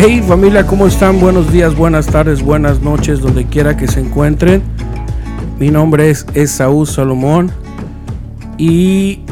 Hey 0.00 0.22
familia, 0.24 0.64
¿cómo 0.64 0.86
están? 0.86 1.18
Buenos 1.18 1.50
días, 1.50 1.74
buenas 1.74 2.06
tardes, 2.06 2.40
buenas 2.40 2.82
noches, 2.82 3.18
donde 3.18 3.46
quiera 3.46 3.76
que 3.76 3.88
se 3.88 3.98
encuentren. 3.98 4.62
Mi 5.58 5.70
nombre 5.70 6.08
es 6.08 6.24
Esaú 6.34 6.86
Salomón 6.86 7.50
y 8.58 9.22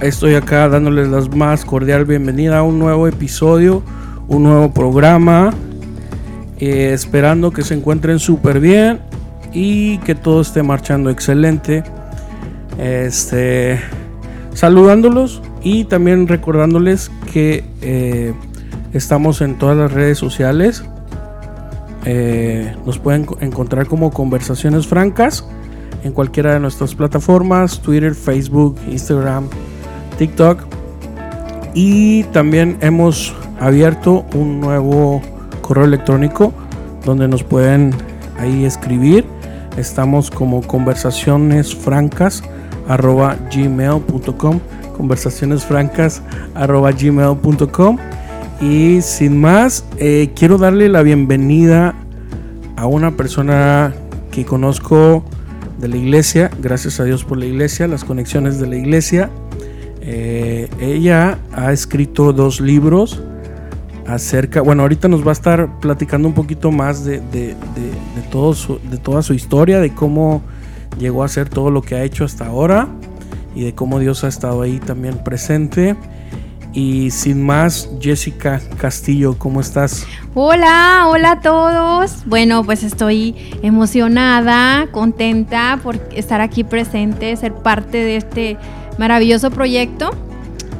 estoy 0.00 0.36
acá 0.36 0.68
dándoles 0.68 1.08
la 1.08 1.22
más 1.36 1.64
cordial 1.64 2.04
bienvenida 2.04 2.58
a 2.58 2.62
un 2.62 2.78
nuevo 2.78 3.08
episodio, 3.08 3.82
un 4.28 4.44
nuevo 4.44 4.72
programa. 4.72 5.52
Eh, 6.60 6.92
esperando 6.92 7.50
que 7.50 7.62
se 7.62 7.74
encuentren 7.74 8.20
súper 8.20 8.60
bien 8.60 9.00
y 9.52 9.98
que 9.98 10.14
todo 10.14 10.40
esté 10.40 10.62
marchando 10.62 11.10
excelente. 11.10 11.82
Este, 12.78 13.80
saludándolos 14.54 15.42
y 15.64 15.82
también 15.82 16.28
recordándoles 16.28 17.10
que 17.32 17.64
eh, 17.80 18.34
estamos 18.92 19.40
en 19.40 19.58
todas 19.58 19.76
las 19.76 19.92
redes 19.92 20.18
sociales. 20.18 20.84
Eh, 22.04 22.74
nos 22.84 22.98
pueden 22.98 23.26
encontrar 23.40 23.86
como 23.86 24.10
conversaciones 24.10 24.86
francas 24.86 25.44
en 26.02 26.12
cualquiera 26.12 26.54
de 26.54 26.60
nuestras 26.60 26.94
plataformas, 26.94 27.80
Twitter, 27.80 28.14
Facebook, 28.14 28.76
Instagram, 28.88 29.48
TikTok. 30.18 30.60
Y 31.74 32.24
también 32.24 32.76
hemos 32.80 33.34
abierto 33.60 34.24
un 34.34 34.60
nuevo 34.60 35.22
correo 35.62 35.84
electrónico 35.84 36.52
donde 37.04 37.28
nos 37.28 37.44
pueden 37.44 37.94
ahí 38.38 38.64
escribir. 38.64 39.24
Estamos 39.76 40.30
como 40.30 40.62
conversaciones 40.62 41.74
francas 41.74 42.42
arroba 42.88 43.36
gmail.com 43.54 44.60
conversaciones 44.96 45.64
francas 45.64 46.20
arroba 46.54 46.92
gmail.com 46.92 47.98
y 48.62 49.02
sin 49.02 49.40
más 49.40 49.84
eh, 49.98 50.30
quiero 50.36 50.56
darle 50.56 50.88
la 50.88 51.02
bienvenida 51.02 51.94
a 52.76 52.86
una 52.86 53.16
persona 53.16 53.92
que 54.30 54.44
conozco 54.44 55.24
de 55.78 55.88
la 55.88 55.96
iglesia 55.96 56.48
gracias 56.60 57.00
a 57.00 57.04
Dios 57.04 57.24
por 57.24 57.38
la 57.38 57.46
iglesia 57.46 57.88
las 57.88 58.04
conexiones 58.04 58.60
de 58.60 58.68
la 58.68 58.76
iglesia 58.76 59.30
eh, 60.00 60.70
ella 60.80 61.38
ha 61.52 61.72
escrito 61.72 62.32
dos 62.32 62.60
libros 62.60 63.20
acerca, 64.06 64.60
bueno, 64.60 64.82
ahorita 64.82 65.08
nos 65.08 65.24
va 65.24 65.30
a 65.30 65.32
estar 65.32 65.80
platicando 65.80 66.28
un 66.28 66.34
poquito 66.34 66.70
más 66.70 67.04
de, 67.04 67.20
de, 67.20 67.54
todo 68.30 68.54
de 68.90 68.98
toda 68.98 69.22
su 69.22 69.34
historia, 69.34 69.80
de 69.80 69.94
cómo 69.94 70.42
llegó 70.98 71.24
a 71.24 71.28
ser 71.28 71.48
todo 71.48 71.70
lo 71.70 71.82
que 71.82 71.94
ha 71.94 72.02
hecho 72.02 72.24
hasta 72.24 72.46
ahora 72.46 72.88
y 73.54 73.64
de 73.64 73.74
cómo 73.74 73.98
Dios 73.98 74.24
ha 74.24 74.28
estado 74.28 74.62
ahí 74.62 74.78
también 74.78 75.22
presente. 75.22 75.96
Y 76.74 77.10
sin 77.10 77.44
más, 77.44 77.90
Jessica 78.00 78.60
Castillo, 78.78 79.36
¿cómo 79.36 79.60
estás? 79.60 80.06
Hola, 80.34 81.04
hola 81.06 81.32
a 81.32 81.40
todos. 81.40 82.24
Bueno, 82.24 82.64
pues 82.64 82.82
estoy 82.82 83.34
emocionada, 83.62 84.86
contenta 84.90 85.78
por 85.82 85.96
estar 86.14 86.40
aquí 86.40 86.64
presente, 86.64 87.36
ser 87.36 87.52
parte 87.52 87.98
de 87.98 88.16
este 88.16 88.56
maravilloso 88.98 89.50
proyecto. 89.50 90.10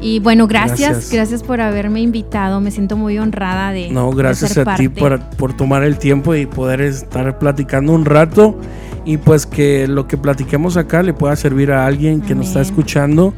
Y 0.00 0.18
bueno, 0.18 0.48
gracias, 0.48 1.12
gracias, 1.12 1.42
por 1.42 1.60
haberme 1.60 2.00
invitado. 2.00 2.60
Me 2.60 2.70
siento 2.70 2.96
muy 2.96 3.18
honrada 3.18 3.70
de. 3.70 3.90
No, 3.90 4.10
gracias 4.10 4.58
a 4.58 4.74
ti 4.74 4.88
por, 4.88 5.20
por, 5.36 5.52
tomar 5.52 5.84
el 5.84 5.98
tiempo 5.98 6.34
y 6.34 6.46
poder 6.46 6.80
estar 6.80 7.38
platicando 7.38 7.92
un 7.92 8.04
rato. 8.04 8.58
Y 9.04 9.18
pues 9.18 9.46
que 9.46 9.86
lo 9.86 10.08
que 10.08 10.16
platiquemos 10.16 10.76
acá 10.76 11.02
le 11.02 11.12
pueda 11.12 11.36
servir 11.36 11.70
a 11.70 11.86
alguien 11.86 12.20
que 12.20 12.34
nos 12.34 12.48
está 12.48 12.60
escuchando, 12.62 13.34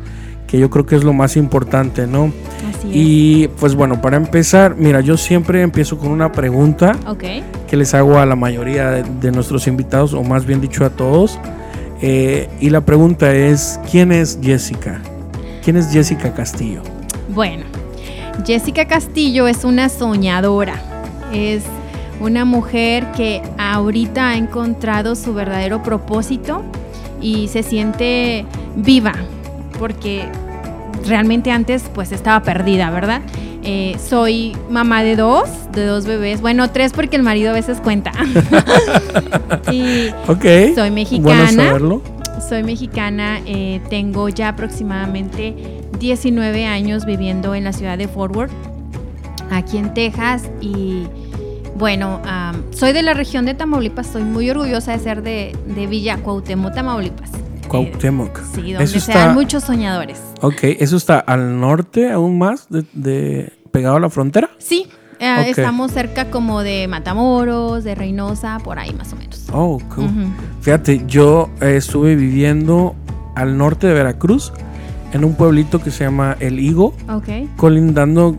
que 0.54 0.60
yo 0.60 0.70
creo 0.70 0.86
que 0.86 0.94
es 0.94 1.02
lo 1.02 1.12
más 1.12 1.36
importante, 1.36 2.06
¿no? 2.06 2.32
Así 2.70 2.88
y 2.92 3.48
pues 3.58 3.74
bueno, 3.74 4.00
para 4.00 4.16
empezar, 4.16 4.76
mira, 4.76 5.00
yo 5.00 5.16
siempre 5.16 5.62
empiezo 5.62 5.98
con 5.98 6.12
una 6.12 6.30
pregunta 6.30 6.96
que 7.18 7.76
les 7.76 7.92
hago 7.92 8.20
a 8.20 8.24
la 8.24 8.36
mayoría 8.36 9.02
de, 9.02 9.32
nuestros 9.32 9.66
invitados, 9.66 10.14
o 10.14 10.22
más 10.22 10.46
bien 10.46 10.60
dicho 10.60 10.84
a 10.84 10.90
todos. 10.90 11.40
Eh, 12.00 12.48
y 12.60 12.70
la 12.70 12.82
pregunta 12.82 13.34
es, 13.34 13.80
¿quién 13.90 14.12
es 14.12 14.38
Jessica? 14.40 15.00
¿Quién 15.64 15.76
es 15.76 15.90
Jessica 15.90 16.32
Castillo? 16.32 16.82
Bueno, 17.30 17.64
Jessica 18.46 18.84
Castillo 18.84 19.48
es 19.48 19.64
una 19.64 19.88
soñadora. 19.88 20.76
Es 21.32 21.64
una 22.20 22.44
mujer 22.44 23.10
que 23.16 23.42
ahorita 23.58 24.28
ha 24.28 24.36
encontrado 24.36 25.16
su 25.16 25.34
verdadero 25.34 25.82
propósito 25.82 26.62
y 27.20 27.48
se 27.48 27.64
siente 27.64 28.46
viva, 28.76 29.14
porque 29.80 30.28
realmente 31.06 31.50
antes 31.50 31.84
pues 31.94 32.12
estaba 32.12 32.42
perdida, 32.42 32.90
¿verdad? 32.90 33.22
Eh, 33.62 33.96
soy 33.98 34.56
mamá 34.70 35.02
de 35.02 35.16
dos, 35.16 35.48
de 35.72 35.86
dos 35.86 36.04
bebés, 36.04 36.40
bueno, 36.40 36.70
tres 36.70 36.92
porque 36.92 37.16
el 37.16 37.22
marido 37.22 37.50
a 37.50 37.54
veces 37.54 37.80
cuenta. 37.80 38.12
y 39.72 40.10
soy 40.74 40.90
mexicana. 40.90 41.50
saberlo 41.50 42.02
soy 42.46 42.62
mexicana, 42.62 43.40
eh, 43.46 43.80
tengo 43.88 44.28
ya 44.28 44.48
aproximadamente 44.48 45.54
19 45.98 46.66
años 46.66 47.06
viviendo 47.06 47.54
en 47.54 47.64
la 47.64 47.72
ciudad 47.72 47.96
de 47.96 48.08
Fort 48.08 48.36
Worth, 48.36 48.52
aquí 49.50 49.78
en 49.78 49.94
Texas, 49.94 50.50
y 50.60 51.04
bueno, 51.76 52.20
soy 52.70 52.92
de 52.92 53.02
la 53.02 53.14
región 53.14 53.46
de 53.46 53.54
Tamaulipas, 53.54 54.06
estoy 54.06 54.22
muy 54.22 54.48
orgullosa 54.50 54.92
de 54.92 54.98
ser 54.98 55.22
de, 55.22 55.56
Villa 55.88 56.18
Cuauhtémoc, 56.18 56.74
Tamaulipas. 56.74 57.30
Cuauhtémoc. 57.68 58.40
sí, 58.54 58.72
donde 58.72 58.86
se 58.86 59.12
dan 59.12 59.34
muchos 59.34 59.64
soñadores. 59.64 60.20
Ok, 60.44 60.58
¿eso 60.62 60.98
está 60.98 61.20
al 61.20 61.58
norte 61.58 62.12
aún 62.12 62.36
más, 62.36 62.66
de 62.68 63.50
pegado 63.70 63.96
a 63.96 64.00
la 64.00 64.10
frontera? 64.10 64.50
Sí, 64.58 64.86
eh, 65.18 65.46
estamos 65.48 65.90
cerca 65.90 66.30
como 66.30 66.62
de 66.62 66.86
Matamoros, 66.86 67.82
de 67.82 67.94
Reynosa, 67.94 68.58
por 68.62 68.78
ahí 68.78 68.92
más 68.92 69.10
o 69.14 69.16
menos. 69.16 69.46
Oh, 69.54 69.80
cool. 69.94 70.10
Fíjate, 70.60 71.02
yo 71.06 71.48
eh, 71.62 71.76
estuve 71.76 72.14
viviendo 72.14 72.94
al 73.36 73.56
norte 73.56 73.86
de 73.86 73.94
Veracruz, 73.94 74.52
en 75.14 75.24
un 75.24 75.34
pueblito 75.34 75.80
que 75.80 75.90
se 75.90 76.04
llama 76.04 76.36
El 76.40 76.60
Higo. 76.60 76.94
Ok. 77.08 77.56
Colindando, 77.56 78.38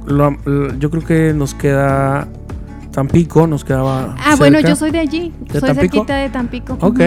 yo 0.77 0.91
creo 0.91 1.03
que 1.03 1.33
nos 1.33 1.55
queda 1.55 2.27
Tampico 2.95 3.45
nos 3.45 3.65
quedaba. 3.65 4.15
Ah, 4.23 4.35
bueno, 4.37 4.61
yo 4.61 4.73
soy 4.77 4.89
de 4.89 4.99
allí. 4.99 5.33
soy 5.51 5.75
cerquita 5.75 6.15
de 6.15 6.29
Tampico. 6.29 6.77
Ok, 6.79 7.01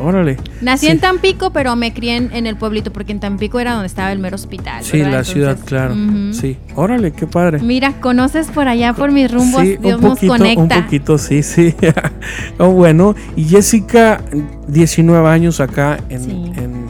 órale. 0.00 0.38
Nací 0.62 0.88
en 0.88 1.00
Tampico, 1.00 1.50
pero 1.50 1.76
me 1.76 1.92
crié 1.92 2.16
en, 2.16 2.46
el 2.46 2.56
pueblito, 2.56 2.94
porque 2.94 3.12
en 3.12 3.20
Tampico 3.20 3.60
era 3.60 3.72
donde 3.72 3.86
estaba 3.86 4.10
el 4.10 4.20
mero 4.20 4.36
hospital. 4.36 4.82
Sí, 4.82 5.02
la 5.02 5.22
ciudad, 5.22 5.58
claro. 5.62 5.94
Sí, 6.32 6.56
órale, 6.74 7.12
qué 7.12 7.26
padre. 7.26 7.58
Mira, 7.58 8.00
conoces 8.00 8.46
por 8.46 8.68
allá 8.68 8.94
por 8.94 9.12
mis 9.12 9.30
rumbos. 9.30 9.60
Sí, 9.60 9.76
Dios 9.76 10.00
un 10.00 10.08
poquito, 10.12 10.32
nos 10.32 10.38
conecta. 10.38 10.78
Un 10.78 10.84
poquito, 10.84 11.18
sí, 11.18 11.42
sí. 11.42 11.74
oh, 12.58 12.70
bueno, 12.70 13.14
y 13.36 13.44
Jessica, 13.44 14.22
19 14.68 15.28
años 15.28 15.60
acá 15.60 15.98
en, 16.08 16.22
en 16.56 16.86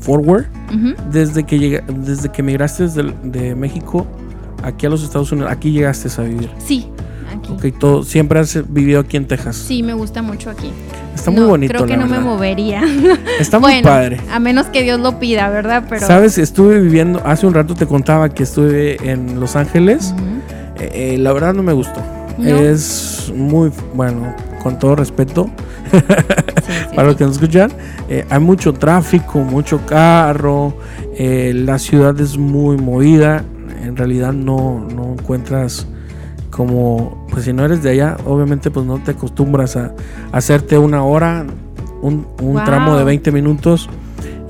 Forward. 0.00 0.44
desde, 1.10 1.44
que 1.44 1.58
llega, 1.58 1.82
desde 1.88 2.28
que 2.30 2.42
migraste 2.42 2.86
de, 2.86 3.14
de 3.22 3.54
México 3.54 4.06
aquí 4.62 4.84
a 4.84 4.90
los 4.90 5.02
Estados 5.02 5.32
Unidos, 5.32 5.50
aquí 5.50 5.70
llegaste 5.70 6.08
a 6.20 6.24
vivir. 6.24 6.50
Sí, 6.58 6.86
Ok, 7.50 7.66
todo, 7.78 8.02
siempre 8.02 8.40
has 8.40 8.72
vivido 8.72 9.00
aquí 9.00 9.16
en 9.16 9.26
Texas. 9.26 9.56
Sí, 9.56 9.82
me 9.82 9.94
gusta 9.94 10.22
mucho 10.22 10.50
aquí. 10.50 10.70
Está 11.14 11.30
muy 11.30 11.44
bonito. 11.44 11.72
Creo 11.72 11.86
que 11.86 11.96
no 11.96 12.06
me 12.06 12.18
movería. 12.20 12.82
Está 13.40 13.58
muy 13.58 13.82
padre. 13.82 14.20
A 14.30 14.38
menos 14.38 14.66
que 14.66 14.82
Dios 14.82 15.00
lo 15.00 15.18
pida, 15.18 15.48
¿verdad? 15.48 15.84
Pero. 15.88 16.06
Sabes, 16.06 16.38
estuve 16.38 16.80
viviendo, 16.80 17.22
hace 17.24 17.46
un 17.46 17.54
rato 17.54 17.74
te 17.74 17.86
contaba 17.86 18.28
que 18.28 18.42
estuve 18.42 19.10
en 19.10 19.40
Los 19.40 19.56
Ángeles. 19.56 20.14
Eh, 20.78 21.14
eh, 21.14 21.18
la 21.18 21.32
verdad 21.32 21.54
no 21.54 21.62
me 21.62 21.72
gustó. 21.72 22.02
Es 22.38 23.32
muy, 23.34 23.70
bueno, 23.94 24.34
con 24.62 24.78
todo 24.78 24.96
respeto, 24.96 25.48
para 26.96 27.06
los 27.06 27.16
que 27.16 27.24
nos 27.24 27.34
escuchan, 27.34 27.70
eh, 28.08 28.24
hay 28.28 28.40
mucho 28.40 28.72
tráfico, 28.72 29.38
mucho 29.38 29.86
carro, 29.86 30.76
la 31.16 31.78
ciudad 31.78 32.20
es 32.20 32.36
muy 32.36 32.76
movida, 32.76 33.44
en 33.84 33.96
realidad 33.96 34.32
no, 34.32 34.84
no 34.92 35.12
encuentras 35.12 35.86
como, 36.54 37.26
pues 37.30 37.44
si 37.44 37.52
no 37.52 37.64
eres 37.64 37.82
de 37.82 37.90
allá, 37.90 38.16
obviamente 38.26 38.70
pues 38.70 38.86
no 38.86 39.02
te 39.02 39.10
acostumbras 39.10 39.76
a, 39.76 39.92
hacerte 40.30 40.78
una 40.78 41.02
hora, 41.02 41.44
un, 42.00 42.26
tramo 42.64 42.96
de 42.96 43.02
20 43.02 43.32
minutos, 43.32 43.88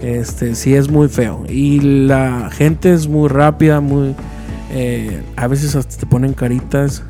este 0.02 0.54
sí 0.54 0.74
es 0.74 0.90
muy 0.90 1.08
feo. 1.08 1.44
Y 1.48 1.80
la 1.80 2.50
gente 2.52 2.92
es 2.92 3.08
muy 3.08 3.28
rápida, 3.28 3.80
muy... 3.80 4.14
Eh, 4.72 5.22
a 5.36 5.46
veces 5.46 5.76
hasta 5.76 5.96
te 5.96 6.04
ponen 6.04 6.34
caritas. 6.34 7.02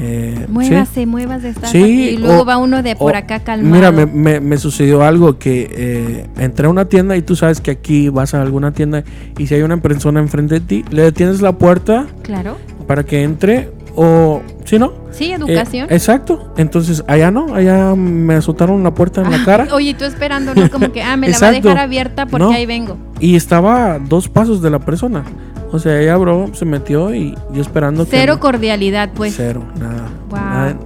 Eh, 0.00 0.46
muévase, 0.48 1.04
muévase, 1.04 1.50
está 1.50 1.66
sí, 1.66 2.12
y 2.14 2.16
luego 2.16 2.46
va 2.46 2.56
uno 2.56 2.82
de 2.82 2.96
por 2.96 3.14
acá 3.14 3.40
calmado. 3.40 3.74
Mira, 3.74 3.92
me, 3.92 4.40
me, 4.40 4.56
sucedió 4.56 5.02
algo 5.02 5.38
que 5.38 5.68
eh, 5.70 6.26
entré 6.38 6.66
a 6.66 6.70
una 6.70 6.86
tienda 6.86 7.16
y 7.16 7.22
tú 7.22 7.36
sabes 7.36 7.60
que 7.60 7.72
aquí 7.72 8.08
vas 8.08 8.32
a 8.32 8.40
alguna 8.40 8.72
tienda 8.72 9.04
y 9.36 9.46
si 9.46 9.54
hay 9.54 9.62
una 9.62 9.76
persona 9.82 10.20
enfrente 10.20 10.54
de 10.54 10.60
ti, 10.60 10.84
le 10.90 11.02
detienes 11.02 11.42
la 11.42 11.52
puerta. 11.52 12.06
Claro. 12.22 12.56
Para 12.86 13.04
que 13.04 13.22
entre 13.22 13.81
o 13.94 14.40
¿sí 14.64 14.78
no? 14.78 14.92
Sí, 15.10 15.32
educación. 15.32 15.88
Eh, 15.90 15.94
exacto. 15.94 16.52
Entonces, 16.56 17.04
allá 17.06 17.30
no, 17.30 17.54
allá 17.54 17.94
me 17.94 18.34
azotaron 18.34 18.82
la 18.82 18.94
puerta 18.94 19.20
en 19.22 19.30
la 19.30 19.38
ah, 19.38 19.44
cara. 19.44 19.68
Oye, 19.72 19.94
tú 19.94 20.04
esperando, 20.04 20.54
¿no? 20.54 20.70
Como 20.70 20.92
que, 20.92 21.02
ah, 21.02 21.16
me 21.16 21.28
la 21.28 21.38
va 21.38 21.48
a 21.48 21.52
dejar 21.52 21.78
abierta 21.78 22.26
porque 22.26 22.54
ahí 22.54 22.66
vengo. 22.66 22.96
Y 23.20 23.36
estaba 23.36 23.94
a 23.94 23.98
dos 23.98 24.28
pasos 24.28 24.62
de 24.62 24.70
la 24.70 24.78
persona. 24.78 25.24
O 25.70 25.78
sea, 25.78 26.00
ella 26.00 26.14
abrió, 26.14 26.50
se 26.54 26.64
metió 26.64 27.14
y 27.14 27.34
yo 27.52 27.62
esperando 27.62 28.04
Cero 28.08 28.38
cordialidad, 28.40 29.10
pues. 29.14 29.34
Cero, 29.36 29.62
nada. 29.78 30.08
Wow. 30.28 30.38
nada. 30.38 30.76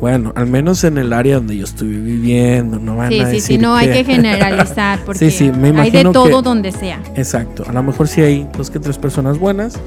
Bueno, 0.00 0.32
al 0.34 0.46
menos 0.46 0.82
en 0.84 0.96
el 0.96 1.12
área 1.12 1.34
donde 1.36 1.58
yo 1.58 1.64
estuve 1.64 1.90
viviendo, 1.98 2.78
no 2.78 2.96
van 2.96 3.10
Sí, 3.10 3.20
a 3.20 3.26
sí, 3.26 3.32
decir 3.32 3.42
sí, 3.42 3.58
no 3.58 3.74
hay 3.74 3.88
que 3.88 4.04
que- 4.04 4.04
generalizar 4.14 5.00
porque 5.04 5.18
Sí, 5.18 5.30
sí, 5.30 5.44
me 5.52 5.66
hay 5.68 5.90
de 5.90 6.00
imagino 6.00 6.12
todo 6.12 6.38
que- 6.38 6.42
donde 6.42 6.72
sea. 6.72 7.00
Exacto. 7.16 7.64
A 7.68 7.72
lo 7.72 7.82
mejor 7.82 8.08
sí 8.08 8.22
hay 8.22 8.48
dos 8.56 8.70
que 8.70 8.78
tres 8.78 8.96
personas 8.96 9.38
buenas, 9.38 9.78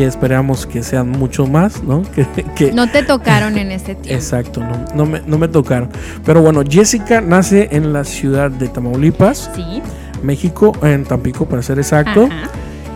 que 0.00 0.06
esperamos 0.06 0.64
que 0.66 0.82
sean 0.82 1.10
mucho 1.10 1.46
más, 1.46 1.82
¿no? 1.82 2.02
Que, 2.14 2.26
que- 2.56 2.72
No 2.72 2.90
te 2.90 3.02
tocaron 3.02 3.58
en 3.64 3.70
ese 3.70 3.94
tiempo. 3.94 4.08
Exacto, 4.14 4.60
no, 4.60 4.84
no 4.94 5.04
me, 5.04 5.20
no 5.26 5.36
me 5.36 5.46
tocaron. 5.46 5.90
Pero 6.24 6.40
bueno, 6.40 6.62
Jessica 6.66 7.20
nace 7.20 7.68
en 7.72 7.92
la 7.92 8.04
ciudad 8.04 8.50
de 8.50 8.68
Tamaulipas, 8.68 9.50
Sí. 9.54 9.82
México, 10.22 10.72
en 10.82 11.04
Tampico 11.04 11.44
para 11.46 11.60
ser 11.62 11.78
exacto. 11.78 12.28
Ajá. 12.30 12.48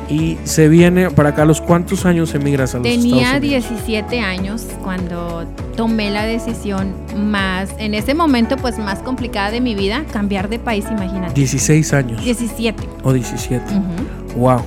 Y 0.09 0.37
se 0.45 0.69
viene 0.69 1.11
para 1.11 1.31
acá. 1.31 1.43
¿A 1.43 1.45
los 1.47 1.61
cuántos 1.62 2.05
años 2.06 2.35
emigras 2.35 2.75
a 2.75 2.79
los 2.79 2.85
Tenía 2.87 3.23
Estados 3.35 3.39
Unidos? 3.45 3.69
17 3.71 4.21
años 4.21 4.67
cuando 4.83 5.45
tomé 5.77 6.11
la 6.11 6.25
decisión 6.27 6.93
más, 7.17 7.71
en 7.79 7.95
ese 7.95 8.15
momento 8.15 8.56
pues 8.56 8.79
más 8.79 8.99
complicada 9.01 9.51
de 9.51 9.61
mi 9.62 9.75
vida, 9.75 10.05
cambiar 10.12 10.49
de 10.51 10.59
país, 10.59 10.85
imagínate. 10.91 11.33
16 11.35 11.93
años 11.95 12.23
17. 12.25 12.83
o 13.03 13.12
17. 13.15 13.65
ujú. 13.75 14.39
Wow. 14.41 14.61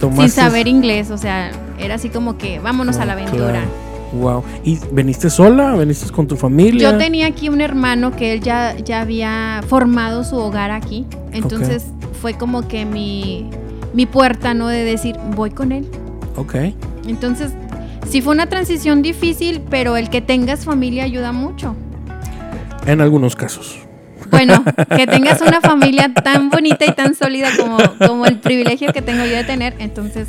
Sin 0.00 0.30
saber 0.30 0.68
inglés, 0.68 1.10
o 1.10 1.18
sea, 1.18 1.50
era 1.78 1.94
así 1.94 2.08
como 2.08 2.38
que 2.38 2.60
vámonos 2.60 2.98
a 2.98 3.04
la 3.04 3.14
aventura. 3.14 3.62
Wow. 4.12 4.42
¿Y 4.64 4.78
veniste 4.92 5.28
sola? 5.28 5.74
¿Veniste 5.74 6.10
con 6.10 6.26
tu 6.26 6.36
familia? 6.36 6.92
Yo 6.92 6.98
tenía 6.98 7.26
aquí 7.26 7.48
un 7.48 7.60
hermano 7.60 8.12
que 8.16 8.32
él 8.32 8.40
ya, 8.40 8.76
ya 8.76 9.00
había 9.00 9.62
formado 9.66 10.24
su 10.24 10.36
hogar 10.36 10.70
aquí. 10.70 11.04
Entonces 11.32 11.84
fue 12.20 12.34
como 12.34 12.66
que 12.66 12.84
mi, 12.84 13.50
mi 13.92 14.06
puerta, 14.06 14.54
¿no? 14.54 14.68
De 14.68 14.84
decir, 14.84 15.16
voy 15.34 15.50
con 15.50 15.72
él. 15.72 15.86
Ok. 16.36 16.54
Entonces, 17.06 17.52
sí 18.08 18.22
fue 18.22 18.34
una 18.34 18.46
transición 18.46 19.02
difícil, 19.02 19.60
pero 19.68 19.96
el 19.96 20.10
que 20.10 20.20
tengas 20.20 20.64
familia 20.64 21.04
ayuda 21.04 21.32
mucho. 21.32 21.74
En 22.86 23.00
algunos 23.00 23.36
casos. 23.36 23.87
Bueno, 24.30 24.64
que 24.96 25.06
tengas 25.06 25.40
una 25.40 25.60
familia 25.60 26.12
tan 26.12 26.50
bonita 26.50 26.84
y 26.86 26.92
tan 26.92 27.14
sólida 27.14 27.48
como, 27.56 27.78
como 28.06 28.26
el 28.26 28.38
privilegio 28.38 28.92
que 28.92 29.02
tengo 29.02 29.24
yo 29.24 29.36
de 29.36 29.44
tener, 29.44 29.74
entonces 29.78 30.28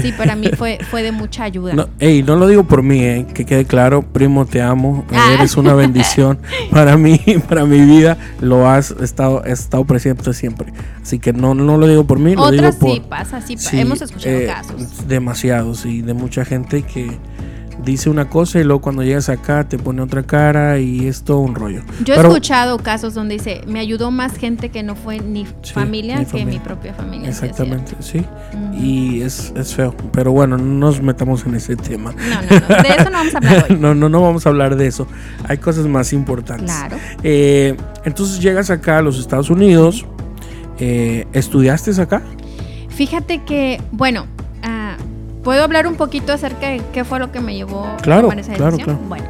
sí, 0.00 0.12
para 0.12 0.36
mí 0.36 0.48
fue, 0.56 0.78
fue 0.90 1.02
de 1.02 1.10
mucha 1.12 1.44
ayuda. 1.44 1.74
No, 1.74 1.88
ey, 1.98 2.22
no 2.22 2.36
lo 2.36 2.46
digo 2.46 2.64
por 2.64 2.82
mí, 2.82 3.02
eh, 3.02 3.26
que 3.34 3.44
quede 3.44 3.64
claro, 3.64 4.02
primo, 4.02 4.46
te 4.46 4.62
amo, 4.62 5.04
Ah. 5.12 5.34
eres 5.34 5.56
una 5.56 5.74
bendición 5.74 6.38
para 6.70 6.96
mí, 6.96 7.20
para 7.48 7.64
mi 7.64 7.80
vida, 7.80 8.16
lo 8.40 8.68
has 8.68 8.92
estado, 8.92 9.42
has 9.44 9.60
estado 9.60 9.84
presente 9.84 10.32
siempre. 10.32 10.72
Así 11.02 11.18
que 11.18 11.32
no, 11.32 11.54
no 11.54 11.76
lo 11.76 11.86
digo 11.88 12.04
por 12.06 12.18
mí, 12.18 12.34
lo 12.34 12.42
Otras 12.42 12.78
digo 12.78 12.86
por... 12.86 12.94
sí 12.94 13.02
pasa, 13.08 13.40
sí, 13.40 13.56
sí, 13.58 13.80
hemos 13.80 14.00
escuchado 14.00 14.36
eh, 14.36 14.46
casos. 14.46 15.08
Demasiados 15.08 15.84
y 15.86 16.02
de 16.02 16.14
mucha 16.14 16.44
gente 16.44 16.82
que 16.82 17.18
dice 17.84 18.10
una 18.10 18.28
cosa 18.28 18.58
y 18.60 18.64
luego 18.64 18.80
cuando 18.80 19.02
llegas 19.02 19.28
acá 19.28 19.68
te 19.68 19.78
pone 19.78 20.02
otra 20.02 20.22
cara 20.22 20.78
y 20.78 21.06
es 21.06 21.22
todo 21.22 21.38
un 21.38 21.54
rollo. 21.54 21.82
Yo 22.04 22.14
he 22.14 22.18
escuchado 22.18 22.78
casos 22.78 23.14
donde 23.14 23.34
dice, 23.34 23.62
me 23.66 23.80
ayudó 23.80 24.10
más 24.10 24.36
gente 24.36 24.68
que 24.70 24.82
no 24.82 24.94
fue 24.96 25.20
ni 25.20 25.46
Sí, 25.62 25.72
familia 25.72 26.18
que 26.18 26.24
familia. 26.26 26.52
mi 26.52 26.58
propia 26.58 26.94
familia. 26.94 27.28
Exactamente, 27.28 27.94
sí. 28.00 28.18
Ujú. 28.18 28.82
Y 28.82 29.22
es, 29.22 29.52
es 29.56 29.74
feo. 29.74 29.94
Pero 30.12 30.32
bueno, 30.32 30.56
no 30.58 30.64
nos 30.64 31.02
metamos 31.02 31.44
en 31.46 31.54
ese 31.54 31.76
tema. 31.76 32.12
No, 32.12 32.42
no, 32.42 32.60
no, 32.68 32.82
de 32.82 32.88
eso 32.88 33.10
no 33.10 33.18
vamos 33.18 33.34
a 33.34 33.38
hablar 33.38 33.66
hoy. 33.70 33.76
no, 33.80 33.94
no, 33.94 34.08
no 34.08 34.22
vamos 34.22 34.46
a 34.46 34.48
hablar 34.48 34.76
de 34.76 34.86
eso. 34.86 35.06
Hay 35.48 35.58
cosas 35.58 35.86
más 35.86 36.12
importantes. 36.12 36.66
Claro. 36.74 36.96
Eh, 37.22 37.76
entonces 38.04 38.40
llegas 38.40 38.70
acá 38.70 38.98
a 38.98 39.02
los 39.02 39.18
Estados 39.18 39.50
Unidos. 39.50 40.06
eh, 40.78 41.26
¿Estudiaste 41.32 41.90
acá? 42.00 42.22
Fíjate 42.88 43.42
que, 43.44 43.80
bueno, 43.92 44.26
¿puedo 45.42 45.62
hablar 45.62 45.86
un 45.86 45.94
poquito 45.96 46.32
acerca 46.32 46.68
de 46.68 46.82
qué 46.92 47.04
fue 47.04 47.18
lo 47.18 47.30
que 47.32 47.40
me 47.40 47.54
llevó 47.54 47.86
Claro, 48.02 48.20
a 48.28 48.30
tomar 48.30 48.38
esa 48.38 48.54
claro, 48.54 48.72
decisión? 48.76 48.96
claro. 48.98 49.08
Bueno, 49.08 49.24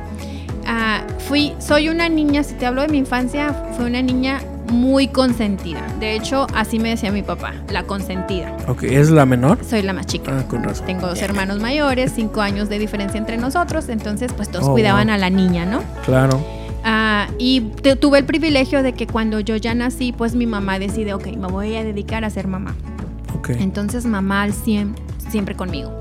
ah, 0.66 1.00
fui, 1.28 1.52
soy 1.58 1.88
una 1.88 2.08
niña, 2.08 2.42
si 2.42 2.54
te 2.54 2.66
hablo 2.66 2.82
de 2.82 2.88
mi 2.88 2.98
infancia, 2.98 3.52
fui 3.76 3.86
una 3.86 4.02
niña 4.02 4.40
muy 4.72 5.08
consentida. 5.08 5.80
De 5.98 6.14
hecho, 6.14 6.46
así 6.54 6.78
me 6.78 6.90
decía 6.90 7.10
mi 7.10 7.22
papá, 7.22 7.54
la 7.70 7.82
consentida. 7.84 8.56
Ok, 8.68 8.84
¿es 8.84 9.10
la 9.10 9.26
menor? 9.26 9.58
Soy 9.64 9.82
la 9.82 9.92
más 9.92 10.06
chica. 10.06 10.30
Ah, 10.38 10.44
con 10.48 10.62
razón. 10.62 10.86
Tengo 10.86 11.08
dos 11.08 11.20
hermanos 11.22 11.58
mayores, 11.58 12.12
cinco 12.14 12.40
años 12.40 12.68
de 12.68 12.78
diferencia 12.78 13.18
entre 13.18 13.36
nosotros, 13.36 13.88
entonces 13.88 14.32
pues 14.32 14.48
todos 14.48 14.66
Oh, 14.68 14.72
cuidaban 14.72 15.08
wow. 15.08 15.14
a 15.14 15.18
la 15.18 15.28
niña, 15.30 15.66
¿no? 15.66 15.82
Claro. 16.04 16.40
Ah, 16.84 17.26
y 17.38 17.60
te- 17.82 17.96
tuve 17.96 18.18
el 18.20 18.24
privilegio 18.26 18.82
de 18.84 18.92
que 18.92 19.06
cuando 19.08 19.40
yo 19.40 19.56
ya 19.56 19.74
nací, 19.74 20.12
pues 20.12 20.34
mi 20.36 20.46
mamá 20.46 20.78
decide, 20.78 21.14
ok, 21.14 21.26
me 21.36 21.48
voy 21.48 21.74
a 21.74 21.82
dedicar 21.84 22.24
a 22.24 22.30
ser 22.30 22.46
mamá. 22.46 22.74
Ok. 23.36 23.50
Entonces 23.50 24.06
mamá 24.06 24.42
al 24.42 24.52
100, 24.54 24.94
siempre 25.30 25.54
conmigo. 25.56 25.96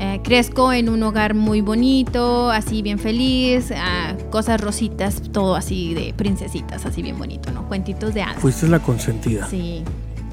Eh, 0.00 0.20
crezco 0.22 0.72
en 0.72 0.88
un 0.88 1.02
hogar 1.02 1.34
muy 1.34 1.60
bonito, 1.60 2.50
así 2.52 2.82
bien 2.82 3.00
feliz, 3.00 3.72
ah, 3.76 4.14
cosas 4.30 4.60
rositas, 4.60 5.22
todo 5.32 5.56
así 5.56 5.92
de 5.94 6.14
princesitas, 6.16 6.86
así 6.86 7.02
bien 7.02 7.18
bonito, 7.18 7.50
¿no? 7.50 7.66
Cuentitos 7.66 8.14
de 8.14 8.22
hadas. 8.22 8.36
Fuiste 8.40 8.68
la 8.68 8.78
consentida. 8.78 9.46
Sí. 9.48 9.82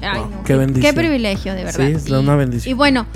Ay, 0.02 0.20
Wow, 0.20 0.30
no, 0.30 0.44
qué 0.44 0.54
bendición. 0.54 0.94
Qué 0.94 0.96
privilegio, 1.00 1.54
de 1.54 1.64
verdad. 1.64 1.86
Sí, 1.86 1.92
es 1.94 2.08
una 2.10 2.36
bendición. 2.36 2.70
Y 2.70 2.74
bueno, 2.74 3.06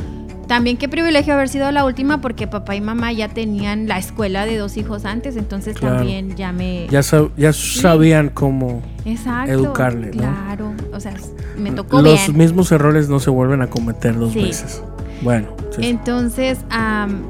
también 0.49 0.77
qué 0.77 0.89
privilegio 0.89 1.35
haber 1.35 1.49
sido 1.49 1.71
la 1.71 1.85
última 1.85 2.21
porque 2.21 2.49
papá 2.49 2.75
y 2.75 2.81
mamá 2.81 3.13
ya 3.13 3.29
tenían 3.29 3.87
la 3.87 3.99
escuela 3.99 4.45
de 4.45 4.57
dos 4.57 4.77
hijos 4.77 5.05
antes, 5.05 5.37
entonces 5.37 5.77
Claro. 5.77 5.99
también 5.99 6.35
ya 6.35 6.51
me... 6.51 6.89
Ya, 6.91 7.01
sab- 7.01 7.31
ya 7.37 7.53
sabían 7.53 8.29
cómo. 8.29 8.83
Exacto. 9.05 9.53
educarle, 9.53 10.07
¿no? 10.09 10.23
Claro, 10.23 10.73
o 10.93 10.99
sea, 10.99 11.15
me 11.57 11.71
tocó 11.71 12.03
Los 12.03 12.27
bien. 12.27 12.37
mismos 12.39 12.73
errores 12.73 13.09
no 13.09 13.21
se 13.21 13.31
vuelven 13.31 13.63
a 13.63 13.69
cometer 13.69 14.19
dos 14.19 14.33
Sí. 14.33 14.43
veces. 14.43 14.83
Bueno. 15.23 15.49
Entonces, 15.79 16.59
am, 16.71 17.23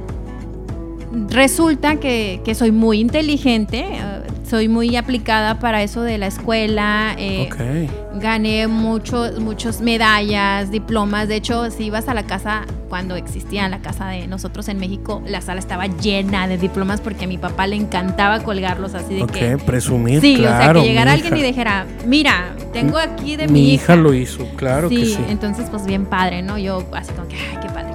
resulta 1.29 1.97
que, 1.97 2.41
que 2.45 2.55
soy 2.55 2.73
muy 2.73 3.01
inteligente, 3.01 3.85
eh, 3.93 4.01
soy 4.49 4.69
muy 4.69 4.97
aplicada 4.97 5.59
para 5.61 5.83
eso 5.83 6.03
de 6.03 6.19
la 6.19 6.27
escuela. 6.27 7.15
eh. 7.19 7.89
Gané 8.21 8.67
muchos, 8.67 9.39
muchos 9.41 9.81
medallas, 9.81 10.71
diplomas. 10.71 11.29
De 11.29 11.37
hecho, 11.37 11.71
si 11.71 11.85
ibas 11.85 12.09
a 12.09 12.12
la 12.15 12.25
casa, 12.25 12.62
cuando 12.89 13.15
existía 13.17 13.69
la 13.69 13.79
casa 13.79 14.09
de 14.09 14.27
nosotros 14.27 14.69
en 14.69 14.79
México, 14.79 15.23
la 15.27 15.41
sala 15.41 15.61
estaba 15.61 15.87
llena 15.87 16.47
de 16.49 16.59
diplomas 16.59 17.01
porque 17.01 17.25
a 17.25 17.29
mi 17.29 17.39
papá 17.39 17.67
le 17.69 17.77
encantaba 17.77 18.41
colgarlos 18.41 18.95
así 18.95 19.15
de 19.15 19.23
Ok, 19.23 19.31
que... 19.33 19.59
presumir. 19.59 20.21
Sí, 20.21 20.35
o 20.37 20.49
sea, 20.49 20.73
que 20.73 20.83
llegara 20.83 21.13
alguien 21.13 21.37
y 21.37 21.43
dijera, 21.43 21.87
mira, 22.05 22.53
tengo 22.73 22.99
aquí 22.99 23.37
de 23.37 23.47
Mi, 23.47 23.53
mi, 23.63 23.75
hija 23.75 23.94
lo 23.96 24.13
hizo, 24.13 24.44
claro 24.56 24.89
sí, 24.89 24.96
que 24.96 25.06
sí. 25.06 25.19
entonces 25.29 25.69
pues 25.70 25.87
bien 25.87 26.05
padre, 26.05 26.43
¿no? 26.43 26.58
Yo 26.58 26.84
así 26.93 27.13
como 27.13 27.29
que, 27.29 27.37
ay, 27.37 27.58
qué 27.63 27.69
padre. 27.69 27.94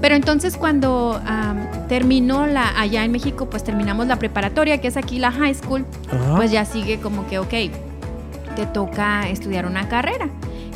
Pero 0.00 0.14
entonces 0.16 0.56
cuando 0.56 1.20
am, 1.26 1.58
terminó 1.94 2.48
la, 2.48 2.76
allá 2.80 3.04
en 3.04 3.12
México, 3.12 3.48
pues 3.48 3.62
terminamos 3.62 4.08
la 4.08 4.16
preparatoria, 4.16 4.80
que 4.80 4.88
es 4.88 4.96
aquí 4.96 5.20
la 5.20 5.30
high 5.30 5.54
school, 5.54 5.86
Ajá. 6.10 6.34
pues 6.34 6.50
ya 6.50 6.64
sigue 6.64 6.98
como 6.98 7.24
que, 7.28 7.38
ok, 7.38 7.54
te 8.56 8.66
toca 8.72 9.28
estudiar 9.28 9.64
una 9.64 9.88
carrera. 9.88 10.28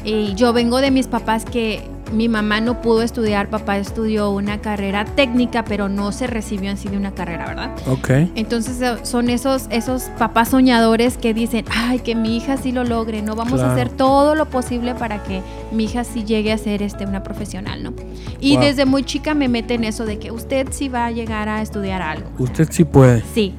Y 0.05 0.37
yo 0.37 0.53
vengo 0.53 0.81
de 0.81 0.93
mis 0.93 1.09
papás 1.09 1.45
que 1.45 1.83
mi 2.13 2.29
mamá 2.29 2.61
no 2.61 2.81
pudo 2.81 3.03
estudiar, 3.03 3.51
papá 3.51 3.77
estudió 3.79 4.31
una 4.31 4.59
carrera 4.61 5.05
técnica, 5.05 5.65
pero 5.65 5.89
no 5.89 6.11
se 6.13 6.27
recibió 6.27 6.71
en 6.71 6.77
sí 6.77 6.89
de 6.89 6.97
una 6.97 7.13
carrera, 7.13 7.47
¿verdad? 7.47 7.71
Ok. 7.87 8.11
Entonces 8.35 8.81
eh, 8.81 8.97
son 9.03 9.29
esos, 9.31 9.67
esos 9.71 10.05
papás 10.19 10.49
soñadores 10.49 11.17
que 11.19 11.35
dicen, 11.35 11.65
ay, 11.71 11.99
que 12.01 12.15
mi 12.15 12.37
hija 12.37 12.57
sí 12.57 12.73
lo 12.73 12.85
logre, 12.85 13.21
no 13.23 13.35
vamos 13.37 13.55
Claro. 13.55 13.71
a 13.71 13.73
hacer 13.75 13.89
todo 13.91 14.35
lo 14.35 14.47
posible 14.47 14.95
para 14.95 15.23
que 15.23 15.43
mi 15.73 15.85
hija 15.85 16.05
sí 16.05 16.25
llegue 16.25 16.53
a 16.53 16.59
ser 16.59 16.83
este, 16.83 17.05
una 17.05 17.23
profesional, 17.23 17.83
¿no? 17.83 17.93
Y 18.41 18.55
Wow. 18.55 18.63
desde 18.65 18.85
muy 18.87 19.03
chica 19.05 19.35
me 19.35 19.49
meten 19.49 19.85
eso 19.85 20.05
de 20.07 20.19
que 20.19 20.31
usted 20.31 20.69
sí 20.71 20.89
va 20.89 21.07
a 21.07 21.11
llegar 21.11 21.49
a 21.49 21.61
estudiar 21.63 22.01
algo. 22.03 22.31
Usted 22.39 22.69
sí 22.71 22.85
puede. 22.85 23.23
Sí. 23.35 23.55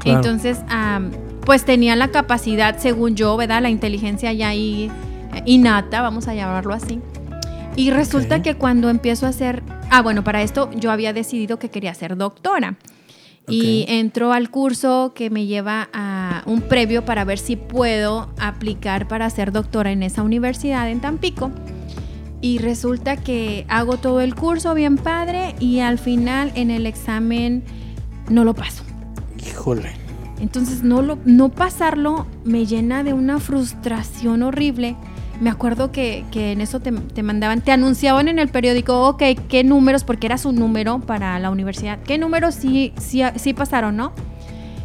Claro. 0.00 0.18
Entonces, 0.18 0.58
am, 0.68 1.10
pues 1.46 1.64
tenía 1.64 1.96
la 1.96 2.08
capacidad, 2.08 2.76
según 2.78 3.14
yo, 3.16 3.36
¿verdad? 3.36 3.62
La 3.62 3.70
inteligencia 3.70 4.32
ya 4.32 4.48
ahí 4.48 4.90
eh, 5.34 5.42
innata, 5.46 6.02
vamos 6.02 6.28
a 6.28 6.34
llamarlo 6.34 6.74
así. 6.74 7.00
Y 7.76 7.90
resulta 7.90 8.42
que 8.42 8.54
cuando 8.54 8.88
empiezo 8.88 9.26
a 9.26 9.30
hacer, 9.30 9.62
ah, 9.90 10.02
bueno, 10.02 10.22
para 10.22 10.42
esto 10.42 10.70
yo 10.72 10.90
había 10.90 11.12
decidido 11.12 11.58
que 11.58 11.70
quería 11.70 11.94
ser 11.94 12.16
doctora. 12.16 12.76
Y 13.46 13.84
entro 13.88 14.32
al 14.32 14.48
curso 14.48 15.12
que 15.14 15.28
me 15.28 15.44
lleva 15.44 15.90
a 15.92 16.42
un 16.46 16.62
previo 16.62 17.04
para 17.04 17.24
ver 17.24 17.38
si 17.38 17.56
puedo 17.56 18.30
aplicar 18.38 19.06
para 19.06 19.28
ser 19.28 19.52
doctora 19.52 19.92
en 19.92 20.02
esa 20.02 20.22
universidad 20.22 20.88
en 20.90 21.00
Tampico. 21.00 21.50
Y 22.40 22.58
resulta 22.58 23.16
que 23.16 23.66
hago 23.68 23.98
todo 23.98 24.20
el 24.20 24.34
curso 24.34 24.74
bien 24.74 24.96
padre 24.96 25.54
y 25.60 25.80
al 25.80 25.98
final 25.98 26.52
en 26.54 26.70
el 26.70 26.86
examen 26.86 27.64
no 28.30 28.44
lo 28.44 28.54
paso. 28.54 28.82
Híjole. 29.46 29.92
Entonces 30.40 30.82
no, 30.82 31.02
lo, 31.02 31.18
no 31.24 31.50
pasarlo 31.50 32.26
me 32.44 32.66
llena 32.66 33.02
de 33.04 33.12
una 33.12 33.40
frustración 33.40 34.42
horrible. 34.42 34.96
Me 35.40 35.50
acuerdo 35.50 35.90
que, 35.90 36.24
que 36.30 36.52
en 36.52 36.60
eso 36.60 36.80
te, 36.80 36.92
te 36.92 37.22
mandaban, 37.22 37.60
te 37.60 37.72
anunciaban 37.72 38.28
en 38.28 38.38
el 38.38 38.48
periódico, 38.48 39.08
ok, 39.08 39.22
qué 39.48 39.64
números, 39.64 40.04
porque 40.04 40.26
era 40.26 40.38
su 40.38 40.52
número 40.52 41.00
para 41.00 41.38
la 41.38 41.50
universidad, 41.50 41.98
qué 42.02 42.18
números 42.18 42.54
sí, 42.54 42.92
sí, 42.98 43.22
sí 43.36 43.52
pasaron, 43.52 43.96
¿no? 43.96 44.12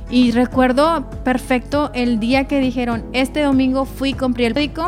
Y 0.10 0.32
recuerdo 0.32 1.08
perfecto 1.24 1.92
el 1.94 2.20
día 2.20 2.46
que 2.46 2.60
dijeron, 2.60 3.06
este 3.14 3.44
domingo 3.44 3.86
fui, 3.86 4.14
compré 4.14 4.48
el 4.48 4.54
periódico 4.54 4.88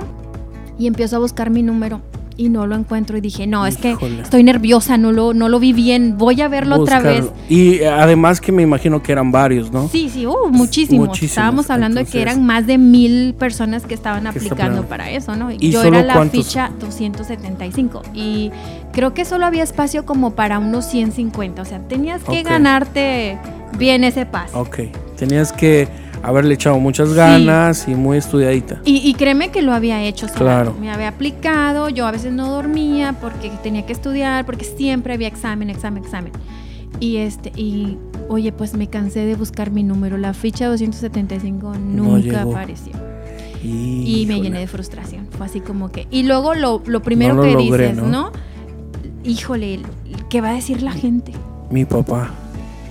y 0.79 0.87
empiezo 0.87 1.17
a 1.17 1.19
buscar 1.19 1.51
mi 1.51 1.61
número 1.61 2.01
y 2.37 2.49
no 2.49 2.67
lo 2.67 2.75
encuentro 2.75 3.17
y 3.17 3.21
dije, 3.21 3.47
no, 3.47 3.65
es 3.65 3.77
que 3.77 3.95
estoy 4.21 4.43
nerviosa, 4.43 4.97
no 4.97 5.11
lo, 5.11 5.33
no 5.33 5.49
lo 5.49 5.59
vi 5.59 5.73
bien, 5.73 6.17
voy 6.17 6.41
a 6.41 6.47
verlo 6.47 6.77
otra 6.77 6.99
vez. 6.99 7.25
Y 7.49 7.75
eh, 7.75 7.87
además 7.87 8.41
que 8.41 8.51
me 8.51 8.61
imagino 8.61 9.01
que 9.03 9.11
eran 9.11 9.31
varios, 9.31 9.71
¿no? 9.71 9.87
Sí, 9.89 10.09
sí, 10.09 10.25
uh, 10.25 10.49
muchísimos. 10.49 11.07
Muchísimos, 11.07 11.31
Estábamos 11.31 11.69
hablando 11.69 11.99
de 11.99 12.05
que 12.05 12.21
eran 12.21 12.45
más 12.45 12.67
de 12.67 12.77
mil 12.77 13.33
personas 13.33 13.85
que 13.85 13.93
estaban 13.93 14.27
aplicando 14.27 14.83
para 14.85 15.09
eso, 15.11 15.35
¿no? 15.35 15.51
¿Y 15.51 15.71
Yo 15.71 15.83
era 15.83 16.03
la 16.03 16.13
cuántos? 16.13 16.45
ficha 16.45 16.71
275 16.79 18.01
y 18.13 18.51
creo 18.91 19.13
que 19.13 19.25
solo 19.25 19.45
había 19.45 19.63
espacio 19.63 20.05
como 20.05 20.31
para 20.31 20.59
unos 20.59 20.85
150, 20.85 21.61
o 21.61 21.65
sea, 21.65 21.79
tenías 21.79 22.23
que 22.23 22.43
ganarte 22.43 23.37
bien 23.77 24.03
ese 24.03 24.25
pase. 24.25 24.55
Ok. 24.55 24.79
Tenías 25.17 25.53
que 25.53 25.87
haberle 26.23 26.53
echado 26.55 26.79
muchas 26.79 27.13
ganas 27.13 27.87
y 27.87 27.95
muy 27.95 28.17
estudiadita. 28.17 28.81
Y, 28.85 28.97
y 28.97 29.13
créeme 29.13 29.49
que 29.49 29.61
lo 29.61 29.73
había 29.73 30.03
hecho, 30.03 30.25
o 30.25 30.29
sea, 30.29 30.37
Claro. 30.37 30.75
me 30.79 30.91
había 30.91 31.07
aplicado, 31.09 31.89
yo 31.89 32.05
a 32.07 32.11
veces 32.11 32.31
no 32.33 32.49
dormía 32.51 33.13
porque 33.19 33.51
tenía 33.63 33.85
que 33.85 33.93
estudiar, 33.93 34.45
porque 34.45 34.65
siempre 34.65 35.13
había 35.13 35.27
examen, 35.27 35.69
examen, 35.69 36.03
examen. 36.03 36.31
Y 36.99 37.17
este, 37.17 37.51
y 37.55 37.97
oye, 38.29 38.51
pues 38.51 38.75
me 38.75 38.87
cansé 38.87 39.21
de 39.25 39.35
buscar 39.35 39.71
mi 39.71 39.83
número, 39.83 40.17
la 40.17 40.33
ficha 40.33 40.67
275 40.67 41.73
nunca 41.79 42.43
apareció. 42.43 42.93
Y 43.63 44.25
me 44.27 44.41
llené 44.41 44.59
de 44.59 44.67
frustración. 44.67 45.27
Fue 45.37 45.45
así 45.45 45.59
como 45.59 45.91
que. 45.91 46.07
Y 46.09 46.23
luego 46.23 46.55
lo, 46.55 46.81
lo 46.87 47.01
primero 47.03 47.35
No 47.35 47.43
lo 47.43 47.47
que 47.47 47.53
logré, 47.53 47.89
dices, 47.89 48.03
¿no? 48.03 48.07
¿no? 48.09 48.31
Híjole, 49.23 49.79
¿qué 50.29 50.41
va 50.41 50.49
a 50.49 50.53
decir 50.53 50.81
la 50.81 50.91
gente? 50.91 51.31
Mi 51.69 51.85
papá. 51.85 52.31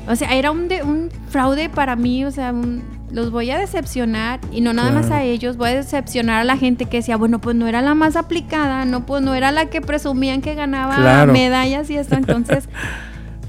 O 0.09 0.15
sea, 0.17 0.33
era 0.37 0.51
un, 0.53 0.69
de- 0.69 0.83
un 0.83 1.09
fraude 1.29 1.69
para 1.69 1.97
mí, 1.97 2.25
o 2.25 2.31
sea, 2.31 2.53
un- 2.53 2.83
los 3.13 3.31
voy 3.31 3.51
a 3.51 3.59
decepcionar 3.59 4.41
y 4.53 4.61
no 4.61 4.73
nada 4.73 4.91
más 4.93 5.11
a 5.11 5.23
ellos, 5.25 5.57
voy 5.57 5.71
a 5.71 5.75
decepcionar 5.75 6.41
a 6.41 6.45
la 6.45 6.57
gente 6.57 6.85
que 6.87 6.99
decía, 6.99 7.17
bueno, 7.17 7.41
pues 7.41 7.57
no 7.57 7.67
era 7.67 7.83
la 7.83 7.95
más 7.95 8.15
aplicada, 8.17 8.85
no, 8.85 9.05
pues 9.07 9.23
no 9.23 9.35
era 9.35 9.51
la 9.53 9.67
que 9.67 9.81
presumían 9.81 10.41
que 10.43 10.55
ganaba 10.55 10.95
Claro. 10.97 11.33
medallas 11.33 11.91
y 11.91 11.97
esto, 11.97 12.15
entonces, 12.17 12.69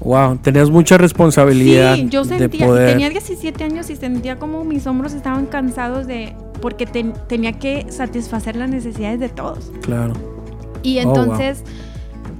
Wow, 0.04 0.38
tenías 0.38 0.68
mucha 0.68 0.98
responsabilidad 0.98 1.94
sí, 1.94 2.08
yo 2.10 2.24
de 2.24 2.38
sentía, 2.38 2.66
poder. 2.66 2.90
tenía 2.90 3.08
17 3.08 3.62
años 3.62 3.88
y 3.88 3.94
sentía 3.94 4.36
como 4.36 4.64
mis 4.64 4.84
hombros 4.88 5.12
estaban 5.12 5.46
cansados 5.46 6.08
de, 6.08 6.34
porque 6.60 6.86
ten- 6.86 7.12
tenía 7.28 7.52
que 7.52 7.86
satisfacer 7.88 8.56
las 8.56 8.68
necesidades 8.68 9.20
de 9.20 9.28
todos. 9.28 9.70
Claro. 9.82 10.14
Y 10.82 10.98
Oh, 10.98 11.04
wow. 11.04 11.14
entonces 11.22 11.62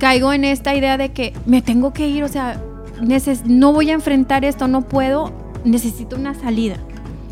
caigo 0.01 0.33
en 0.33 0.43
esta 0.45 0.75
idea 0.75 0.97
de 0.99 1.11
que 1.11 1.35
me 1.47 1.63
tengo 1.63 1.93
que 1.93 2.09
ir, 2.09 2.25
o 2.25 2.29
sea, 2.29 2.61
neces- 3.01 3.45
no 3.45 3.73
voy 3.73 3.91
a 3.91 3.93
enfrentar 3.95 4.45
esto, 4.45 4.67
no 4.67 4.83
puedo, 4.83 5.31
necesito 5.65 6.17
una 6.17 6.35
salida. 6.35 6.79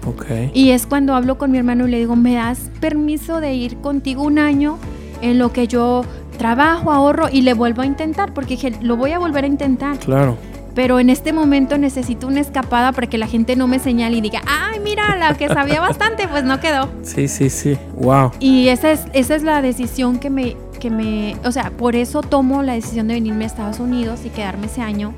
Ok. 0.06 0.24
Y 0.54 0.70
es 0.70 0.86
cuando 0.86 1.14
hablo 1.14 1.38
con 1.38 1.50
mi 1.50 1.58
hermano 1.58 1.86
y 1.86 1.90
le 1.90 1.98
digo, 1.98 2.16
¿me 2.16 2.34
das 2.34 2.70
permiso 2.80 3.40
de 3.40 3.54
ir 3.54 3.76
contigo 3.78 4.22
un 4.22 4.38
año 4.38 4.78
en 5.22 5.38
lo 5.38 5.52
que 5.52 5.66
yo 5.68 6.04
trabajo, 6.38 6.90
ahorro 6.90 7.28
y 7.30 7.42
le 7.42 7.54
vuelvo 7.54 7.82
a 7.82 7.86
intentar? 7.86 8.32
Porque 8.32 8.54
dije, 8.54 8.72
lo 8.80 8.96
voy 8.96 9.12
a 9.12 9.18
volver 9.18 9.44
a 9.44 9.46
intentar. 9.46 9.98
Claro. 9.98 10.36
Pero 10.74 11.00
en 11.00 11.10
este 11.10 11.32
momento 11.32 11.76
necesito 11.78 12.28
una 12.28 12.40
escapada 12.40 12.92
para 12.92 13.08
que 13.08 13.18
la 13.18 13.26
gente 13.26 13.56
no 13.56 13.66
me 13.66 13.78
señale 13.80 14.16
y 14.16 14.20
diga, 14.20 14.40
ay, 14.46 14.78
mira, 14.80 15.16
la 15.16 15.34
que 15.34 15.48
sabía 15.48 15.80
bastante, 15.88 16.28
pues 16.28 16.44
no 16.44 16.60
quedó. 16.60 16.88
Sí, 17.02 17.26
sí, 17.28 17.50
sí. 17.50 17.76
Wow. 17.96 18.30
Y 18.38 18.68
esa 18.68 18.92
es, 18.92 19.02
esa 19.12 19.34
es 19.34 19.42
la 19.42 19.62
decisión 19.62 20.18
que 20.20 20.30
me, 20.30 20.56
que 20.78 20.88
me, 20.88 21.36
o 21.44 21.50
sea, 21.52 21.70
por 21.70 21.96
eso 21.96 22.22
tomo 22.22 22.62
la 22.62 22.74
decisión 22.74 23.08
de 23.08 23.14
venirme 23.14 23.44
a 23.44 23.46
Estados 23.48 23.80
Unidos 23.80 24.20
y 24.24 24.30
quedarme 24.30 24.66
ese 24.66 24.80
año. 24.80 25.12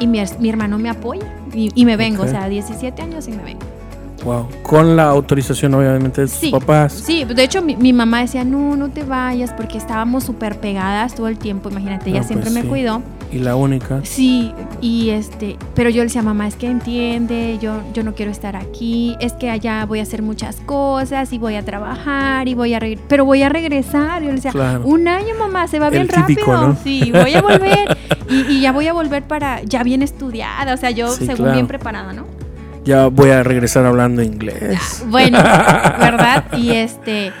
Y 0.00 0.06
mi, 0.06 0.22
mi 0.40 0.48
hermano 0.48 0.78
me 0.78 0.88
apoya 0.88 1.26
y, 1.52 1.70
y 1.74 1.84
me 1.84 1.96
vengo, 1.96 2.22
Ok. 2.22 2.28
o 2.28 2.30
sea, 2.30 2.48
17 2.48 3.02
años 3.02 3.28
y 3.28 3.32
me 3.32 3.42
vengo. 3.42 3.66
Wow. 4.24 4.48
Con 4.62 4.96
la 4.96 5.04
autorización, 5.04 5.74
obviamente, 5.74 6.22
de 6.22 6.26
tus 6.26 6.36
Sí, 6.36 6.50
papás. 6.50 6.92
Sí, 6.92 7.24
de 7.24 7.42
hecho 7.42 7.62
mi, 7.62 7.76
mi 7.76 7.92
mamá 7.92 8.20
decía, 8.20 8.44
no, 8.44 8.76
no 8.76 8.90
te 8.90 9.04
vayas 9.04 9.52
porque 9.52 9.78
estábamos 9.78 10.24
súper 10.24 10.58
pegadas 10.58 11.14
todo 11.14 11.28
el 11.28 11.38
tiempo, 11.38 11.70
imagínate, 11.70 12.10
ella 12.10 12.20
No, 12.20 12.26
siempre 12.26 12.50
pues 12.50 12.64
me 12.64 12.68
cuidó. 12.68 13.02
Y 13.30 13.38
la 13.40 13.56
única. 13.56 14.00
Sí, 14.04 14.52
y 14.80 15.10
este, 15.10 15.56
pero 15.74 15.90
yo 15.90 15.98
le 15.98 16.04
decía, 16.04 16.22
mamá, 16.22 16.48
es 16.48 16.56
que 16.56 16.68
entiende, 16.68 17.58
yo, 17.60 17.82
yo 17.92 18.02
no 18.02 18.14
quiero 18.14 18.30
estar 18.30 18.56
aquí, 18.56 19.16
es 19.20 19.34
que 19.34 19.50
allá 19.50 19.84
voy 19.84 20.00
a 20.00 20.02
hacer 20.02 20.22
muchas 20.22 20.56
cosas 20.62 21.32
y 21.32 21.38
voy 21.38 21.54
a 21.56 21.62
trabajar 21.64 22.48
y 22.48 22.54
voy 22.54 22.72
a 22.74 22.80
regresar, 22.80 23.04
pero 23.08 23.24
voy 23.26 23.42
a 23.42 23.48
regresar. 23.50 24.22
Yo 24.22 24.28
le 24.30 24.36
decía, 24.36 24.50
Claro. 24.50 24.82
un 24.84 25.06
año, 25.08 25.34
mamá, 25.38 25.68
se 25.68 25.78
va 25.78 25.88
El 25.88 25.92
bien 25.92 26.08
típico, 26.08 26.50
rápido. 26.52 26.68
¿no? 26.68 26.76
Sí, 26.82 27.12
voy 27.12 27.34
a 27.34 27.42
volver 27.42 27.96
y, 28.30 28.54
y 28.54 28.60
ya 28.62 28.72
voy 28.72 28.86
a 28.88 28.92
volver 28.94 29.22
para, 29.22 29.62
ya 29.62 29.82
bien 29.82 30.02
estudiada, 30.02 30.72
o 30.72 30.76
sea, 30.78 30.90
yo 30.90 31.08
Sí, 31.12 31.20
según 31.26 31.36
claro. 31.36 31.52
bien 31.52 31.66
preparada, 31.66 32.12
¿no? 32.14 32.24
Ya 32.88 33.08
voy 33.08 33.28
a 33.28 33.42
regresar 33.42 33.84
hablando 33.84 34.22
inglés. 34.22 35.04
Bueno, 35.10 35.36
¿verdad? 35.42 36.46
Y 36.56 36.70
este 36.70 37.32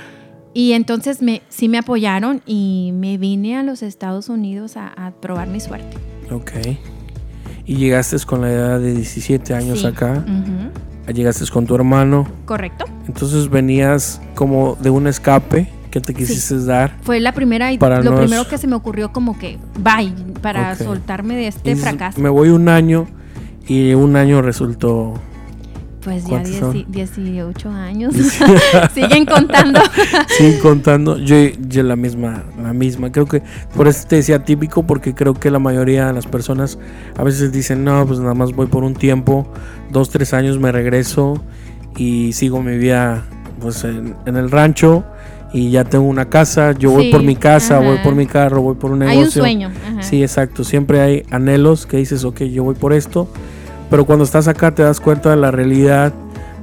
y 0.52 0.72
entonces 0.72 1.22
me 1.22 1.40
sí 1.48 1.70
me 1.70 1.78
apoyaron 1.78 2.42
y 2.44 2.90
me 2.92 3.16
vine 3.16 3.56
a 3.56 3.62
los 3.62 3.82
Estados 3.82 4.28
Unidos 4.28 4.76
a, 4.76 4.88
a 4.88 5.10
probar 5.12 5.48
mi 5.48 5.58
suerte. 5.58 5.96
Ok. 6.30 6.52
Y 7.64 7.76
llegaste 7.76 8.18
con 8.26 8.42
la 8.42 8.50
edad 8.52 8.78
de 8.78 8.92
17 8.92 9.54
años 9.54 9.80
Sí. 9.80 9.86
acá. 9.86 10.22
Ujú. 10.26 11.12
Llegaste 11.14 11.46
con 11.50 11.66
tu 11.66 11.74
hermano. 11.76 12.28
Correcto. 12.44 12.84
Entonces 13.06 13.48
venías 13.48 14.20
como 14.34 14.76
de 14.78 14.90
un 14.90 15.06
escape 15.06 15.66
que 15.90 16.02
te 16.02 16.12
quisiste 16.12 16.62
dar. 16.66 16.94
Fue 17.00 17.20
la 17.20 17.32
primera 17.32 17.72
y 17.72 17.78
Para 17.78 18.02
lo 18.02 18.14
primero 18.18 18.46
que 18.46 18.58
se 18.58 18.66
me 18.66 18.76
ocurrió 18.76 19.14
como 19.14 19.38
que 19.38 19.56
bye 19.78 20.12
para 20.42 20.76
soltarme 20.76 21.36
de 21.36 21.46
este 21.46 21.74
fracaso. 21.74 22.20
Me 22.20 22.28
voy 22.28 22.50
un 22.50 22.68
año 22.68 23.06
y 23.66 23.94
un 23.94 24.14
año 24.16 24.42
resultó. 24.42 25.14
Pues 26.02 26.22
ya 26.24 26.28
¿Cuántos 26.30 26.54
son? 26.56 26.84
10 26.88 27.16
18 27.16 27.70
años. 27.70 28.14
Siguen 28.94 29.26
contando. 29.26 29.80
Sí, 30.28 30.56
contando. 30.62 31.18
Yo, 31.18 31.36
yo 31.68 31.82
la 31.82 31.96
misma, 31.96 32.44
la 32.62 32.72
misma. 32.72 33.10
Creo 33.10 33.26
que 33.26 33.42
por 33.74 33.88
eso 33.88 34.06
te 34.08 34.16
decía 34.16 34.44
típico, 34.44 34.84
porque 34.84 35.14
creo 35.14 35.34
que 35.34 35.50
la 35.50 35.58
mayoría 35.58 36.06
de 36.06 36.12
las 36.12 36.26
personas 36.26 36.78
a 37.16 37.24
veces 37.24 37.50
dicen, 37.52 37.82
no, 37.84 38.06
pues 38.06 38.20
nada 38.20 38.34
más 38.34 38.52
voy 38.52 38.66
por 38.66 38.84
un 38.84 38.94
tiempo, 38.94 39.48
dos, 39.90 40.10
tres 40.10 40.32
años 40.34 40.58
me 40.58 40.70
regreso 40.70 41.42
y 41.96 42.32
sigo 42.32 42.62
mi 42.62 42.78
vida 42.78 43.24
pues 43.60 43.82
en, 43.82 44.14
en 44.26 44.36
el 44.36 44.50
rancho 44.52 45.04
y 45.52 45.70
ya 45.70 45.84
tengo 45.84 46.04
una 46.04 46.28
casa, 46.28 46.72
yo 46.72 46.90
voy 46.92 47.10
por 47.10 47.22
mi 47.22 47.34
casa, 47.34 47.80
voy 47.80 47.98
por 48.04 48.14
mi 48.14 48.26
carro, 48.26 48.60
voy 48.62 48.74
por 48.76 48.92
un 48.92 49.02
Hay 49.02 49.16
negocio. 49.18 49.42
un 49.42 49.48
sueño. 49.48 49.68
ajá. 49.90 50.02
Sí, 50.02 50.22
exacto. 50.22 50.62
Siempre 50.62 51.00
hay 51.00 51.22
anhelos 51.30 51.86
que 51.86 51.96
dices, 51.96 52.24
ok, 52.24 52.42
yo 52.42 52.64
voy 52.64 52.74
por 52.74 52.92
esto. 52.92 53.28
Pero 53.90 54.04
cuando 54.04 54.24
estás 54.24 54.48
acá 54.48 54.74
te 54.74 54.82
das 54.82 55.00
cuenta 55.00 55.30
de 55.30 55.36
la 55.36 55.50
realidad, 55.50 56.12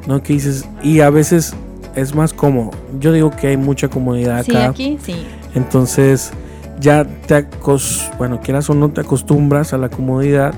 ¿no? 0.07 0.21
Que 0.21 0.33
dices, 0.33 0.65
y 0.83 0.99
a 1.01 1.09
veces 1.09 1.53
es 1.95 2.13
más 2.13 2.33
cómodo. 2.33 2.71
Yo 2.99 3.11
digo 3.11 3.31
que 3.31 3.47
hay 3.47 3.57
mucha 3.57 3.87
comodidad 3.87 4.43
Sí, 4.43 4.51
acá. 4.55 4.69
aquí 4.69 4.97
sí. 5.03 5.15
Entonces 5.55 6.31
ya 6.79 7.05
te 7.05 7.35
acos 7.35 8.09
bueno, 8.17 8.39
quieras 8.41 8.69
o 8.69 8.73
no 8.73 8.89
te 8.89 9.01
acostumbras 9.01 9.73
a 9.73 9.77
la 9.77 9.89
comodidad 9.89 10.53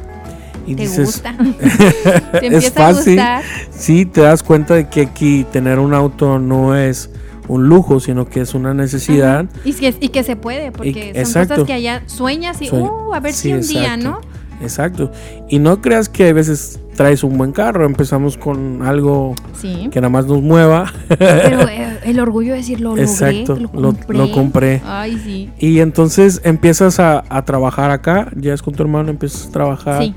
y 0.66 0.76
Te 0.76 0.82
dices, 0.82 1.06
gusta. 1.06 1.36
Te 2.40 2.48
es 2.48 2.68
a 2.70 2.72
fácil. 2.72 3.14
gustar. 3.16 3.44
Sí, 3.72 4.06
te 4.06 4.22
das 4.22 4.44
cuenta 4.44 4.74
de 4.74 4.90
que 4.90 5.02
aquí 5.02 5.46
tener 5.54 5.80
un 5.80 5.94
auto 5.94 6.40
no 6.40 6.76
es 6.76 7.10
un 7.48 7.70
lujo, 7.70 8.02
sino 8.02 8.28
que 8.28 8.42
es 8.42 8.54
una 8.54 8.74
necesidad. 8.74 9.46
Y, 9.64 9.72
que, 9.74 9.96
y 10.02 10.10
que 10.10 10.24
se 10.24 10.36
puede, 10.36 10.74
porque 10.74 11.12
son 11.14 11.22
exacto. 11.22 11.54
cosas 11.54 11.68
que 11.68 11.74
allá 11.74 12.04
sueñas 12.08 12.62
y, 12.62 12.70
uh, 12.70 13.14
a 13.14 13.20
ver 13.22 13.32
Sí, 13.32 13.48
si 13.50 13.54
un 13.54 13.62
día. 13.62 13.96
¿no? 13.96 14.20
Exacto. 14.62 15.12
Y 15.50 15.60
no 15.60 15.82
creas 15.82 16.10
que 16.10 16.30
a 16.30 16.34
veces 16.34 16.80
traes 16.96 17.24
un 17.24 17.38
buen 17.38 17.52
carro, 17.52 17.86
empezamos 17.86 18.38
con 18.38 18.82
algo 18.82 19.36
Sí. 19.54 19.88
que 19.92 20.02
nada 20.02 20.10
más 20.10 20.26
nos 20.26 20.42
mueva. 20.42 20.92
Pero 21.08 21.62
eh, 21.68 22.00
el 22.06 22.20
orgullo 22.20 22.52
de 22.54 22.58
decir, 22.58 22.80
lo 22.82 22.90
logré, 22.90 23.04
Exacto, 23.04 23.56
lo 23.56 23.62
lo- 23.82 23.94
compré. 23.94 24.18
lo 24.18 24.32
compré. 24.32 24.82
Ay, 24.86 25.20
sí. 25.24 25.50
Y 25.60 25.80
entonces 25.80 26.42
empiezas 26.44 27.00
a, 27.00 27.24
a 27.30 27.46
trabajar 27.46 27.92
acá, 27.92 28.32
ya 28.36 28.54
es 28.54 28.62
con 28.64 28.74
tu 28.74 28.82
hermano, 28.84 29.10
empiezas 29.12 29.48
a 29.48 29.52
trabajar. 29.52 30.04
Sí. 30.04 30.16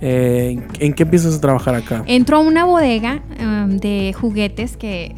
Eh, 0.00 0.60
¿En 0.80 0.94
qué 0.94 1.02
empiezas 1.04 1.34
a 1.36 1.40
trabajar 1.40 1.74
acá? 1.74 2.02
Entro 2.06 2.36
a 2.38 2.40
una 2.40 2.64
bodega 2.64 3.20
um, 3.40 3.78
de 3.78 4.12
juguetes 4.20 4.76
que 4.76 5.14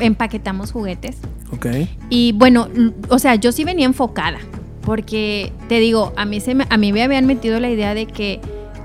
empaquetamos 0.00 0.72
juguetes. 0.72 1.16
Ok. 1.52 1.66
Y 2.10 2.32
bueno, 2.32 2.68
o 3.08 3.18
sea, 3.18 3.36
yo 3.36 3.52
sí 3.52 3.64
venía 3.64 3.86
enfocada. 3.86 4.38
Porque 4.86 5.52
te 5.68 5.80
digo, 5.80 6.12
a 6.16 6.24
mí, 6.24 6.40
se 6.40 6.54
me, 6.54 6.64
a 6.70 6.76
mí 6.78 6.92
me 6.92 7.02
habían 7.02 7.26
metido 7.26 7.60
la 7.60 7.68
idea 7.68 7.92
de 7.92 8.06
que 8.06 8.40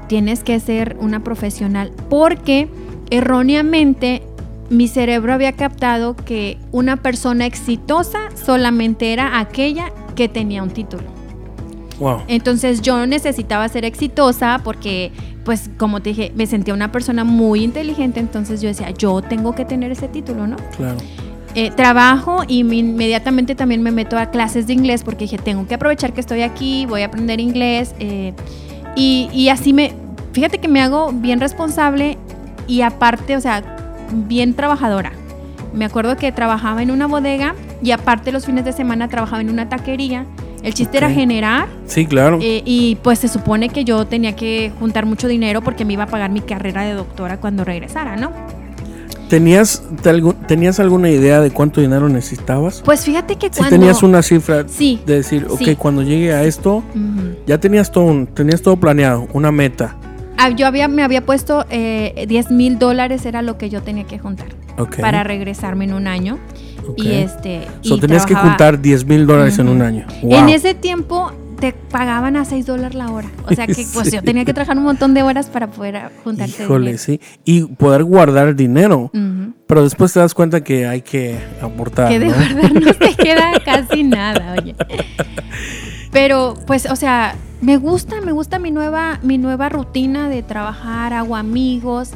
tienes 0.08 0.44
que 0.44 0.60
ser 0.60 0.98
una 1.00 1.24
profesional. 1.24 1.92
Porque 2.10 2.68
erróneamente 3.12 4.24
mi 4.72 4.88
cerebro 4.88 5.34
había 5.34 5.52
captado 5.52 6.16
que 6.16 6.58
una 6.72 6.98
persona 6.98 7.46
exitosa 7.46 8.30
solamente 8.36 9.14
era 9.14 9.40
aquella 9.40 9.92
que 10.16 10.28
tenía 10.28 10.64
un 10.64 10.72
título. 10.72 11.04
Wow. 12.00 12.24
Entonces 12.28 12.82
yo 12.82 13.06
necesitaba 13.06 13.70
ser 13.70 13.86
exitosa 13.86 14.60
porque, 14.64 15.12
pues 15.46 15.70
como 15.78 16.02
te 16.02 16.10
dije, 16.10 16.32
me 16.36 16.48
sentía 16.48 16.74
una 16.74 16.92
persona 16.92 17.24
muy 17.24 17.64
inteligente, 17.64 18.20
entonces 18.20 18.60
yo 18.60 18.70
decía, 18.70 18.90
yo 18.90 19.22
tengo 19.22 19.54
que 19.54 19.66
tener 19.66 19.92
ese 19.92 20.08
título, 20.08 20.48
¿no? 20.48 20.56
Claro. 20.78 20.98
Eh, 21.54 21.70
trabajo 21.76 22.44
y 22.48 22.64
me- 22.64 22.78
inmediatamente 22.78 23.56
también 23.56 23.84
me 23.84 23.92
meto 23.92 24.18
a 24.18 24.28
clases 24.28 24.68
de 24.68 24.74
inglés 24.74 25.04
porque 25.04 25.26
dije, 25.26 25.38
tengo 25.38 25.68
que 25.68 25.74
aprovechar 25.76 26.14
que 26.14 26.22
estoy 26.22 26.44
aquí, 26.44 26.86
voy 26.86 27.02
a 27.02 27.08
aprender 27.08 27.40
inglés. 27.42 27.94
eh, 28.00 28.34
y, 28.96 29.30
y 29.34 29.50
así 29.50 29.74
me, 29.74 29.94
fíjate 30.34 30.60
que 30.60 30.68
me 30.68 30.82
hago 30.82 31.12
bien 31.14 31.40
responsable 31.42 32.18
y 32.68 32.82
aparte, 32.82 33.36
o 33.36 33.42
sea, 33.42 33.64
bien 34.12 34.54
trabajadora. 34.54 35.12
Me 35.74 35.86
acuerdo 35.86 36.18
que 36.18 36.32
trabajaba 36.32 36.82
en 36.84 36.92
una 36.92 37.08
bodega 37.08 37.56
y 37.82 37.92
aparte 37.92 38.32
los 38.32 38.46
fines 38.46 38.66
de 38.66 38.74
semana 38.74 39.08
trabajaba 39.08 39.42
en 39.42 39.50
una 39.50 39.68
taquería. 39.70 40.26
El 40.64 40.74
chiste 40.74 40.98
era 40.98 41.10
generar 41.10 41.68
Sí, 41.88 42.06
claro. 42.06 42.38
eh, 42.42 42.62
y 42.66 42.96
pues 43.02 43.20
se 43.20 43.28
supone 43.28 43.70
que 43.70 43.84
yo 43.84 44.06
tenía 44.06 44.36
que 44.36 44.72
juntar 44.80 45.06
mucho 45.06 45.28
dinero 45.28 45.62
porque 45.62 45.86
me 45.86 45.94
iba 45.94 46.04
a 46.04 46.08
pagar 46.08 46.30
mi 46.30 46.42
carrera 46.42 46.84
de 46.84 46.94
doctora 46.94 47.38
cuando 47.38 47.64
regresara, 47.64 48.16
¿no? 48.16 48.32
¿Tenías, 49.32 49.82
¿Tenías 50.46 50.82
alguna 50.82 51.10
idea 51.10 51.40
de 51.40 51.52
cuánto 51.52 51.80
dinero 51.80 52.10
necesitabas? 52.10 52.82
Pues 52.84 53.06
fíjate 53.06 53.38
que 53.38 53.48
Si 53.48 53.60
cuando... 53.60 53.78
tenías 53.78 54.04
una 54.04 54.22
cifra 54.24 54.66
Sí. 54.68 55.00
de 55.06 55.16
decir, 55.16 55.48
ok, 55.50 55.58
Sí. 55.58 55.76
cuando 55.78 56.02
llegue 56.02 56.34
a 56.34 56.44
esto, 56.44 56.84
ya 57.48 57.58
tenías 57.58 57.94
todo, 57.94 58.04
un- 58.04 58.28
tenías 58.28 58.62
todo 58.62 58.76
planeado, 58.76 59.30
una 59.32 59.50
meta. 59.54 59.96
Ah, 60.38 60.50
yo 60.50 60.68
había, 60.68 60.90
me 60.90 61.02
había 61.02 61.26
puesto 61.26 61.66
eh, 61.70 62.26
10 62.28 62.52
mil 62.52 62.78
dólares 62.78 63.26
era 63.26 63.42
lo 63.42 63.58
que 63.58 63.70
yo 63.70 63.82
tenía 63.82 64.04
que 64.04 64.20
juntar 64.20 64.48
Ok. 64.78 65.00
para 65.00 65.24
regresarme 65.24 65.86
en 65.86 65.94
un 65.94 66.08
año. 66.08 66.38
ok. 66.90 66.98
Y 67.02 67.12
este... 67.14 67.62
So, 67.84 67.96
y 67.96 68.00
tenías 68.02 68.26
que 68.26 68.36
juntar 68.36 68.82
10 68.82 69.06
mil 69.06 69.26
dólares 69.26 69.58
en 69.60 69.70
un 69.70 69.82
año. 69.82 70.08
En 70.24 70.50
ese 70.50 70.74
tiempo 70.74 71.32
te 71.62 71.74
pagaban 71.74 72.36
a 72.36 72.44
6 72.44 72.66
dólares 72.66 72.96
la 72.96 73.10
hora. 73.12 73.30
O 73.46 73.54
sea 73.54 73.68
que 73.68 73.86
pues 73.94 74.12
yo 74.12 74.22
tenía 74.22 74.44
que 74.44 74.54
trabajar 74.54 74.78
un 74.78 74.84
montón 74.84 75.14
de 75.14 75.24
horas 75.24 75.50
para 75.50 75.68
poder 75.68 75.96
ah, 75.96 76.12
juntar 76.24 76.50
Híjole, 76.50 76.98
sí. 76.98 77.22
Y 77.46 77.64
poder 77.64 78.04
guardar 78.04 78.56
dinero. 78.56 79.10
Pero 79.68 79.84
después 79.84 80.12
te 80.12 80.20
das 80.20 80.34
cuenta 80.34 80.62
que 80.62 80.86
hay 80.88 81.02
que 81.02 81.38
aportar. 81.62 82.10
Que 82.10 82.20
de 82.20 82.28
¿no? 82.28 82.34
verdad 82.36 82.72
no 82.72 82.94
te 82.94 83.16
queda 83.24 83.54
casi 83.64 84.04
nada, 84.04 84.56
oye. 84.60 84.76
Pero, 86.12 86.56
pues, 86.68 86.88
o 86.88 86.98
sea, 86.98 87.36
me 87.62 87.78
gusta, 87.78 88.20
me 88.20 88.34
gusta 88.34 88.60
mi 88.60 88.72
nueva, 88.72 89.20
mi 89.22 89.38
nueva 89.38 89.70
rutina 89.70 90.28
de 90.28 90.44
trabajar, 90.44 91.14
hago 91.14 91.38
amigos, 91.38 92.12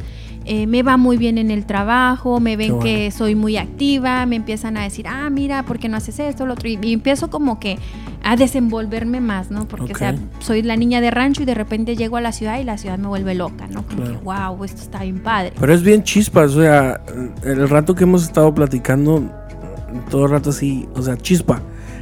eh, 0.46 0.68
me 0.68 0.84
va 0.84 0.98
muy 0.98 1.18
bien 1.18 1.38
en 1.38 1.50
el 1.52 1.66
trabajo, 1.66 2.40
me 2.40 2.56
ven 2.56 2.76
bueno. 2.76 2.84
que 2.86 3.12
soy 3.12 3.36
muy 3.36 3.58
activa, 3.58 4.26
me 4.26 4.36
empiezan 4.36 4.78
a 4.78 4.84
decir, 4.84 5.08
ah, 5.08 5.30
mira, 5.30 5.64
¿por 5.64 5.80
qué 5.80 5.90
no 5.90 5.98
haces 5.98 6.20
esto, 6.20 6.46
lo 6.46 6.54
otro? 6.54 6.70
Y, 6.70 6.78
y 6.82 6.94
empiezo 6.94 7.30
como 7.30 7.60
que 7.60 7.78
a 8.24 8.36
desenvolverme 8.36 9.22
más, 9.22 9.52
¿no? 9.52 9.68
Porque, 9.68 9.94
o 9.94 9.96
sea, 9.98 10.16
soy 10.40 10.62
la 10.64 10.76
niña 10.78 11.00
de 11.02 11.12
rancho 11.12 11.44
y 11.44 11.46
de 11.46 11.54
repente 11.54 11.96
llego 11.96 12.18
a 12.18 12.22
la 12.22 12.32
ciudad 12.32 12.60
y 12.60 12.64
la 12.64 12.78
ciudad 12.78 12.98
me 12.98 13.08
vuelve 13.08 13.36
loca, 13.36 13.68
¿no? 13.68 13.84
Como 13.84 13.98
Claro. 14.04 14.20
que, 14.20 14.24
wow, 14.24 14.64
esto 14.64 14.82
está 14.82 15.04
bien 15.04 15.20
padre. 15.20 15.54
Pero 15.60 15.74
es 15.74 15.84
bien 15.84 16.04
chispas, 16.04 16.56
o 16.56 16.62
sea, 16.62 17.02
el 17.44 17.70
rato 17.70 17.94
que 17.94 18.04
hemos 18.04 18.24
estado 18.24 18.54
platicando, 18.54 19.24
todo 20.10 20.26
el 20.26 20.32
rato 20.32 20.50
así, 20.52 20.88
o 20.96 21.02
sea, 21.02 21.18
chispa. 21.18 21.62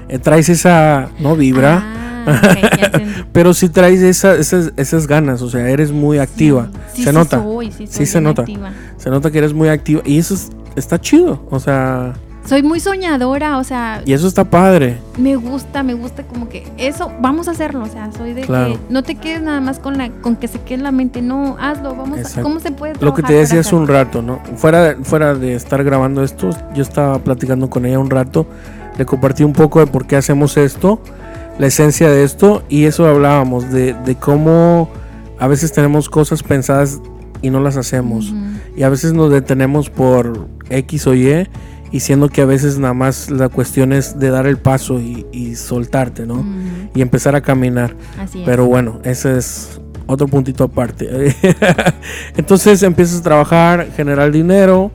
Eh, 0.09 0.17
traes 0.19 0.49
esa, 0.49 1.09
no 1.19 1.35
vibra, 1.35 1.81
Ah, 1.81 2.02
ok, 2.25 2.77
ya 2.77 2.85
entendí. 2.85 3.23
pero 3.31 3.53
sí 3.53 3.69
traes 3.69 4.01
esa- 4.01 4.35
esas, 4.35 4.71
esas 4.77 5.07
ganas, 5.07 5.41
o 5.41 5.49
sea, 5.49 5.67
eres 5.69 5.91
muy 5.91 6.19
activa. 6.19 6.69
Sí, 6.93 7.03
se 7.03 7.09
sí 7.11 7.15
nota, 7.15 7.41
soy, 7.41 7.71
sí, 7.71 8.05
se 8.05 8.21
nota. 8.21 8.41
activa. 8.43 8.71
se 8.97 9.09
nota 9.09 9.31
que 9.31 9.37
eres 9.37 9.53
muy 9.53 9.69
activa 9.69 10.01
y 10.05 10.17
eso 10.17 10.33
es- 10.33 10.51
está 10.75 10.99
chido, 10.99 11.45
o 11.49 11.59
sea, 11.59 12.13
Soy 12.45 12.61
muy 12.61 12.81
soñadora, 12.81 13.57
o 13.57 13.63
sea, 13.63 14.01
y 14.05 14.11
eso 14.11 14.27
está 14.27 14.43
padre. 14.43 14.97
me 15.17 15.37
gusta, 15.37 15.81
me 15.81 15.93
gusta 15.93 16.23
como 16.23 16.49
que 16.49 16.67
eso, 16.77 17.09
vamos 17.21 17.47
a 17.47 17.51
hacerlo, 17.51 17.83
o 17.83 17.87
sea, 17.87 18.11
soy 18.11 18.33
de 18.33 18.41
Claro. 18.41 18.73
que 18.73 18.79
no 18.89 19.01
te 19.01 19.15
quedes 19.15 19.41
nada 19.41 19.61
más 19.61 19.79
con 19.79 19.97
la 19.97 20.09
con 20.09 20.35
que 20.35 20.49
se 20.49 20.59
quede 20.59 20.75
en 20.75 20.83
la 20.83 20.91
mente, 20.91 21.21
no, 21.21 21.55
hazlo, 21.57 21.95
vamos 21.95 22.19
a. 22.37 22.41
¿cómo 22.41 22.59
se 22.59 22.71
puede 22.73 22.95
Lo 22.99 23.13
que 23.13 23.23
te 23.23 23.31
decía 23.31 23.61
hace 23.61 23.73
un 23.73 23.87
rato, 23.87 24.21
¿no? 24.21 24.41
Fuera 24.57 24.97
fuera 25.03 25.35
de 25.35 25.55
estar 25.55 25.81
grabando 25.85 26.21
esto, 26.21 26.49
yo 26.75 26.81
estaba 26.83 27.17
platicando 27.19 27.69
con 27.69 27.85
ella 27.85 27.97
un 27.97 28.09
rato, 28.09 28.45
le 28.97 29.05
compartí 29.05 29.45
un 29.45 29.53
poco 29.53 29.79
de 29.79 29.87
por 29.87 30.05
qué 30.05 30.17
hacemos 30.17 30.57
esto, 30.57 30.99
la 31.59 31.67
esencia 31.67 32.09
de 32.09 32.23
esto, 32.23 32.63
y 32.69 32.85
eso 32.85 33.05
hablábamos, 33.07 33.71
de, 33.71 33.93
de 33.93 34.15
cómo 34.15 34.89
a 35.39 35.47
veces 35.47 35.71
tenemos 35.71 36.09
cosas 36.09 36.43
pensadas 36.43 37.01
y 37.41 37.49
no 37.49 37.59
las 37.59 37.77
hacemos, 37.77 38.33
y 38.75 38.83
a 38.83 38.89
veces 38.89 39.13
nos 39.13 39.31
detenemos 39.31 39.89
por 39.89 40.47
X 40.69 41.07
o 41.07 41.13
Y, 41.13 41.47
y 41.91 41.99
siendo 41.99 42.27
que 42.27 42.41
a 42.41 42.45
veces 42.45 42.79
nada 42.79 42.95
más 42.95 43.29
la 43.29 43.49
cuestión 43.49 43.93
es 43.93 44.17
de 44.17 44.31
dar 44.31 44.47
el 44.47 44.57
paso 44.57 44.99
y, 44.99 45.27
y 45.31 45.55
soltarte, 45.55 46.25
¿no? 46.25 46.43
Y 46.95 47.03
empezar 47.03 47.35
a 47.35 47.41
caminar. 47.41 47.95
Así 48.19 48.39
es. 48.39 48.45
Pero 48.45 48.65
bueno, 48.65 48.99
ese 49.03 49.37
es 49.37 49.79
otro 50.07 50.27
puntito 50.27 50.63
aparte. 50.63 51.35
Entonces 52.35 52.81
empiezas 52.81 53.19
a 53.19 53.23
trabajar, 53.23 53.89
generar 53.95 54.31
dinero. 54.31 54.91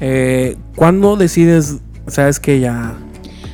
Eh, 0.00 0.56
¿Cuándo 0.74 1.16
decides, 1.16 1.76
sabes 2.08 2.40
que 2.40 2.58
ya 2.58 2.94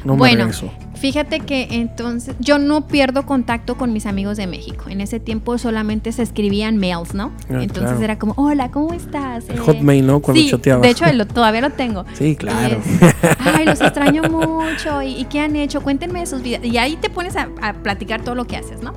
no 0.06 0.14
me 0.14 0.20
Bueno, 0.20 0.44
regreso? 0.44 0.72
Fíjate 1.00 1.40
que 1.40 1.68
entonces 1.70 2.34
yo 2.40 2.58
no 2.58 2.86
pierdo 2.88 3.24
contacto 3.24 3.76
con 3.76 3.92
mis 3.92 4.04
amigos 4.06 4.36
de 4.36 4.46
México. 4.46 4.86
En 4.88 5.00
ese 5.00 5.20
tiempo 5.20 5.56
solamente 5.58 6.10
se 6.12 6.22
escribían 6.22 6.76
mails, 6.76 7.14
¿no? 7.14 7.32
Ah, 7.50 7.62
entonces 7.62 7.82
claro. 7.90 8.02
era 8.04 8.18
como, 8.18 8.34
hola, 8.36 8.70
¿cómo 8.70 8.92
estás? 8.92 9.48
El 9.48 9.56
Eh, 9.56 9.60
Hotmail, 9.60 10.06
¿no? 10.06 10.20
Cuando 10.20 10.42
sí, 10.42 10.50
de 10.80 10.88
hecho 10.90 11.04
lo- 11.12 11.26
todavía 11.26 11.60
lo 11.60 11.70
tengo. 11.70 12.04
Sí, 12.14 12.34
claro. 12.34 12.78
Es, 13.02 13.14
Ay, 13.38 13.64
los 13.66 13.80
extraño 13.80 14.22
mucho. 14.24 15.00
¿Y, 15.02 15.14
y 15.20 15.24
qué 15.26 15.40
han 15.40 15.54
hecho? 15.56 15.80
Cuéntenme 15.82 16.20
de 16.20 16.26
sus 16.26 16.42
vidas. 16.42 16.64
Y 16.64 16.76
ahí 16.78 16.96
te 16.96 17.10
pones 17.10 17.36
a, 17.36 17.48
a 17.62 17.74
platicar 17.74 18.22
todo 18.22 18.34
lo 18.34 18.46
que 18.46 18.56
haces, 18.56 18.82
¿no? 18.82 18.92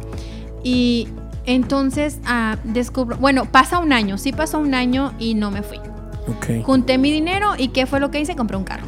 Y 0.63 1.07
entonces 1.45 2.19
ah, 2.25 2.57
descubro, 2.63 3.17
bueno, 3.17 3.45
pasa 3.45 3.79
un 3.79 3.93
año, 3.93 4.17
sí 4.17 4.31
pasó 4.31 4.59
un 4.59 4.73
año 4.73 5.13
y 5.19 5.33
no 5.33 5.51
me 5.51 5.61
fui. 5.63 5.77
Ok, 6.27 6.63
Junté 6.63 6.97
mi 6.97 7.11
dinero 7.11 7.51
y 7.57 7.69
¿qué 7.69 7.85
fue 7.85 7.99
lo 7.99 8.11
que 8.11 8.19
hice? 8.19 8.35
Compré 8.35 8.57
un 8.57 8.63
carro. 8.63 8.85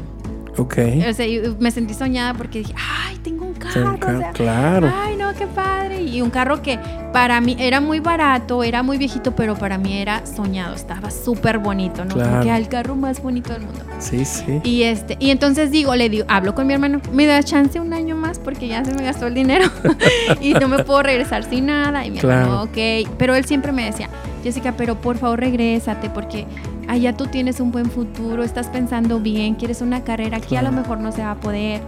Ok. 0.57 0.77
O 1.09 1.13
sea, 1.13 1.25
me 1.59 1.71
sentí 1.71 1.93
soñada 1.93 2.33
porque 2.33 2.59
dije, 2.59 2.73
ay, 3.07 3.17
tengo 3.17 3.45
un 3.45 3.53
carro. 3.53 3.95
o 3.95 4.17
sea, 4.19 4.31
claro. 4.31 4.91
Ay, 4.95 5.15
no, 5.15 5.33
qué 5.33 5.47
padre. 5.47 6.01
Y 6.03 6.21
un 6.21 6.29
carro 6.29 6.61
que 6.61 6.77
para 7.11 7.39
mí 7.41 7.55
era 7.59 7.79
muy 7.81 7.99
barato, 7.99 8.63
era 8.63 8.83
muy 8.83 8.97
viejito, 8.97 9.35
pero 9.35 9.55
para 9.55 9.77
mí 9.77 9.97
era 9.97 10.25
soñado. 10.25 10.75
Estaba 10.75 11.09
súper 11.11 11.59
bonito, 11.59 12.03
¿no? 12.05 12.11
Como 12.13 12.23
Claro. 12.25 12.41
que 12.41 12.47
era 12.49 12.57
el 12.57 12.67
carro 12.67 12.95
más 12.95 13.21
bonito 13.21 13.53
del 13.53 13.61
mundo. 13.63 13.79
Sí, 13.99 14.25
sí. 14.25 14.59
Y 14.63 14.83
este, 14.83 15.15
y 15.19 15.29
entonces 15.29 15.71
digo, 15.71 15.95
le 15.95 16.09
digo, 16.09 16.25
hablo 16.27 16.53
con 16.55 16.67
mi 16.67 16.73
hermano, 16.73 17.01
me 17.11 17.25
da 17.25 17.41
chance 17.43 17.79
un 17.79 17.93
año 17.93 18.15
más 18.15 18.39
porque 18.39 18.67
ya 18.67 18.83
se 18.83 18.93
me 18.93 19.03
gastó 19.03 19.27
el 19.27 19.33
dinero 19.33 19.69
y 20.41 20.53
no 20.53 20.67
me 20.67 20.83
puedo 20.83 21.03
regresar 21.03 21.43
sin 21.43 21.67
nada. 21.67 22.05
Y 22.05 22.11
mi 22.11 22.17
Claro. 22.19 22.41
hermano, 22.41 22.63
ok. 22.63 23.09
Pero 23.17 23.35
él 23.35 23.45
siempre 23.45 23.71
me 23.71 23.85
decía, 23.85 24.09
Jessica, 24.43 24.73
pero 24.77 24.99
por 24.99 25.17
favor 25.17 25.39
regrésate 25.39 26.09
porque 26.09 26.45
allá 26.87 27.15
tú 27.15 27.27
tienes 27.27 27.59
un 27.59 27.71
buen 27.71 27.89
futuro, 27.89 28.43
estás 28.43 28.67
pensando 28.67 29.19
bien, 29.19 29.55
quieres 29.55 29.81
una 29.81 30.03
carrera, 30.03 30.37
aquí 30.37 30.55
a 30.55 30.61
lo 30.61 30.71
mejor 30.71 30.99
no 30.99 31.11
se 31.11 31.21
va 31.21 31.31
a 31.31 31.35
poder. 31.39 31.81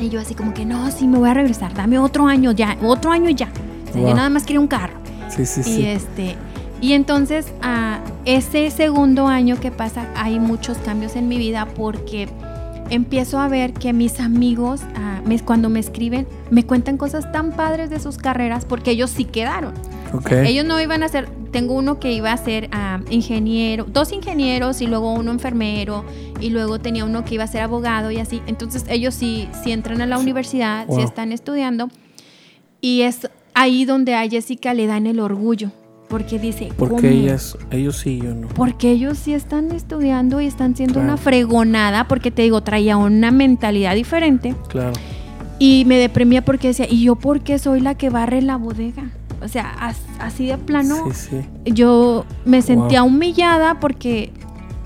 Y 0.00 0.08
yo 0.08 0.20
así 0.20 0.34
como 0.34 0.52
que, 0.54 0.64
no, 0.64 0.90
sí, 0.90 1.06
me 1.06 1.18
voy 1.18 1.28
a 1.30 1.34
regresar, 1.34 1.72
dame 1.74 1.98
otro 1.98 2.26
año 2.26 2.50
ya, 2.52 2.76
otro 2.82 3.10
año 3.12 3.30
ya. 3.30 3.48
O 3.88 3.92
sea, 3.92 4.00
Wow. 4.00 4.10
Yo 4.10 4.16
nada 4.16 4.28
más 4.30 4.42
quiero 4.44 4.60
un 4.60 4.66
carro. 4.66 4.94
Sí, 5.28 5.46
sí, 5.46 5.60
Y 5.60 5.62
sí. 5.64 5.86
este 5.86 6.36
y 6.80 6.92
entonces 6.92 7.46
a 7.62 8.00
ese 8.26 8.70
segundo 8.70 9.26
año 9.28 9.58
que 9.58 9.70
pasa 9.70 10.06
hay 10.16 10.38
muchos 10.38 10.76
cambios 10.78 11.16
en 11.16 11.28
mi 11.28 11.38
vida 11.38 11.66
porque 11.74 12.28
empiezo 12.90 13.40
a 13.40 13.48
ver 13.48 13.72
que 13.72 13.92
mis 13.94 14.20
amigos 14.20 14.82
ah, 14.96 15.20
me- 15.24 15.40
cuando 15.40 15.70
me 15.70 15.80
escriben 15.80 16.26
me 16.50 16.64
cuentan 16.66 16.98
cosas 16.98 17.30
tan 17.32 17.52
padres 17.52 17.88
de 17.88 18.00
sus 18.00 18.18
carreras 18.18 18.64
porque 18.66 18.90
ellos 18.90 19.10
sí 19.10 19.24
quedaron. 19.24 19.72
Ellos 20.44 20.64
no 20.64 20.80
iban 20.80 21.02
a 21.02 21.08
ser, 21.08 21.28
tengo 21.50 21.74
uno 21.74 21.98
que 22.00 22.12
iba 22.12 22.32
a 22.32 22.36
ser 22.36 22.68
ah, 22.72 23.00
ingeniero, 23.10 23.84
dos 23.84 24.12
ingenieros 24.12 24.80
y 24.80 24.86
luego 24.86 25.12
uno 25.12 25.30
enfermero 25.30 26.04
y 26.40 26.50
luego 26.50 26.78
tenía 26.78 27.04
uno 27.04 27.24
que 27.24 27.34
iba 27.34 27.44
a 27.44 27.48
ser 27.48 27.62
abogado 27.62 28.10
y 28.10 28.18
así. 28.18 28.40
Entonces 28.46 28.84
ellos 28.88 29.14
sí, 29.14 29.48
sí 29.62 29.72
entran 29.72 30.00
a 30.00 30.06
la 30.06 30.18
universidad, 30.18 30.86
sí 30.86 30.94
Wow. 30.96 31.04
están 31.04 31.32
estudiando 31.32 31.88
y 32.80 33.02
es 33.02 33.28
ahí 33.54 33.84
donde 33.84 34.14
a 34.14 34.28
Jessica 34.28 34.74
le 34.74 34.86
dan 34.86 35.06
el 35.06 35.20
orgullo 35.20 35.70
porque 36.08 36.38
dice, 36.38 36.68
Porque 36.76 36.96
¿cómo? 36.96 37.08
ellas, 37.08 37.56
ellos 37.70 37.96
sí, 37.96 38.20
yo 38.22 38.34
no. 38.34 38.48
Porque 38.48 38.90
ellos 38.90 39.18
sí 39.18 39.32
están 39.34 39.72
estudiando 39.72 40.40
y 40.40 40.46
están 40.46 40.76
siendo 40.76 40.94
Claro. 40.94 41.08
una 41.08 41.16
fregonada 41.16 42.06
porque 42.06 42.30
te 42.30 42.42
digo, 42.42 42.60
traía 42.62 42.96
una 42.96 43.30
mentalidad 43.30 43.94
diferente. 43.94 44.54
Claro. 44.68 44.92
Y 45.58 45.84
me 45.86 45.96
deprimía 45.98 46.44
porque 46.44 46.68
decía, 46.68 46.86
¿y 46.88 47.02
yo 47.04 47.16
por 47.16 47.40
qué 47.40 47.58
soy 47.58 47.80
la 47.80 47.94
que 47.96 48.10
barre 48.10 48.42
la 48.42 48.56
bodega? 48.56 49.04
O 49.44 49.48
sea, 49.48 49.70
as- 49.78 50.00
así 50.20 50.46
de 50.46 50.56
plano, 50.58 50.96
Sí, 51.12 51.28
sí. 51.30 51.72
yo 51.72 52.24
me 52.46 52.62
sentía 52.62 53.02
Wow. 53.02 53.10
humillada 53.10 53.78
porque 53.78 54.32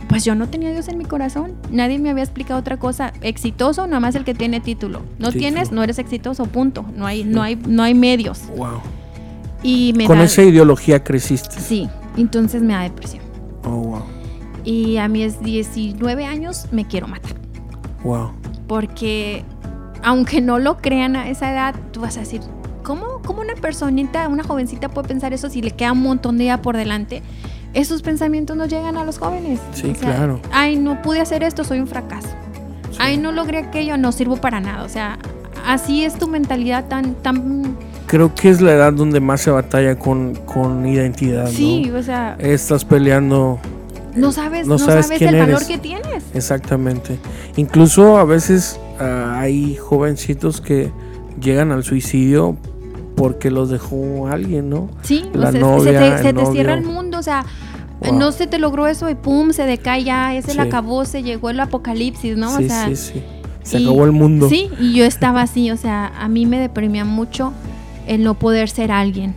pues 0.08 0.24
yo 0.24 0.34
no 0.34 0.48
tenía 0.48 0.70
a 0.70 0.72
Dios 0.72 0.88
en 0.88 0.96
mi 0.98 1.04
corazón. 1.04 1.52
Nadie 1.70 1.98
me 1.98 2.08
había 2.10 2.24
explicado 2.24 2.58
otra 2.58 2.78
cosa. 2.78 3.12
Exitoso, 3.20 3.86
nada 3.86 4.00
más 4.00 4.14
el 4.14 4.24
que 4.24 4.34
tiene 4.34 4.58
título. 4.60 5.00
No 5.18 5.28
Título. 5.28 5.38
tienes, 5.38 5.70
no 5.70 5.82
eres 5.82 5.98
exitoso, 5.98 6.46
punto. 6.46 6.84
No 6.96 7.06
hay, 7.06 7.24
no 7.24 7.42
hay, 7.42 7.56
no 7.56 7.82
hay 7.82 7.94
medios. 7.94 8.40
Wow. 8.56 8.80
Y 9.62 9.92
me 9.96 10.06
Con 10.06 10.18
da- 10.18 10.24
esa 10.24 10.42
ideología 10.42 11.04
creciste. 11.04 11.60
Sí, 11.60 11.88
entonces 12.16 12.62
me 12.62 12.72
da 12.72 12.82
depresión. 12.82 13.22
Oh, 13.64 13.70
wow. 13.76 14.02
Y 14.64 14.96
a 14.96 15.08
mis 15.08 15.40
19 15.42 16.24
años 16.24 16.66
me 16.72 16.86
quiero 16.86 17.06
matar. 17.06 17.34
Wow. 18.02 18.32
Porque 18.66 19.44
aunque 20.02 20.40
no 20.40 20.58
lo 20.58 20.78
crean 20.78 21.16
a 21.16 21.28
esa 21.28 21.52
edad, 21.52 21.74
tú 21.92 22.00
vas 22.00 22.16
a 22.16 22.20
decir, 22.20 22.40
¿cómo, 22.88 23.20
cómo 23.22 23.42
una 23.42 23.54
personita, 23.54 24.26
una 24.28 24.42
jovencita 24.42 24.88
puede 24.88 25.08
pensar 25.08 25.34
eso 25.34 25.50
si 25.50 25.60
le 25.60 25.72
queda 25.72 25.92
un 25.92 26.00
montón 26.00 26.38
de 26.38 26.44
día 26.44 26.62
por 26.62 26.74
delante? 26.74 27.22
Esos 27.74 28.00
pensamientos 28.00 28.56
no 28.56 28.64
llegan 28.64 28.96
a 28.96 29.04
los 29.04 29.18
jóvenes. 29.18 29.60
Sí, 29.74 29.92
claro. 29.92 30.40
Ay, 30.50 30.76
no 30.76 31.02
pude 31.02 31.20
hacer 31.20 31.42
esto, 31.42 31.64
soy 31.64 31.80
un 31.80 31.86
fracaso. 31.86 32.28
Sí. 32.90 32.96
Ay, 32.98 33.18
no 33.18 33.30
logré 33.30 33.58
aquello, 33.58 33.98
no 33.98 34.10
sirvo 34.10 34.38
para 34.38 34.60
nada. 34.60 34.84
O 34.84 34.88
sea, 34.88 35.18
así 35.66 36.02
es 36.02 36.14
tu 36.14 36.28
mentalidad 36.28 36.86
tan, 36.88 37.14
tan... 37.16 37.76
Creo 38.06 38.34
que 38.34 38.48
es 38.48 38.62
la 38.62 38.72
edad 38.72 38.94
donde 38.94 39.20
más 39.20 39.42
se 39.42 39.50
batalla 39.50 39.98
con, 39.98 40.34
con 40.34 40.86
identidad, 40.86 41.48
Sí, 41.48 41.90
¿no? 41.90 41.98
o 41.98 42.02
sea, 42.02 42.36
Estás 42.38 42.86
peleando 42.86 43.60
no 44.16 44.32
sabes, 44.32 44.66
no, 44.66 44.78
sabes, 44.78 45.10
el 45.20 45.38
valor 45.38 45.64
que 45.66 45.76
tienes. 45.76 46.24
Exactamente. 46.32 47.18
Incluso 47.56 48.16
a 48.16 48.24
veces 48.24 48.80
ah, 48.98 49.36
hay 49.38 49.76
jovencitos 49.76 50.62
que 50.62 50.90
llegan 51.38 51.70
al 51.70 51.84
suicidio 51.84 52.56
porque 53.18 53.50
los 53.50 53.70
dejó 53.70 54.28
alguien, 54.28 54.70
¿no? 54.70 54.88
Sí, 55.02 55.24
la 55.32 55.52
novia, 55.52 56.18
se, 56.18 56.32
te, 56.32 56.46
cierra 56.46 56.74
el 56.74 56.84
mundo, 56.84 57.18
o 57.18 57.22
sea, 57.22 57.44
no 58.12 58.32
se 58.32 58.46
te 58.46 58.58
logró 58.58 58.86
eso 58.86 59.10
y 59.10 59.14
pum, 59.14 59.52
se 59.52 59.64
decae 59.64 60.04
ya, 60.04 60.34
ese 60.34 60.52
el 60.52 60.60
acabó, 60.60 61.04
se 61.04 61.22
llegó 61.22 61.50
el 61.50 61.60
apocalipsis, 61.60 62.36
¿no? 62.36 62.56
Sí, 62.56 62.68
sí, 62.68 62.96
sí. 62.96 63.22
Se 63.62 63.78
acabó 63.78 64.04
el 64.04 64.12
mundo. 64.12 64.48
Sí, 64.48 64.70
y 64.80 64.94
yo 64.94 65.04
estaba 65.04 65.42
así, 65.42 65.70
o 65.70 65.76
sea, 65.76 66.12
a 66.18 66.28
mí 66.28 66.46
me 66.46 66.58
deprimía 66.58 67.04
mucho 67.04 67.52
el 68.06 68.24
no 68.24 68.34
poder 68.34 68.70
ser 68.70 68.90
alguien 68.90 69.34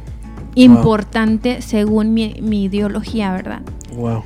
importante 0.55 1.61
según 1.61 2.13
mi, 2.13 2.35
mi 2.41 2.65
ideología, 2.65 3.31
¿verdad? 3.31 3.61
Wow. 3.95 4.23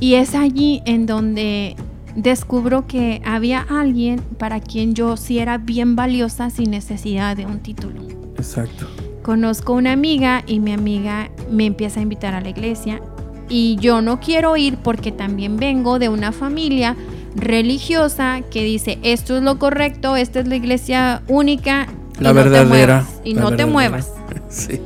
Y 0.00 0.14
es 0.14 0.34
allí 0.34 0.82
en 0.84 1.06
donde 1.06 1.76
descubro 2.16 2.86
que 2.86 3.22
había 3.24 3.60
alguien 3.60 4.20
para 4.38 4.60
quien 4.60 4.94
yo 4.94 5.16
sí 5.16 5.38
era 5.38 5.58
bien 5.58 5.96
valiosa 5.96 6.50
sin 6.50 6.70
necesidad 6.70 7.36
de 7.36 7.46
un 7.46 7.60
título. 7.60 8.02
Exacto. 8.42 8.86
Conozco 9.22 9.72
una 9.72 9.92
amiga 9.92 10.42
y 10.48 10.58
mi 10.58 10.72
amiga 10.72 11.30
me 11.48 11.66
empieza 11.66 12.00
a 12.00 12.02
invitar 12.02 12.34
a 12.34 12.40
la 12.40 12.48
iglesia 12.48 13.00
y 13.48 13.76
yo 13.76 14.02
no 14.02 14.18
quiero 14.18 14.56
ir 14.56 14.78
porque 14.78 15.12
también 15.12 15.58
vengo 15.58 16.00
de 16.00 16.08
una 16.08 16.32
familia 16.32 16.96
religiosa 17.36 18.40
que 18.50 18.64
dice 18.64 18.98
esto 19.02 19.36
es 19.36 19.44
lo 19.44 19.60
correcto, 19.60 20.16
esta 20.16 20.40
es 20.40 20.48
la 20.48 20.56
iglesia 20.56 21.22
única. 21.28 21.86
La 22.18 22.32
verdadera. 22.32 23.06
y 23.24 23.34
no 23.34 23.54
te 23.54 23.64
muevas. 23.64 24.10
sí. 24.48 24.80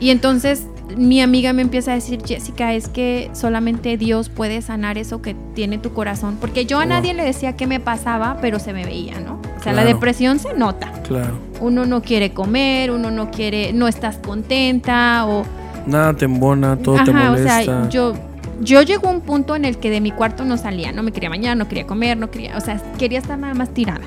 Y 0.00 0.10
entonces 0.10 0.66
mi 0.94 1.22
amiga 1.22 1.54
me 1.54 1.62
empieza 1.62 1.92
a 1.92 1.94
decir, 1.94 2.20
Jessica, 2.24 2.74
es 2.74 2.88
que 2.88 3.30
solamente 3.32 3.96
Dios 3.96 4.28
puede 4.28 4.60
sanar 4.60 4.98
eso 4.98 5.22
que 5.22 5.34
tiene 5.54 5.78
tu 5.78 5.94
corazón. 5.94 6.36
Porque 6.40 6.66
yo 6.66 6.78
a 6.78 6.84
nadie 6.84 7.14
le 7.14 7.24
decía 7.24 7.56
qué 7.56 7.66
me 7.66 7.80
pasaba, 7.80 8.38
pero 8.42 8.58
se 8.58 8.72
me 8.74 8.84
veía, 8.84 9.18
¿no? 9.20 9.40
Sea, 9.74 9.84
la 9.84 9.84
depresión 9.84 10.38
se 10.38 10.54
nota. 10.54 10.92
Claro. 11.06 11.38
Uno 11.60 11.86
no 11.86 12.02
quiere 12.02 12.32
comer, 12.32 12.90
uno 12.90 13.10
no 13.10 13.30
quiere, 13.30 13.72
no 13.72 13.88
estás 13.88 14.16
contenta 14.18 15.26
o... 15.26 15.44
Nada 15.86 16.14
te 16.14 16.26
embona, 16.26 16.76
todo 16.76 16.96
te 17.04 17.12
molesta. 17.12 17.60
o 17.60 17.64
sea, 17.64 17.88
yo... 17.88 18.14
Yo 18.60 18.82
llegó 18.82 19.06
a 19.06 19.12
un 19.12 19.20
punto 19.20 19.54
en 19.54 19.64
el 19.64 19.78
que 19.78 19.88
de 19.88 20.00
mi 20.00 20.10
cuarto 20.10 20.44
no 20.44 20.56
salía, 20.56 20.90
no 20.90 21.04
me 21.04 21.12
quería 21.12 21.28
bañar, 21.28 21.56
no 21.56 21.68
quería 21.68 21.86
comer, 21.86 22.16
no 22.16 22.28
quería, 22.28 22.56
o 22.56 22.60
sea, 22.60 22.82
quería 22.98 23.20
estar 23.20 23.38
nada 23.38 23.54
más 23.54 23.72
tirada. 23.72 24.00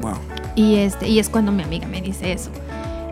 Wow. 0.00 0.12
Y 0.54 0.76
este, 0.76 1.08
y 1.08 1.18
es 1.18 1.28
cuando 1.28 1.50
mi 1.50 1.64
amiga 1.64 1.88
me 1.88 2.00
dice 2.00 2.30
eso. 2.30 2.50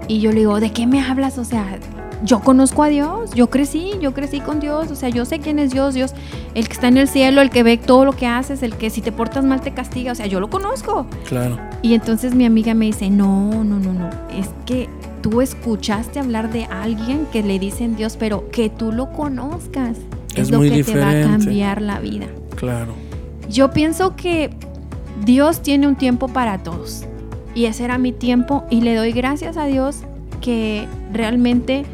Y 0.06 0.20
yo 0.20 0.30
le 0.30 0.38
digo, 0.38 0.60
¿de 0.60 0.70
qué 0.70 0.86
me 0.86 1.02
hablas? 1.04 1.38
O 1.38 1.44
sea, 1.44 1.80
yo 2.24 2.40
conozco 2.40 2.82
a 2.82 2.88
Dios, 2.88 3.30
yo 3.34 3.50
crecí, 3.50 3.92
yo 4.00 4.14
crecí 4.14 4.40
con 4.40 4.60
Dios, 4.60 4.90
o 4.90 4.94
sea, 4.94 5.08
yo 5.08 5.24
sé 5.24 5.38
quién 5.38 5.58
es 5.58 5.70
Dios, 5.70 5.94
Dios, 5.94 6.12
el 6.54 6.66
que 6.66 6.72
está 6.72 6.88
en 6.88 6.96
el 6.96 7.08
cielo, 7.08 7.40
el 7.40 7.50
que 7.50 7.62
ve 7.62 7.76
todo 7.76 8.04
lo 8.04 8.12
que 8.12 8.26
haces, 8.26 8.62
el 8.62 8.74
que 8.74 8.90
si 8.90 9.02
te 9.02 9.12
portas 9.12 9.44
mal 9.44 9.60
te 9.60 9.72
castiga, 9.72 10.12
o 10.12 10.14
sea, 10.14 10.26
yo 10.26 10.40
lo 10.40 10.48
conozco. 10.48 11.06
Claro. 11.28 11.58
Y 11.82 11.94
entonces 11.94 12.34
mi 12.34 12.44
amiga 12.44 12.74
me 12.74 12.86
dice, 12.86 13.10
no, 13.10 13.64
no, 13.64 13.78
no, 13.78 13.92
no, 13.92 14.10
es 14.36 14.48
que 14.64 14.88
tú 15.20 15.40
escuchaste 15.40 16.18
hablar 16.18 16.52
de 16.52 16.64
alguien 16.64 17.26
que 17.32 17.42
le 17.42 17.58
dicen 17.58 17.96
Dios, 17.96 18.16
pero 18.18 18.50
que 18.50 18.70
tú 18.70 18.92
lo 18.92 19.12
conozcas 19.12 19.96
es, 20.34 20.50
lo 20.50 20.60
que 20.60 20.84
te 20.84 20.98
va 20.98 21.10
a 21.10 21.22
cambiar 21.22 21.82
la 21.82 21.98
vida. 21.98 22.26
Claro. 22.56 22.94
Yo 23.48 23.70
pienso 23.70 24.16
que 24.16 24.50
Dios 25.24 25.62
tiene 25.62 25.86
un 25.86 25.96
tiempo 25.96 26.28
para 26.28 26.58
todos. 26.58 27.04
Y 27.54 27.64
ese 27.64 27.84
era 27.84 27.96
mi 27.96 28.12
tiempo 28.12 28.64
y 28.70 28.82
le 28.82 28.94
doy 28.94 29.12
gracias 29.12 29.56
a 29.56 29.64
Dios 29.64 30.00
que 30.40 30.86
realmente 31.12 31.86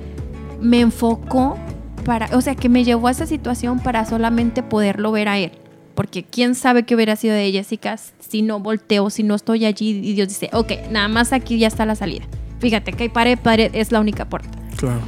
me 0.62 0.80
enfocó 0.80 1.56
para, 2.04 2.28
o 2.36 2.40
sea, 2.40 2.54
que 2.54 2.68
me 2.68 2.84
llevó 2.84 3.08
a 3.08 3.10
esa 3.10 3.26
situación 3.26 3.80
para 3.80 4.04
solamente 4.06 4.62
poderlo 4.62 5.12
ver 5.12 5.28
a 5.28 5.38
él. 5.38 5.52
Porque 5.94 6.24
quién 6.24 6.54
sabe 6.54 6.84
qué 6.84 6.94
hubiera 6.94 7.16
sido 7.16 7.34
de 7.34 7.52
Jessica 7.52 7.96
si 8.18 8.42
no 8.42 8.60
volteo, 8.60 9.10
si 9.10 9.22
no 9.22 9.34
estoy 9.34 9.66
allí 9.66 9.90
y 9.90 10.14
Dios 10.14 10.28
dice, 10.28 10.48
ok, 10.52 10.72
nada 10.90 11.08
más 11.08 11.32
aquí 11.32 11.58
ya 11.58 11.68
está 11.68 11.84
la 11.84 11.94
salida. 11.94 12.24
Fíjate 12.60 12.92
que 12.92 13.04
hay 13.04 13.08
pared, 13.08 13.38
pared 13.38 13.70
es 13.74 13.92
la 13.92 14.00
única 14.00 14.28
puerta. 14.28 14.58
Claro. 14.76 15.00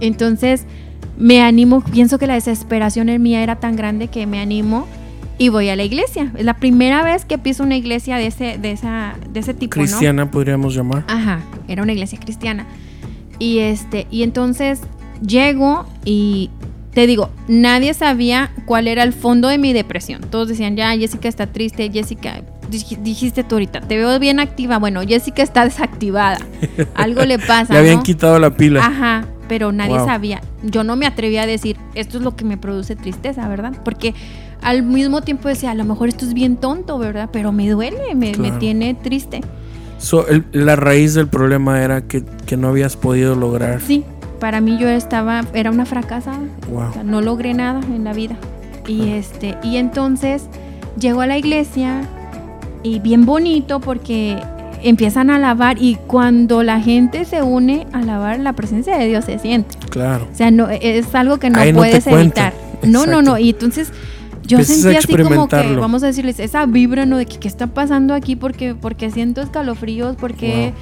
Entonces 0.00 0.64
me 1.16 1.42
animo, 1.42 1.82
pienso 1.82 2.18
que 2.18 2.26
la 2.26 2.34
desesperación 2.34 3.08
en 3.08 3.22
mí 3.22 3.36
era 3.36 3.60
tan 3.60 3.76
grande 3.76 4.08
que 4.08 4.26
me 4.26 4.40
animo 4.40 4.88
y 5.38 5.48
voy 5.48 5.68
a 5.68 5.76
la 5.76 5.84
iglesia. 5.84 6.32
Es 6.36 6.44
la 6.44 6.54
primera 6.54 7.02
vez 7.04 7.24
que 7.24 7.38
piso 7.38 7.62
una 7.62 7.76
iglesia 7.76 8.16
de 8.16 8.26
ese, 8.26 8.58
de 8.58 8.72
esa, 8.72 9.14
de 9.30 9.40
ese 9.40 9.54
tipo. 9.54 9.74
Cristiana 9.74 10.30
podríamos 10.30 10.74
llamar. 10.74 11.04
Ajá, 11.08 11.40
era 11.68 11.82
una 11.82 11.92
iglesia 11.92 12.18
cristiana. 12.18 12.66
Y 13.38 13.58
este, 13.58 14.06
y 14.10 14.22
entonces 14.22 14.80
Llego 15.26 15.86
y 16.04 16.50
te 16.92 17.06
digo, 17.06 17.30
nadie 17.48 17.94
sabía 17.94 18.50
cuál 18.66 18.86
era 18.86 19.02
el 19.02 19.12
fondo 19.12 19.48
de 19.48 19.58
mi 19.58 19.72
depresión. 19.72 20.20
Todos 20.30 20.48
decían, 20.48 20.76
ya, 20.76 20.90
Jessica 20.96 21.28
está 21.28 21.46
triste, 21.46 21.90
Jessica, 21.90 22.42
dijiste 22.68 23.44
tú 23.44 23.54
ahorita, 23.54 23.80
te 23.80 23.96
veo 23.96 24.18
bien 24.18 24.40
activa. 24.40 24.78
Bueno, 24.78 25.00
Jessica 25.06 25.42
está 25.42 25.64
desactivada. 25.64 26.38
Algo 26.94 27.24
le 27.24 27.38
pasa. 27.38 27.72
le 27.72 27.80
habían 27.80 28.02
quitado 28.02 28.38
la 28.38 28.54
pila. 28.54 28.84
Ajá, 28.84 29.26
pero 29.48 29.72
nadie 29.72 29.96
sabía. 30.00 30.42
Yo 30.62 30.84
no 30.84 30.96
me 30.96 31.06
atrevía 31.06 31.42
a 31.42 31.46
decir, 31.46 31.78
esto 31.94 32.18
es 32.18 32.24
lo 32.24 32.36
que 32.36 32.44
me 32.44 32.58
produce 32.58 32.94
tristeza, 32.94 33.48
¿verdad? 33.48 33.72
Porque 33.84 34.14
al 34.60 34.82
mismo 34.82 35.22
tiempo 35.22 35.48
decía, 35.48 35.70
a 35.70 35.74
lo 35.74 35.84
mejor 35.84 36.08
esto 36.08 36.26
es 36.26 36.34
bien 36.34 36.56
tonto, 36.56 36.98
¿verdad? 36.98 37.30
Pero 37.32 37.52
me 37.52 37.68
duele, 37.70 38.14
me, 38.14 38.32
tiene 38.52 38.94
triste. 38.94 39.40
la 40.52 40.76
raíz 40.76 41.14
del 41.14 41.28
problema 41.28 41.82
era 41.82 42.02
que, 42.02 42.22
que 42.44 42.58
no 42.58 42.68
habías 42.68 42.96
podido 42.96 43.34
lograr. 43.34 43.80
Sí, 43.80 44.04
para 44.42 44.60
mí 44.60 44.76
yo 44.76 44.88
estaba, 44.88 45.44
era 45.54 45.70
una 45.70 45.86
fracasada. 45.86 46.40
no 47.04 47.20
logré 47.20 47.54
nada 47.54 47.78
en 47.94 48.02
la 48.02 48.12
vida. 48.12 48.34
Y 48.88 49.10
este, 49.10 49.56
y 49.62 49.76
entonces 49.76 50.46
llego 50.98 51.20
a 51.20 51.28
la 51.28 51.38
iglesia 51.38 52.00
y 52.82 52.98
bien 52.98 53.24
bonito 53.24 53.78
porque 53.78 54.36
empiezan 54.82 55.30
a 55.30 55.36
alabar 55.36 55.76
y 55.80 55.94
cuando 56.08 56.64
la 56.64 56.80
gente 56.80 57.24
se 57.24 57.40
une 57.40 57.86
a 57.92 58.00
alabar 58.00 58.40
la 58.40 58.52
presencia 58.54 58.98
de 58.98 59.06
Dios 59.06 59.26
se 59.26 59.38
siente. 59.38 59.76
Claro. 59.90 60.26
O 60.32 60.34
sea, 60.34 60.50
no 60.50 60.68
es 60.70 61.14
algo 61.14 61.38
que 61.38 61.48
no 61.48 61.60
puedes 61.72 62.04
evitar. 62.08 62.52
No, 62.82 63.06
no, 63.06 63.22
no. 63.22 63.38
Y 63.38 63.50
entonces 63.50 63.92
yo 64.44 64.60
sentí 64.64 64.96
así 64.96 65.16
como 65.18 65.46
que, 65.46 65.76
vamos 65.76 66.02
a 66.02 66.06
decirles, 66.06 66.40
esa 66.40 66.66
vibra, 66.66 67.06
¿no? 67.06 67.16
De 67.16 67.26
que 67.26 67.38
qué 67.38 67.46
está 67.46 67.68
pasando 67.68 68.12
aquí 68.12 68.34
porque, 68.34 68.74
porque 68.74 69.12
siento 69.12 69.40
escalofríos, 69.40 70.16
porque 70.16 70.72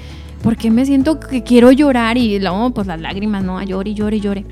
porque 0.42 0.70
me 0.70 0.86
siento 0.86 1.20
que 1.20 1.42
quiero 1.42 1.70
llorar 1.70 2.16
y 2.16 2.38
luego 2.38 2.70
pues 2.70 2.86
las 2.86 3.00
lágrimas, 3.00 3.44
¿no? 3.44 3.62
Llore 3.62 3.90
y 3.90 3.94
llore 3.94 4.16
y 4.16 4.20
llore. 4.20 4.44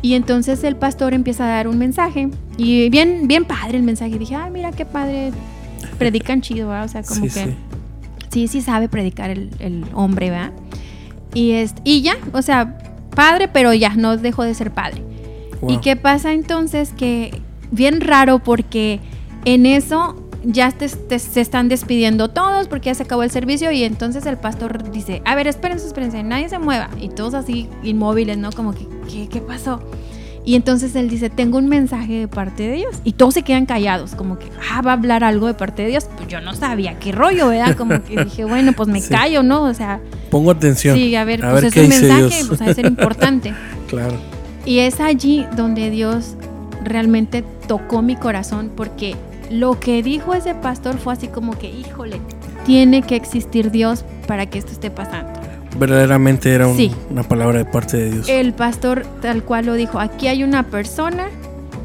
Y 0.00 0.14
entonces 0.14 0.64
el 0.64 0.76
pastor 0.76 1.14
empieza 1.14 1.44
a 1.44 1.48
dar 1.48 1.68
un 1.68 1.78
mensaje 1.78 2.28
y 2.56 2.88
bien, 2.90 3.28
bien 3.28 3.44
padre 3.44 3.78
el 3.78 3.84
mensaje. 3.84 4.16
Y 4.16 4.18
dije, 4.18 4.34
ay, 4.34 4.50
mira 4.50 4.72
qué 4.72 4.84
padre, 4.84 5.32
predican 5.98 6.40
chido, 6.42 6.68
¿verdad? 6.68 6.84
O 6.84 6.88
sea, 6.88 7.02
como 7.02 7.22
que 7.22 7.56
sí. 8.30 8.48
sí, 8.48 8.60
sabe 8.62 8.88
predicar 8.88 9.30
el, 9.30 9.84
hombre, 9.94 10.30
¿verdad? 10.30 10.52
Y, 11.34 11.52
este, 11.52 11.80
y 11.84 12.02
ya, 12.02 12.16
o 12.32 12.42
sea, 12.42 12.78
padre, 13.14 13.48
pero 13.48 13.72
ya 13.74 13.94
no 13.94 14.16
dejó 14.16 14.42
de 14.42 14.54
ser 14.54 14.72
padre. 14.72 15.02
¿Y 15.68 15.78
qué 15.78 15.94
pasa 15.94 16.32
entonces? 16.32 16.92
Que 16.92 17.40
bien 17.70 18.00
raro 18.00 18.40
porque 18.40 18.98
en 19.44 19.66
eso 19.66 20.16
ya 20.44 20.70
se 20.70 21.40
están 21.40 21.68
despidiendo 21.68 22.28
todos 22.28 22.68
porque 22.68 22.86
ya 22.86 22.94
se 22.94 23.04
acabó 23.04 23.22
el 23.22 23.30
servicio 23.30 23.70
y 23.70 23.84
entonces 23.84 24.26
el 24.26 24.36
pastor 24.36 24.90
dice, 24.90 25.22
a 25.24 25.34
ver, 25.34 25.46
espérense, 25.46 25.86
espérense, 25.86 26.22
nadie 26.22 26.48
se 26.48 26.58
mueva. 26.58 26.90
Y 27.00 27.08
todos 27.08 27.34
así 27.34 27.68
inmóviles, 27.82 28.38
¿no? 28.38 28.50
Como 28.52 28.72
que, 28.72 28.86
¿qué, 29.10 29.28
qué 29.28 29.40
pasó? 29.40 29.80
Y 30.44 30.56
entonces 30.56 30.96
él 30.96 31.08
dice, 31.08 31.30
tengo 31.30 31.58
un 31.58 31.68
mensaje 31.68 32.20
de 32.20 32.28
parte 32.28 32.64
de 32.64 32.72
Dios. 32.74 32.96
Y 33.04 33.12
todos 33.12 33.34
se 33.34 33.42
quedan 33.42 33.64
callados, 33.64 34.16
como 34.16 34.38
que, 34.38 34.46
ah, 34.72 34.82
va 34.82 34.90
a 34.90 34.94
hablar 34.94 35.22
algo 35.22 35.46
de 35.46 35.54
parte 35.54 35.82
de 35.82 35.88
Dios. 35.88 36.08
Pues 36.16 36.28
yo 36.28 36.40
no 36.40 36.54
sabía 36.54 36.98
qué 36.98 37.12
rollo, 37.12 37.48
¿verdad? 37.48 37.76
Como 37.76 38.02
que 38.02 38.24
dije, 38.24 38.44
bueno, 38.44 38.72
pues 38.72 38.88
me 38.88 39.00
callo, 39.08 39.42
¿no? 39.44 39.62
O 39.62 39.74
sea... 39.74 40.00
Pongo 40.30 40.50
atención. 40.50 40.96
Sí, 40.96 41.14
a 41.14 41.24
ver, 41.24 41.40
pues 41.40 41.64
es 41.64 41.76
un 41.76 41.88
mensaje, 41.88 42.44
pues 42.48 42.60
a 42.60 42.74
ser 42.74 42.86
importante. 42.86 43.54
claro. 43.88 44.16
Y 44.64 44.80
es 44.80 45.00
allí 45.00 45.46
donde 45.56 45.90
Dios 45.90 46.34
realmente 46.82 47.44
tocó 47.68 48.02
mi 48.02 48.16
corazón 48.16 48.72
porque 48.74 49.14
lo 49.52 49.78
que 49.78 50.02
dijo 50.02 50.34
ese 50.34 50.54
pastor 50.54 50.98
fue 50.98 51.12
así 51.12 51.28
como 51.28 51.58
que, 51.58 51.70
híjole, 51.70 52.20
tiene 52.64 53.02
que 53.02 53.16
existir 53.16 53.70
Dios 53.70 54.04
para 54.26 54.46
que 54.46 54.58
esto 54.58 54.72
esté 54.72 54.90
pasando. 54.90 55.30
Verdaderamente 55.78 56.52
era 56.52 56.68
una 56.68 57.22
palabra 57.22 57.58
de 57.58 57.64
parte 57.64 57.96
de 57.96 58.10
Dios. 58.10 58.28
El 58.28 58.52
pastor 58.52 59.06
tal 59.20 59.42
cual 59.42 59.66
lo 59.66 59.74
dijo, 59.74 60.00
aquí 60.00 60.28
hay 60.28 60.42
una 60.42 60.64
persona 60.64 61.28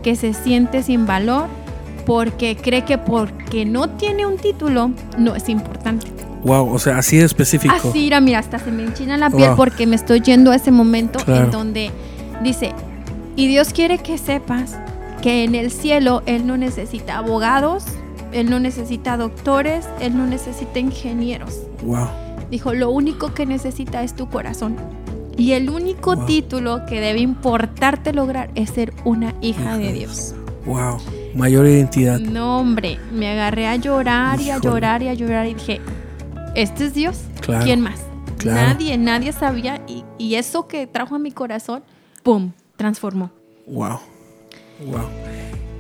que 0.04 0.16
se 0.16 0.34
siente 0.34 0.84
sin 0.84 1.06
valor 1.06 1.48
porque 2.06 2.56
cree 2.56 2.86
que 2.86 2.98
porque 2.98 3.66
no 3.66 3.90
tiene 3.90 4.26
un 4.26 4.38
título 4.38 4.92
no 5.18 5.36
es 5.36 5.50
importante. 5.50 6.08
Wow, 6.44 6.74
o 6.74 6.80
sea, 6.80 6.98
así 6.98 7.18
de 7.18 7.26
específico. 7.26 7.76
Así, 7.76 8.10
mira, 8.22 8.40
hasta 8.40 8.60
se 8.60 8.72
me 8.72 8.84
enchina 8.84 9.18
la 9.18 9.30
piel 9.30 9.52
porque 9.58 9.86
me 9.88 9.96
estoy 9.96 10.22
yendo 10.22 10.52
a 10.52 10.56
ese 10.56 10.72
momento 10.72 11.20
en 11.28 11.52
donde 11.52 11.92
dice, 12.44 12.72
y 13.36 13.48
Dios 13.48 13.74
quiere 13.74 13.98
que 13.98 14.18
sepas 14.18 14.78
que 15.22 15.44
en 15.44 15.56
el 15.56 15.72
cielo 15.72 16.24
Él 16.26 16.48
no 16.48 16.58
necesita 16.58 17.18
abogados, 17.18 17.86
Él 18.32 18.50
no 18.50 18.60
necesita 18.60 19.18
doctores, 19.18 19.88
Él 20.00 20.18
no 20.18 20.26
necesita 20.26 20.80
ingenieros. 20.80 21.62
Wow. 21.84 22.08
Dijo, 22.50 22.74
lo 22.74 22.92
único 22.92 23.34
que 23.34 23.46
necesita 23.46 24.04
es 24.04 24.16
tu 24.16 24.30
corazón. 24.30 24.76
Y 25.38 25.52
el 25.52 25.70
único 25.70 26.26
título 26.26 26.86
que 26.88 27.00
debe 27.00 27.20
importarte 27.20 28.12
lograr 28.14 28.50
es 28.56 28.72
ser 28.72 28.94
una 29.06 29.36
hija 29.42 29.78
de 29.78 29.94
Dios. 29.94 30.34
Wow, 30.66 30.98
Mayor 31.36 31.68
identidad. 31.68 32.20
No, 32.20 32.60
hombre, 32.60 33.00
me 33.12 33.30
agarré 33.30 33.68
a 33.68 33.76
llorar 33.76 34.42
y 34.42 34.50
a 34.50 34.58
llorar 34.58 35.04
y 35.04 35.08
a 35.08 35.14
llorar 35.14 35.46
y 35.46 35.54
dije, 35.54 35.80
¿este 36.56 36.86
es 36.86 36.94
Dios? 36.94 37.22
Claro, 37.42 37.64
¿Quién 37.64 37.82
más? 37.82 38.02
claro. 38.38 38.74
Nadie, 38.74 38.98
nadie 38.98 39.32
sabía 39.32 39.82
y, 39.88 40.04
y 40.18 40.36
eso 40.36 40.68
que 40.68 40.88
trajo 40.88 41.16
a 41.16 41.20
mi 41.20 41.32
corazón, 41.32 41.84
¡pum!, 42.24 42.52
transformó. 42.76 43.30
Wow. 43.68 44.00
Wow. 44.86 45.02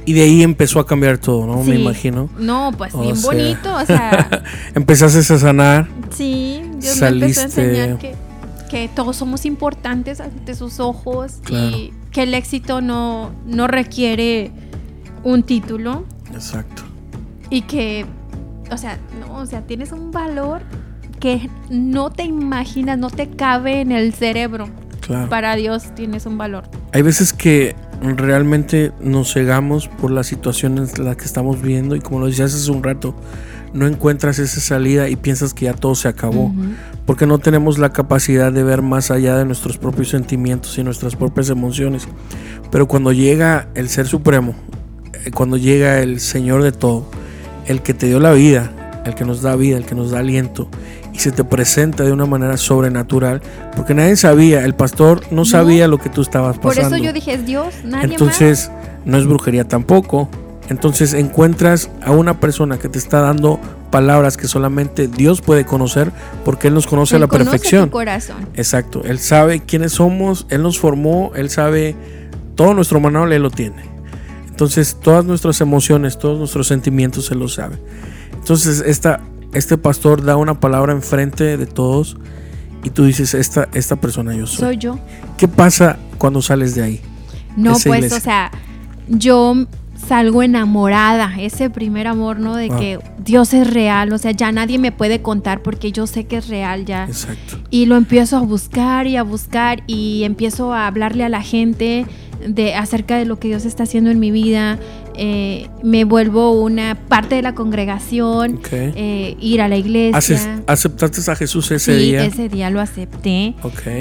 Y 0.05 0.13
de 0.13 0.21
ahí 0.23 0.41
empezó 0.41 0.79
a 0.79 0.85
cambiar 0.85 1.17
todo, 1.17 1.45
¿no? 1.45 1.63
Me 1.63 1.75
imagino. 1.75 2.29
No, 2.39 2.71
pues 2.77 2.93
O 2.95 3.01
bien 3.01 3.15
sea, 3.17 3.29
bonito, 3.31 3.75
o 3.75 3.85
sea, 3.85 4.43
Empezaste 4.73 5.19
a 5.33 5.37
sanar. 5.37 5.87
sí, 6.11 6.61
Dios 6.79 6.99
me 7.01 7.07
empezó 7.07 7.41
a 7.41 7.43
Saliste- 7.43 7.43
enseñar 7.43 7.97
que, 7.97 8.15
que 8.69 8.89
todos 8.93 9.17
somos 9.17 9.45
importantes 9.45 10.21
ante 10.21 10.55
sus 10.55 10.79
ojos 10.79 11.39
Claro. 11.43 11.75
y 11.77 11.93
que 12.11 12.23
el 12.23 12.33
éxito 12.33 12.79
no, 12.81 13.31
no 13.45 13.67
requiere 13.67 14.51
un 15.23 15.43
título 15.43 16.05
Exacto. 16.33 16.83
y 17.49 17.61
que, 17.63 18.05
o 18.71 18.77
sea, 18.77 18.97
no, 19.19 19.35
o 19.39 19.45
sea, 19.45 19.61
tienes 19.63 19.91
un 19.91 20.11
valor 20.11 20.61
que 21.19 21.49
no 21.69 22.11
te 22.11 22.23
imaginas, 22.23 22.97
no 22.97 23.09
te 23.09 23.27
cabe 23.29 23.81
en 23.81 23.91
el 23.91 24.13
cerebro. 24.13 24.69
Claro. 25.01 25.29
Para 25.29 25.55
Dios 25.55 25.93
tienes 25.95 26.25
un 26.25 26.37
valor. 26.37 26.69
Hay 26.93 27.01
veces 27.01 27.31
que 27.33 27.75
realmente 28.01 28.91
nos 29.01 29.33
cegamos 29.33 29.87
por 29.87 30.11
las 30.11 30.27
situaciones 30.27 30.93
en 30.97 31.05
las 31.05 31.17
que 31.17 31.25
estamos 31.25 31.61
viendo 31.61 31.95
y 31.95 31.99
como 31.99 32.19
lo 32.19 32.27
decías 32.27 32.53
hace 32.53 32.71
un 32.71 32.83
rato, 32.83 33.15
no 33.73 33.87
encuentras 33.87 34.39
esa 34.39 34.59
salida 34.59 35.09
y 35.09 35.15
piensas 35.15 35.53
que 35.53 35.65
ya 35.65 35.73
todo 35.73 35.95
se 35.95 36.07
acabó. 36.07 36.53
Porque 37.05 37.25
no 37.25 37.39
tenemos 37.39 37.77
la 37.77 37.91
capacidad 37.91 38.51
de 38.51 38.63
ver 38.63 38.81
más 38.81 39.11
allá 39.11 39.37
de 39.37 39.45
nuestros 39.45 39.77
propios 39.77 40.09
sentimientos 40.09 40.77
y 40.77 40.83
nuestras 40.83 41.15
propias 41.15 41.49
emociones. 41.49 42.07
Pero 42.71 42.87
cuando 42.87 43.11
llega 43.11 43.67
el 43.75 43.89
Ser 43.89 44.07
Supremo, 44.07 44.55
eh, 45.13 45.31
cuando 45.31 45.57
llega 45.57 45.99
el 45.99 46.19
Señor 46.19 46.63
de 46.63 46.71
todo, 46.71 47.09
el 47.65 47.81
que 47.81 47.93
te 47.93 48.07
dio 48.07 48.19
la 48.19 48.33
vida, 48.33 48.71
el 49.05 49.15
que 49.15 49.25
nos 49.25 49.41
da 49.41 49.55
vida, 49.55 49.77
el 49.77 49.85
que 49.85 49.95
nos 49.95 50.11
da 50.11 50.19
aliento, 50.19 50.69
y 51.17 51.19
se 51.19 51.31
te 51.31 51.43
presenta 51.43 52.03
de 52.03 52.11
una 52.11 52.25
manera 52.27 52.57
sobrenatural, 52.57 53.41
porque 53.75 53.93
nadie 53.95 54.15
sabía, 54.15 54.63
el 54.63 54.75
pastor 54.75 55.21
no, 55.31 55.37
No. 55.37 55.45
sabía 55.45 55.87
lo 55.87 55.97
que 55.97 56.09
tú 56.09 56.21
estabas 56.21 56.57
Por 56.59 56.75
pasando. 56.75 56.95
eso 56.95 57.03
yo 57.03 57.11
dije, 57.11 57.33
es 57.33 57.45
Dios, 57.45 57.73
nadie 57.83 58.05
Entonces, 58.11 58.69
no 59.03 59.17
es 59.17 59.25
brujería 59.25 59.67
tampoco. 59.67 60.29
Entonces 60.69 61.13
encuentras 61.13 61.89
a 62.03 62.11
una 62.11 62.39
persona 62.41 62.77
que 62.77 62.89
te 62.89 62.97
está 62.99 63.21
dando 63.21 63.57
palabras 63.89 64.35
que 64.35 64.47
solamente 64.49 65.07
Dios 65.07 65.39
puede 65.41 65.65
conocer 65.65 66.11
porque 66.43 66.67
Él 66.67 66.73
nos 66.73 66.87
conoce 66.87 67.15
a 67.15 67.19
la 67.19 67.27
conoce 67.27 67.51
perfección. 67.51 67.85
tu 67.85 67.91
corazón. 67.91 68.35
Exacto. 68.53 69.01
Él 69.05 69.17
sabe 69.19 69.61
quiénes 69.61 69.93
somos, 69.93 70.45
Él 70.49 70.61
nos 70.61 70.77
formó, 70.77 71.31
Él 71.35 71.49
sabe 71.49 71.95
todo 72.55 72.73
nuestro 72.73 72.99
manual, 72.99 73.31
Él 73.31 73.43
lo 73.43 73.49
tiene. 73.49 73.81
Entonces, 74.49 74.97
todas 75.01 75.23
nuestras 75.23 75.61
emociones, 75.61 76.17
todos 76.19 76.37
nuestros 76.37 76.67
sentimientos, 76.67 77.31
Él 77.31 77.39
lo 77.39 77.47
sabe. 77.47 77.77
Entonces, 78.33 78.83
esta, 78.85 79.21
este 79.57 79.77
pastor 79.77 80.23
da 80.23 80.37
una 80.37 80.59
palabra 80.59 80.93
enfrente 80.93 81.57
de 81.57 81.65
todos 81.65 82.17
y 82.83 82.89
tú 82.89 83.05
dices, 83.05 83.33
esta, 83.33 83.67
esta 83.73 83.95
persona 83.97 84.33
yo 84.35 84.47
soy. 84.47 84.59
Soy 84.65 84.77
yo. 84.77 84.99
¿Qué 85.37 85.47
pasa 85.47 85.97
cuando 86.17 86.41
sales 86.41 86.75
de 86.75 86.83
ahí? 86.83 87.01
No, 87.55 87.71
Esa 87.73 87.89
pues, 87.89 87.97
iglesia. 87.99 88.17
o 88.17 88.21
sea, 88.21 88.51
yo 89.07 89.55
salgo 90.07 90.43
enamorada, 90.43 91.33
ese 91.39 91.69
primer 91.71 92.05
amor, 92.07 92.39
¿no? 92.39 92.55
De 92.55 92.69
Ah. 92.71 92.77
que 92.77 92.99
Dios 93.17 93.53
es 93.53 93.73
real, 93.73 94.13
o 94.13 94.17
sea, 94.19 94.31
ya 94.31 94.51
nadie 94.51 94.77
me 94.77 94.91
puede 94.91 95.21
contar 95.23 95.61
porque 95.63 95.91
yo 95.91 96.05
sé 96.05 96.25
que 96.25 96.37
es 96.37 96.47
real 96.49 96.85
ya. 96.85 97.05
Exacto. 97.05 97.57
Y 97.71 97.87
lo 97.87 97.95
empiezo 97.95 98.37
a 98.37 98.41
buscar 98.41 99.07
y 99.07 99.17
a 99.17 99.23
buscar 99.23 99.81
y 99.87 100.23
empiezo 100.23 100.71
a 100.71 100.85
hablarle 100.87 101.23
a 101.23 101.29
la 101.29 101.41
gente 101.41 102.05
de 102.47 102.75
acerca 102.75 103.17
de 103.17 103.25
lo 103.25 103.39
que 103.39 103.47
Dios 103.47 103.65
está 103.65 103.83
haciendo 103.83 104.11
en 104.11 104.19
mi 104.19 104.29
vida. 104.29 104.77
Eh, 105.17 105.69
me 105.83 106.03
vuelvo 106.03 106.51
una 106.51 106.95
parte 106.95 107.35
de 107.35 107.41
la 107.41 107.55
congregación, 107.55 108.59
eh, 108.71 109.35
ir 109.39 109.61
a 109.61 109.67
la 109.67 109.77
iglesia. 109.77 110.61
¿Aceptaste 110.67 111.31
a 111.31 111.35
Jesús 111.35 111.71
ese 111.71 111.97
sí, 111.97 112.05
día? 112.05 112.23
ese 112.23 112.49
día 112.49 112.69
lo 112.69 112.79
acepté. 112.79 113.55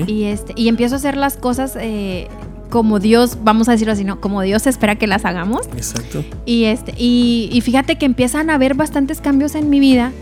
Y, 0.06 0.24
este, 0.24 0.52
y 0.56 0.68
empiezo 0.68 0.94
a 0.94 0.98
hacer 0.98 1.16
las 1.16 1.36
cosas 1.36 1.76
eh, 1.80 2.28
como 2.70 2.98
Dios, 2.98 3.38
vamos 3.42 3.68
a 3.68 3.72
decirlo 3.72 3.92
así, 3.92 4.04
¿no? 4.04 4.20
Como 4.20 4.42
Dios 4.42 4.66
espera 4.66 4.96
que 4.96 5.06
las 5.06 5.24
hagamos. 5.24 5.66
Exacto. 5.76 6.24
Y, 6.44 6.64
este, 6.64 6.92
y, 6.96 7.48
y 7.52 7.60
fíjate 7.62 7.96
que 7.96 8.06
empiezan 8.06 8.50
a 8.50 8.54
haber 8.54 8.74
bastantes 8.74 9.20
cambios 9.20 9.54
en 9.54 9.70
mi 9.70 9.80
vida 9.80 10.12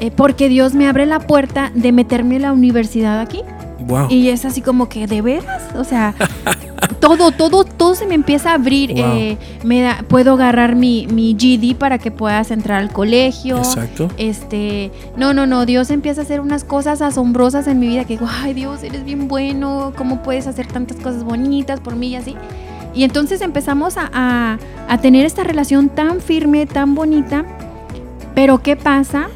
eh, 0.00 0.10
porque 0.10 0.48
Dios 0.48 0.74
me 0.74 0.88
abre 0.88 1.06
la 1.06 1.20
puerta 1.20 1.70
de 1.74 1.92
meterme 1.92 2.36
en 2.36 2.42
la 2.42 2.52
universidad 2.52 3.20
aquí. 3.20 3.42
Wow. 3.86 4.06
Y 4.10 4.28
es 4.28 4.44
así 4.44 4.60
como 4.60 4.88
que, 4.88 5.06
¿de 5.06 5.20
veras? 5.22 5.62
O 5.76 5.84
sea, 5.84 6.14
todo, 7.00 7.30
todo, 7.32 7.64
todo 7.64 7.94
se 7.94 8.06
me 8.06 8.14
empieza 8.14 8.50
a 8.50 8.54
abrir. 8.54 8.92
Wow. 8.94 9.04
eh, 9.16 9.38
me 9.64 9.80
da, 9.82 10.04
puedo 10.08 10.34
agarrar 10.34 10.74
mi, 10.76 11.06
mi 11.08 11.34
GD 11.34 11.76
para 11.76 11.98
que 11.98 12.10
puedas 12.10 12.50
entrar 12.50 12.80
al 12.80 12.90
colegio. 12.90 13.58
Exacto. 13.58 14.08
Este, 14.16 14.90
no, 15.16 15.34
no, 15.34 15.46
no, 15.46 15.66
Dios 15.66 15.90
empieza 15.90 16.22
a 16.22 16.24
hacer 16.24 16.40
unas 16.40 16.64
cosas 16.64 17.02
asombrosas 17.02 17.66
en 17.66 17.78
mi 17.78 17.88
vida 17.88 18.04
que 18.04 18.14
digo, 18.14 18.26
ay 18.42 18.54
Dios, 18.54 18.82
eres 18.82 19.04
bien 19.04 19.28
bueno, 19.28 19.92
¿cómo 19.96 20.22
puedes 20.22 20.46
hacer 20.46 20.66
tantas 20.66 20.96
cosas 20.98 21.24
bonitas 21.24 21.80
por 21.80 21.96
mí 21.96 22.08
y 22.08 22.16
así? 22.16 22.34
Y 22.94 23.02
entonces 23.04 23.40
empezamos 23.40 23.96
a, 23.96 24.08
a- 24.12 24.58
a 24.88 24.98
tener 24.98 25.26
esta 25.26 25.42
relación 25.44 25.88
tan 25.88 26.20
firme, 26.20 26.66
tan 26.66 26.94
bonita, 26.94 27.44
pero 28.34 28.62
¿qué 28.62 28.76
pasa? 28.76 29.28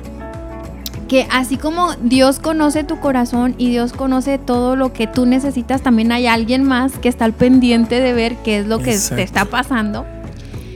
Que 1.08 1.26
así 1.30 1.56
como 1.56 1.94
Dios 1.94 2.38
conoce 2.38 2.84
tu 2.84 3.00
corazón 3.00 3.54
y 3.56 3.70
Dios 3.70 3.92
conoce 3.94 4.38
todo 4.38 4.76
lo 4.76 4.92
que 4.92 5.06
tú 5.06 5.24
necesitas, 5.24 5.82
también 5.82 6.12
hay 6.12 6.26
alguien 6.26 6.64
más 6.64 6.98
que 6.98 7.08
está 7.08 7.24
al 7.24 7.32
pendiente 7.32 8.00
de 8.00 8.12
ver 8.12 8.36
qué 8.44 8.58
es 8.58 8.66
lo 8.66 8.78
que 8.78 8.92
Exacto. 8.92 9.16
te 9.16 9.22
está 9.22 9.44
pasando. 9.46 10.04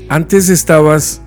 Antes 0.08 0.48
estabas, 0.48 1.20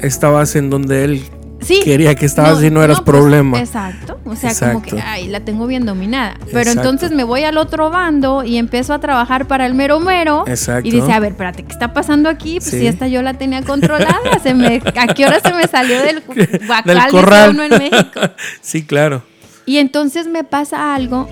estabas 0.00 0.56
en 0.56 0.70
donde 0.70 1.04
él 1.04 1.22
Sí. 1.66 1.80
quería 1.82 2.14
que 2.14 2.26
estabas 2.26 2.62
y 2.62 2.70
no 2.70 2.82
eras 2.82 3.00
pues, 3.00 3.06
problema. 3.16 3.58
exacto. 3.58 4.20
O 4.24 4.36
sea, 4.36 4.52
como 4.72 4.82
que, 4.82 5.00
ay, 5.00 5.28
la 5.28 5.40
tengo 5.40 5.66
bien 5.66 5.84
dominada. 5.86 6.34
Pero 6.46 6.60
Exacto. 6.60 6.80
entonces 6.80 7.10
me 7.12 7.24
voy 7.24 7.42
al 7.44 7.58
otro 7.58 7.90
bando 7.90 8.44
y 8.44 8.56
empiezo 8.56 8.94
a 8.94 8.98
trabacar 9.00 9.46
para 9.46 9.66
el 9.66 9.74
mero 9.74 9.98
mero. 10.00 10.44
Exacto. 10.46 10.88
Y 10.88 10.92
dice, 10.92 11.12
a 11.12 11.20
ver, 11.20 11.32
espérate, 11.32 11.64
¿qué 11.64 11.72
está 11.72 11.92
pasando 11.92 12.28
aquí? 12.28 12.58
Pues 12.58 12.70
Sí. 12.70 12.80
si 12.80 12.86
esta 12.86 13.08
yo 13.08 13.22
la 13.22 13.34
tenía 13.34 13.62
controlada. 13.62 14.16
se 14.42 14.54
me, 14.54 14.80
¿A 14.96 15.06
qué 15.14 15.26
hora 15.26 15.40
se 15.40 15.52
me 15.54 15.66
salió 15.66 16.00
del 16.02 16.22
Del 16.84 17.08
corral. 17.10 17.50
uno 17.50 17.62
en 17.64 17.70
México? 17.70 18.20
sí, 18.60 18.84
claro. 18.84 19.22
Y 19.64 19.78
entonces 19.78 20.28
me 20.28 20.44
pasa 20.44 20.94
algo 20.94 21.28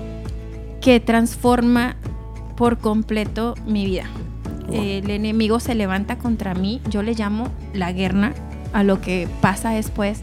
que 0.81 0.99
transforma 0.99 1.95
por 2.57 2.77
completo 2.77 3.55
mi 3.65 3.85
vida. 3.85 4.03
Wow. 4.67 4.81
El 4.81 5.09
enemigo 5.09 5.59
se 5.59 5.75
levanta 5.75 6.17
contra 6.17 6.53
mí, 6.55 6.81
yo 6.89 7.03
le 7.03 7.13
llamo 7.13 7.49
la 7.73 7.91
guerra 7.91 8.33
a 8.75 8.83
lo 8.83 8.99
que 8.99 9.27
pasa 9.41 9.71
después, 9.71 10.19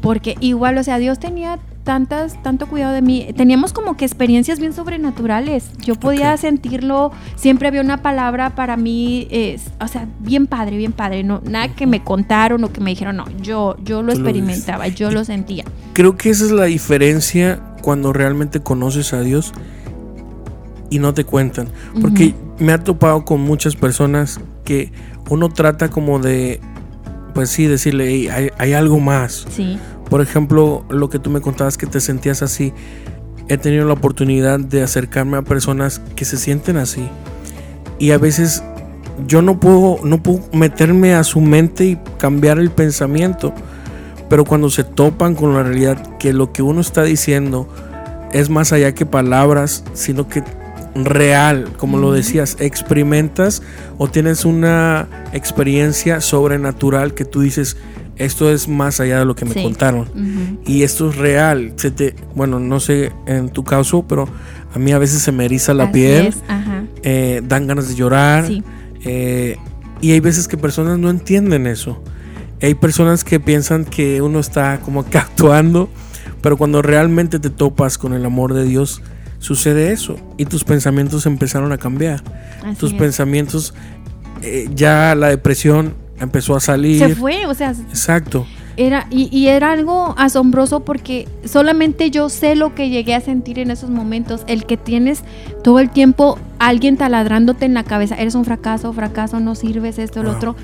porque 0.00 0.36
igual, 0.40 0.78
o 0.78 0.82
sea, 0.82 0.98
Dios 0.98 1.18
tenía 1.18 1.58
tantas, 1.84 2.42
tanto 2.42 2.66
cuidado 2.66 2.94
de 2.94 3.02
mí, 3.02 3.28
teníamos 3.36 3.72
como 3.74 3.96
que 3.96 4.04
experiencias 4.06 4.58
bien 4.58 4.72
sobrenaturales, 4.72 5.70
yo 5.84 5.94
podía 5.94 6.34
sentirlo, 6.38 7.12
siempre 7.36 7.68
había 7.68 7.82
una 7.82 8.02
palabra 8.02 8.54
para 8.54 8.78
mí, 8.78 9.28
eh, 9.30 9.60
o 9.78 9.88
sea, 9.88 10.08
bien 10.20 10.46
padre, 10.46 10.78
bien 10.78 10.92
padre, 10.92 11.22
no, 11.22 11.42
nada 11.44 11.74
que 11.74 11.86
me 11.86 12.02
contaron 12.02 12.64
o 12.64 12.72
que 12.72 12.80
me 12.80 12.90
dijeron, 12.90 13.18
no, 13.18 13.26
yo, 13.42 13.76
yo 13.84 14.02
lo 14.02 14.14
Tú 14.14 14.20
lo 14.20 14.28
experimentaba, 14.28 14.88
yo 14.88 15.10
lo 15.10 15.22
sentía. 15.24 15.64
Creo 15.92 16.16
que 16.16 16.30
esa 16.30 16.46
es 16.46 16.50
la 16.50 16.64
diferencia 16.64 17.60
cuando 17.82 18.14
realmente 18.14 18.60
conoces 18.60 19.12
a 19.12 19.20
Dios 19.20 19.52
y 20.88 20.98
no 20.98 21.12
te 21.12 21.24
cuentan. 21.24 21.68
Porque 22.00 22.34
me 22.58 22.72
ha 22.72 22.82
topado 22.82 23.24
con 23.24 23.42
muchas 23.42 23.76
personas 23.76 24.40
que 24.64 24.92
uno 25.28 25.50
trata 25.50 25.88
como 25.90 26.18
de, 26.18 26.60
pues 27.36 27.50
sí, 27.50 27.66
decirle, 27.66 28.08
"Ey, 28.08 28.28
hay, 28.28 28.48
hay 28.56 28.72
algo 28.72 28.98
más. 28.98 29.46
Sí. 29.50 29.78
Por 30.08 30.22
ejemplo, 30.22 30.86
lo 30.88 31.10
que 31.10 31.18
tú 31.18 31.28
me 31.28 31.42
contabas 31.42 31.76
que 31.76 31.86
te 31.86 32.00
sentías 32.00 32.40
así. 32.40 32.72
He 33.48 33.58
tenido 33.58 33.84
la 33.84 33.92
oportunidad 33.92 34.58
de 34.58 34.82
acercarme 34.82 35.36
a 35.36 35.42
personas 35.42 36.00
que 36.16 36.24
se 36.24 36.38
sienten 36.38 36.78
así. 36.78 37.06
Y 37.98 38.12
a 38.12 38.18
veces 38.18 38.62
yo 39.28 39.42
no 39.42 39.60
puedo, 39.60 39.98
no 40.02 40.22
puedo 40.22 40.40
meterme 40.54 41.14
a 41.14 41.24
su 41.24 41.42
mente 41.42 41.84
y 41.84 41.98
cambiar 42.16 42.58
el 42.58 42.70
pensamiento. 42.70 43.52
Pero 44.30 44.46
cuando 44.46 44.70
se 44.70 44.82
topan 44.82 45.34
con 45.34 45.52
la 45.52 45.62
realidad 45.62 46.16
que 46.18 46.32
lo 46.32 46.54
que 46.54 46.62
uno 46.62 46.80
está 46.80 47.02
diciendo 47.02 47.68
es 48.32 48.48
más 48.48 48.72
allá 48.72 48.94
que 48.94 49.04
palabras, 49.04 49.84
sino 49.92 50.26
que 50.26 50.42
real, 51.04 51.68
como 51.76 51.98
lo 51.98 52.12
decías, 52.12 52.56
experimentas 52.60 53.62
o 53.98 54.08
tienes 54.08 54.44
una 54.44 55.08
experiencia 55.32 56.20
sobrenatural 56.20 57.14
que 57.14 57.24
tú 57.24 57.40
dices, 57.40 57.76
esto 58.16 58.50
es 58.50 58.66
más 58.68 58.98
allá 59.00 59.18
de 59.18 59.24
lo 59.26 59.34
que 59.36 59.44
me 59.44 59.52
Sí. 59.52 59.62
contaron. 59.62 60.08
Y 60.64 60.82
esto 60.84 61.10
es 61.10 61.16
real. 61.16 61.74
Se 61.76 61.90
te, 61.90 62.14
bueno, 62.34 62.58
no 62.60 62.80
sé 62.80 63.12
en 63.26 63.50
tu 63.50 63.62
caso, 63.64 64.04
pero 64.08 64.26
a 64.74 64.78
mí 64.78 64.92
a 64.92 64.98
veces 64.98 65.20
se 65.22 65.32
me 65.32 65.44
eriza 65.44 65.74
la 65.74 65.84
Así 65.84 65.92
piel, 65.92 66.34
eh, 67.02 67.42
dan 67.44 67.66
ganas 67.66 67.88
de 67.88 67.94
llorar. 67.94 68.46
Sí. 68.46 68.62
eh, 69.04 69.56
y 70.00 70.12
hay 70.12 70.20
veces 70.20 70.46
que 70.48 70.56
personas 70.58 70.98
no 70.98 71.08
entienden 71.10 71.66
eso. 71.66 72.02
Hay 72.60 72.74
personas 72.74 73.24
que 73.24 73.38
piensan 73.40 73.84
que 73.84 74.20
uno 74.22 74.40
está 74.40 74.80
como 74.80 75.08
que 75.08 75.16
actuando, 75.18 75.88
pero 76.42 76.56
cuando 76.56 76.82
realmente 76.82 77.38
te 77.38 77.50
topas 77.50 77.96
con 77.98 78.12
el 78.14 78.24
amor 78.24 78.52
de 78.54 78.64
Dios, 78.64 79.02
sucede 79.46 79.92
eso. 79.92 80.16
Y 80.36 80.46
tus 80.46 80.64
pensamientos 80.64 81.24
empezaron 81.24 81.70
a 81.70 81.78
cambiar. 81.78 82.20
Así 82.64 82.76
tus 82.78 82.92
es. 82.92 82.98
pensamientos, 82.98 83.74
eh, 84.42 84.68
ya 84.74 85.14
la 85.14 85.28
depresión 85.28 85.94
empezó 86.18 86.56
a 86.56 86.60
salir. 86.60 86.98
Se 86.98 87.14
fue, 87.14 87.46
o 87.46 87.54
sea. 87.54 87.70
Exacto. 87.70 88.44
Era, 88.76 89.06
y, 89.08 89.34
y, 89.34 89.46
era 89.46 89.72
algo 89.72 90.14
asombroso 90.18 90.80
porque 90.80 91.26
solamente 91.44 92.10
yo 92.10 92.28
sé 92.28 92.56
lo 92.56 92.74
que 92.74 92.90
llegué 92.90 93.14
a 93.14 93.20
sentir 93.20 93.60
en 93.60 93.70
esos 93.70 93.88
momentos. 93.88 94.42
El 94.48 94.66
que 94.66 94.76
tienes 94.76 95.22
todo 95.62 95.78
el 95.78 95.90
tiempo 95.90 96.38
alguien 96.58 96.96
taladrándote 96.96 97.64
en 97.64 97.72
la 97.72 97.84
cabeza, 97.84 98.16
eres 98.16 98.34
un 98.34 98.44
fracaso, 98.44 98.92
fracaso, 98.92 99.40
no 99.40 99.54
sirves, 99.54 99.98
esto, 99.98 100.20
el 100.20 100.26
otro. 100.26 100.56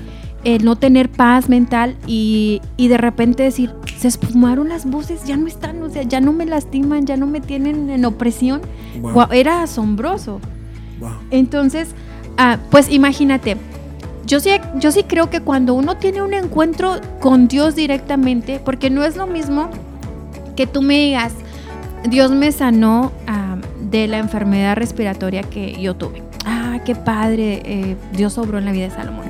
El 0.43 0.65
no 0.65 0.75
tener 0.75 1.09
paz 1.09 1.47
mental 1.47 1.95
y, 2.05 2.61
y, 2.75 2.89
de 2.89 2.97
repente 2.97 3.43
decir, 3.43 3.71
se 3.97 4.09
esfumaron 4.09 4.67
las 4.67 4.85
voces, 4.85 5.23
ya 5.25 5.37
no 5.37 5.47
están, 5.47 5.81
o 5.81 5.89
sea, 5.89 6.03
ya 6.03 6.19
no 6.19 6.33
me 6.33 6.45
lastiman, 6.45 7.05
ya 7.05 7.15
no 7.15 7.27
me 7.27 7.39
tienen 7.39 7.89
en 7.89 8.03
opresión. 8.03 8.61
Wow. 8.99 9.13
Wow, 9.13 9.27
era 9.31 9.63
asombroso. 9.63 10.41
Wow. 10.99 11.11
Entonces, 11.31 11.89
ah, 12.37 12.57
pues 12.69 12.91
imagínate, 12.91 13.55
yo 14.25 14.39
sí, 14.39 14.49
yo 14.75 14.91
sí 14.91 15.03
creo 15.03 15.29
que 15.29 15.41
cuando 15.41 15.73
uno 15.73 15.97
tiene 15.97 16.21
un 16.21 16.33
encuentro 16.33 16.99
con 17.19 17.47
Dios 17.47 17.75
directamente, 17.75 18.59
porque 18.63 18.89
no 18.89 19.03
es 19.03 19.15
lo 19.15 19.27
mismo 19.27 19.69
que 20.55 20.67
tú 20.67 20.81
me 20.81 20.97
digas, 20.97 21.33
Dios 22.09 22.31
me 22.31 22.51
sanó 22.51 23.11
uh, 23.27 23.89
de 23.89 24.07
la 24.07 24.19
enfermedad 24.19 24.75
respiratoria 24.75 25.43
que 25.43 25.79
yo 25.81 25.95
tuve. 25.95 26.23
Ah, 26.45 26.79
qué 26.85 26.95
padre, 26.95 27.61
eh, 27.65 27.95
Dios 28.13 28.33
sobró 28.33 28.57
en 28.57 28.65
la 28.65 28.71
vida 28.71 28.85
de 28.85 28.91
Salomón. 28.91 29.25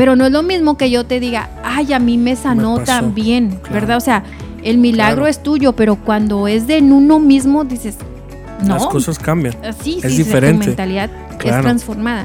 Pero 0.00 0.16
no 0.16 0.24
es 0.24 0.32
lo 0.32 0.42
mismo 0.42 0.78
que 0.78 0.90
yo 0.90 1.04
te 1.04 1.20
diga, 1.20 1.50
ay, 1.62 1.92
a 1.92 1.98
mí 1.98 2.16
me 2.16 2.34
sanó 2.34 2.78
Me 2.78 2.86
pasó. 2.86 3.00
también, 3.02 3.50
Claro. 3.60 3.74
¿verdad? 3.74 3.96
O 3.98 4.00
sea, 4.00 4.22
el 4.64 4.78
milagro 4.78 5.16
Claro. 5.16 5.26
es 5.26 5.42
tuyo, 5.42 5.74
pero 5.74 5.96
cuando 5.96 6.48
es 6.48 6.66
de 6.66 6.78
en 6.78 6.90
uno 6.90 7.18
mismo, 7.20 7.64
dices, 7.64 7.98
no, 8.64 8.76
Las 8.76 8.86
cosas 8.86 9.18
cambian. 9.18 9.54
Sí, 9.82 10.00
Es 10.02 10.12
sí, 10.12 10.22
diferente. 10.22 10.62
tu 10.64 10.68
mentalidad 10.68 11.10
es 11.44 11.60
transformada. 11.60 12.24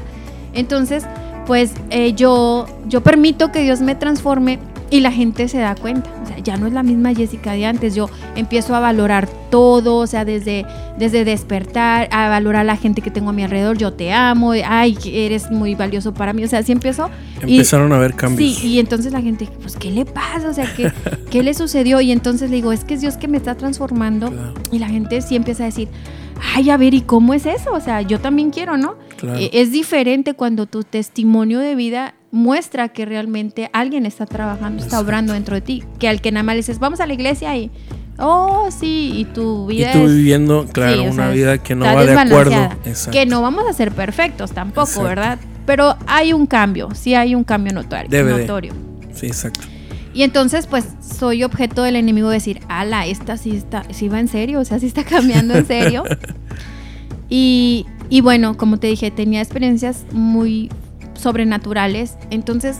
Entonces, 0.54 1.04
pues 1.46 1.72
eh, 1.90 2.14
yo, 2.14 2.64
yo 2.88 3.02
permito 3.02 3.52
que 3.52 3.60
Dios 3.62 3.82
me 3.82 3.94
transforme 3.94 4.58
y 4.90 5.00
la 5.00 5.10
gente 5.10 5.48
se 5.48 5.58
da 5.58 5.74
cuenta. 5.74 6.10
O 6.22 6.26
sea, 6.26 6.38
ya 6.38 6.56
no 6.56 6.66
es 6.66 6.72
la 6.72 6.82
misma 6.82 7.12
Jessica 7.14 7.52
de 7.52 7.66
antes. 7.66 7.94
Yo 7.94 8.08
empiezo 8.36 8.74
a 8.74 8.80
valorar 8.80 9.28
todo, 9.50 9.96
o 9.96 10.06
sea, 10.06 10.24
desde, 10.24 10.64
desde 10.98 11.24
despertar, 11.24 12.08
a 12.12 12.28
valorar 12.28 12.62
a 12.62 12.64
la 12.64 12.76
gente 12.76 13.02
que 13.02 13.10
tengo 13.10 13.30
a 13.30 13.32
mi 13.32 13.42
alrededor. 13.42 13.76
Yo 13.78 13.92
te 13.92 14.12
amo, 14.12 14.52
ay, 14.52 14.96
eres 15.06 15.50
muy 15.50 15.74
valioso 15.74 16.14
para 16.14 16.32
mí. 16.32 16.44
O 16.44 16.48
sea, 16.48 16.62
sí 16.62 16.72
empiezo. 16.72 17.10
y- 17.46 17.54
Empezaron 17.56 17.92
a 17.92 17.96
haber 17.96 18.14
cambios. 18.14 18.54
Sí, 18.56 18.68
y 18.68 18.78
entonces 18.78 19.12
la 19.12 19.20
gente, 19.22 19.48
pues, 19.60 19.76
¿qué 19.76 19.90
le 19.90 20.04
pasa? 20.04 20.48
O 20.48 20.52
sea, 20.54 20.72
¿qué, 20.76 20.92
¿qué 21.30 21.42
le 21.42 21.54
sucedió? 21.54 22.00
Y 22.00 22.12
entonces 22.12 22.50
le 22.50 22.56
digo, 22.56 22.70
es 22.72 22.84
que 22.84 22.94
es 22.94 23.00
Dios 23.00 23.16
que 23.16 23.28
me 23.28 23.36
está 23.38 23.54
transformando. 23.56 24.30
Claro. 24.30 24.54
Y 24.70 24.78
la 24.78 24.88
gente 24.88 25.20
sí 25.20 25.34
empieza 25.36 25.64
a 25.64 25.66
decir, 25.66 25.88
ay, 26.54 26.70
a 26.70 26.76
ver, 26.76 26.94
¿y 26.94 27.00
cómo 27.00 27.34
es 27.34 27.46
eso? 27.46 27.72
O 27.72 27.80
sea, 27.80 28.02
yo 28.02 28.20
también 28.20 28.50
quiero, 28.50 28.76
¿no? 28.76 28.94
Claro. 29.16 29.38
Eh, 29.38 29.50
Es 29.52 29.72
diferente 29.72 30.34
cuando 30.34 30.66
tu 30.66 30.82
testimonio 30.82 31.58
de 31.60 31.74
vida 31.74 32.14
muestra 32.30 32.88
que 32.88 33.04
realmente 33.06 33.70
alguien 33.72 34.04
está 34.06 34.26
trabajando, 34.26 34.82
está 34.82 35.00
obrando 35.00 35.32
dentro 35.32 35.54
de 35.54 35.60
ti. 35.62 35.82
Que 35.98 36.08
al 36.08 36.20
que 36.20 36.32
nada 36.32 36.42
más 36.42 36.54
le 36.54 36.58
dices, 36.58 36.78
vamos 36.78 37.00
a 37.00 37.06
la 37.06 37.14
iglesia 37.14 37.56
y, 37.56 37.70
oh, 38.18 38.68
sí, 38.70 39.12
y 39.14 39.24
tu 39.24 39.70
y 39.70 39.76
vida 39.76 39.92
tú 39.92 40.00
es- 40.06 40.14
viviendo, 40.14 40.66
claro, 40.72 40.94
sí, 41.02 41.08
una 41.08 41.12
sea, 41.26 41.28
vida 41.30 41.58
que 41.62 41.74
no 41.74 41.84
va 41.86 42.04
de 42.04 42.12
acuerdo. 42.18 42.68
Exacto. 42.84 43.10
Que 43.12 43.24
no 43.26 43.40
vamos 43.42 43.64
a 43.68 43.72
ser 43.72 43.92
perfectos 43.92 44.52
tampoco, 44.52 44.82
Exacto. 44.88 45.08
¿verdad? 45.08 45.38
Pero 45.64 45.96
hay 46.06 46.32
un 46.32 46.46
cambio, 46.46 46.90
sí 46.94 47.14
hay 47.14 47.34
un 47.34 47.44
cambio 47.44 47.72
notorio. 47.72 48.08
Debe 48.10 48.32
de. 48.34 48.40
notorio. 48.42 48.72
Sí, 49.14 49.26
exacto. 49.26 49.60
Y 50.12 50.22
entonces, 50.22 50.66
pues, 50.66 50.84
soy 51.18 51.42
objeto 51.44 51.82
del 51.82 51.96
enemigo 51.96 52.28
de 52.28 52.34
decir, 52.34 52.60
ala, 52.68 53.06
esta 53.06 53.36
sí 53.36 53.54
está, 53.56 53.84
sí 53.92 54.08
va 54.08 54.18
en 54.20 54.28
serio, 54.28 54.60
o 54.60 54.64
sea, 54.64 54.78
sí 54.78 54.86
está 54.86 55.04
cambiando 55.04 55.54
en 55.54 55.66
serio. 55.66 56.04
y, 57.28 57.86
y 58.08 58.20
bueno, 58.20 58.56
como 58.56 58.78
te 58.78 58.86
dije, 58.86 59.10
tenía 59.10 59.40
experiencias 59.40 60.04
muy 60.12 60.70
sobrenaturales. 61.14 62.16
Entonces, 62.30 62.78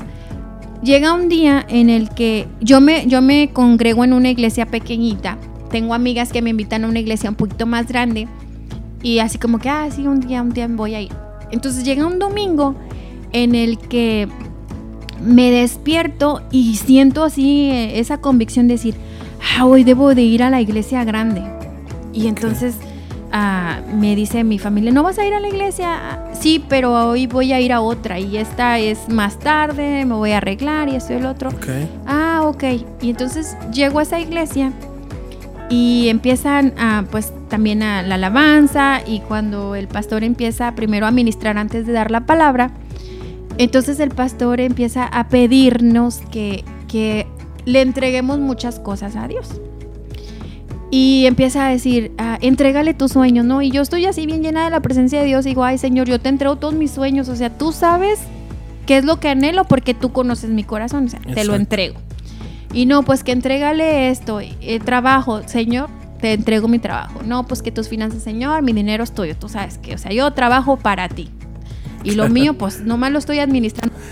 llega 0.83 1.12
un 1.12 1.29
día 1.29 1.65
en 1.69 1.91
el 1.91 2.11
que 2.11 2.47
yo 2.61 2.81
me, 2.81 3.07
yo 3.07 3.23
me 3.23 3.51
congrego 3.53 4.05
en 4.05 4.12
una 4.12 4.31
iglesia 4.31 4.67
pequeñita. 4.67 5.39
Tengo 5.71 5.95
amigas 5.95 6.33
que 6.33 6.43
me 6.43 6.51
invitan 6.51 6.85
a 6.85 6.89
una 6.89 7.01
iglesia 7.01 7.31
un 7.31 7.37
poquito 7.37 7.67
más 7.67 7.89
grande. 7.89 8.29
Y 9.03 9.19
así 9.19 9.39
como 9.39 9.59
que, 9.59 9.69
ah, 9.69 9.89
sí, 9.91 10.07
un 10.07 10.21
día, 10.21 10.43
un 10.43 10.51
día 10.51 10.69
voy 10.69 10.95
a 10.95 11.01
ir. 11.01 11.12
Entonces 11.51 11.85
llega 11.85 12.07
un 12.07 12.19
domingo 12.19 12.75
en 13.33 13.55
el 13.55 13.79
que 13.79 14.29
me 15.21 15.51
despierto 15.51 16.43
y 16.51 16.77
siento 16.77 17.25
así 17.25 17.71
eh, 17.71 17.99
esa 17.99 18.21
convicción 18.21 18.69
de 18.69 18.75
decir, 18.75 18.95
ah, 19.57 19.67
hoy 19.67 19.85
debo 19.85 20.15
de 20.15 20.23
ir 20.23 20.43
a 20.43 20.51
la 20.51 20.61
iglesia 20.61 21.05
grande. 21.05 21.43
Y 22.12 22.29
entonces 22.29 22.77
ah, 23.38 23.81
me 23.94 24.16
dice 24.16 24.44
mi 24.44 24.59
familia, 24.59 24.92
¿no 24.92 25.03
vas 25.03 25.18
a 25.18 25.27
ir 25.27 25.35
a 25.35 25.40
la 25.40 25.49
iglesia? 25.49 25.88
"Ah, 25.94 26.22
Sí, 26.33 26.62
pero 26.68 26.92
hoy 27.11 27.27
voy 27.27 27.53
a 27.53 27.61
ir 27.61 27.72
a 27.72 27.81
otra 27.81 28.18
y 28.18 28.37
esta 28.37 28.79
es 28.79 29.09
más 29.09 29.38
tarde, 29.38 30.05
me 30.05 30.14
voy 30.14 30.33
a 30.33 30.38
arreglar 30.38 30.88
y 30.88 30.96
esto 30.96 31.12
y 31.12 31.16
el 31.16 31.27
otro. 31.27 31.51
Ah, 32.07 32.42
ok. 32.44 32.64
Y 33.03 33.11
entonces 33.11 33.57
llego 33.72 33.99
a 33.99 34.03
esa 34.03 34.18
iglesia 34.20 34.72
y 35.70 36.09
empiezan 36.09 36.72
a, 36.79 37.05
pues 37.11 37.33
también 37.49 37.83
a 37.83 38.03
la 38.03 38.14
alabanza 38.16 39.01
y 39.07 39.20
cuando 39.20 39.75
el 39.75 39.88
pastor 39.88 40.22
empieza 40.25 40.72
primero 40.75 41.07
a 41.07 41.11
ministrar 41.11 41.59
antes 41.59 41.87
de 41.87 41.92
dar 41.92 42.11
la 42.11 42.27
palabra, 42.27 42.70
entonces 43.59 43.99
el 44.01 44.11
pastor 44.11 44.61
empieza 44.61 45.05
a 45.07 45.29
pedirnos 45.29 46.18
que, 46.31 46.64
que 46.88 47.27
le 47.64 47.81
entreguemos 47.81 48.38
muchas 48.38 48.79
cosas 48.79 49.16
a 49.16 49.27
Dios. 49.27 49.61
Y 50.90 51.27
empieza 51.27 51.66
a 51.66 51.70
decir, 51.70 52.12
ah, 52.18 52.38
entrégale 52.40 52.94
tus 52.94 53.12
sueños, 53.12 53.44
¿no? 53.44 53.61
Y 53.61 53.70
yo 53.70 53.83
estoy 53.83 54.07
así 54.07 54.25
bien 54.27 54.42
llena 54.42 54.64
de 54.64 54.70
la 54.70 54.81
presencia 54.81 55.20
de 55.20 55.27
Dios 55.27 55.44
y 55.46 55.51
digo, 55.51 55.64
ay 55.64 55.79
Señor, 55.79 56.09
yo 56.09 56.20
te 56.20 56.29
entrego 56.29 56.57
todos 56.57 56.75
mis 56.75 56.92
sueños, 56.92 57.29
o 57.29 57.35
sea, 57.35 57.51
tú 57.51 57.72
sabes 57.72 58.20
qué 58.87 58.99
es 58.99 59.05
lo 59.05 59.18
que 59.18 59.29
anhelo 59.29 59.64
porque 59.64 59.94
tú 59.94 60.12
conoces 60.12 60.51
mi 60.51 60.62
corazón, 60.62 61.07
o 61.07 61.09
sea, 61.09 61.20
te 61.20 61.44
lo 61.44 61.55
entrego. 61.57 61.96
Y 62.72 62.87
no, 62.87 63.03
pues 63.03 63.25
que 63.25 63.33
entrégale 63.33 64.11
esto, 64.11 64.40
eh, 64.40 64.81
trabajo, 64.85 65.42
Señor, 65.46 65.88
te 66.20 66.33
entrego 66.33 66.68
mi 66.68 66.79
trabajo. 66.79 67.20
No, 67.25 67.46
pues 67.46 67.62
que 67.62 67.72
tus 67.72 67.88
finanzas, 67.88 68.22
Señor, 68.22 68.62
mi 68.62 68.72
dinero 68.72 69.03
es 69.03 69.12
tuyo, 69.12 69.37
tú 69.37 69.49
sabes 69.49 69.79
que, 69.79 69.94
o 69.94 69.99
sea, 69.99 70.12
yo 70.12 70.31
trabajo 70.33 70.77
para 70.77 71.09
ti. 71.09 71.31
Y 72.05 72.12
lo 72.12 72.29
mío, 72.29 72.55
pues 72.55 72.83
nomás 72.83 73.11
lo 73.11 73.18
estoy 73.18 73.40
administrando. 73.40 73.94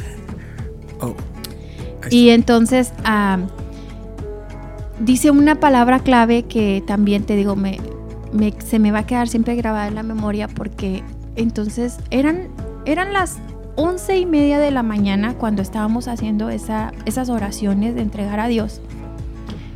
Oh. 1.00 1.16
Y 2.08 2.30
entonces 2.30 2.92
ah, 3.04 3.38
dice 5.00 5.30
una 5.30 5.56
palabra 5.56 6.00
clave 6.00 6.44
que 6.44 6.82
también 6.86 7.24
te 7.24 7.36
digo, 7.36 7.56
me, 7.56 7.78
me- 8.32 8.54
se 8.64 8.78
me 8.78 8.90
va 8.92 9.00
a 9.00 9.06
quedar 9.06 9.28
siempre 9.28 9.54
grabada 9.56 9.88
en 9.88 9.94
la 9.94 10.02
memoria 10.02 10.48
porque 10.48 11.02
entonces 11.36 11.98
eran, 12.10 12.48
eran 12.84 13.12
las 13.12 13.38
once 13.76 14.16
y 14.18 14.26
media 14.26 14.58
de 14.58 14.70
la 14.70 14.82
mañana 14.82 15.34
cuando 15.34 15.60
estábamos 15.62 16.06
haciendo 16.08 16.48
esa, 16.50 16.92
esas 17.06 17.28
oraciones 17.28 17.94
de 17.96 18.02
entregar 18.02 18.38
a 18.40 18.46
Dios. 18.48 18.80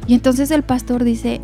Y 0.07 0.15
entonces 0.15 0.51
el 0.53 0.63
pastor 0.63 1.03
dice, 1.05 1.41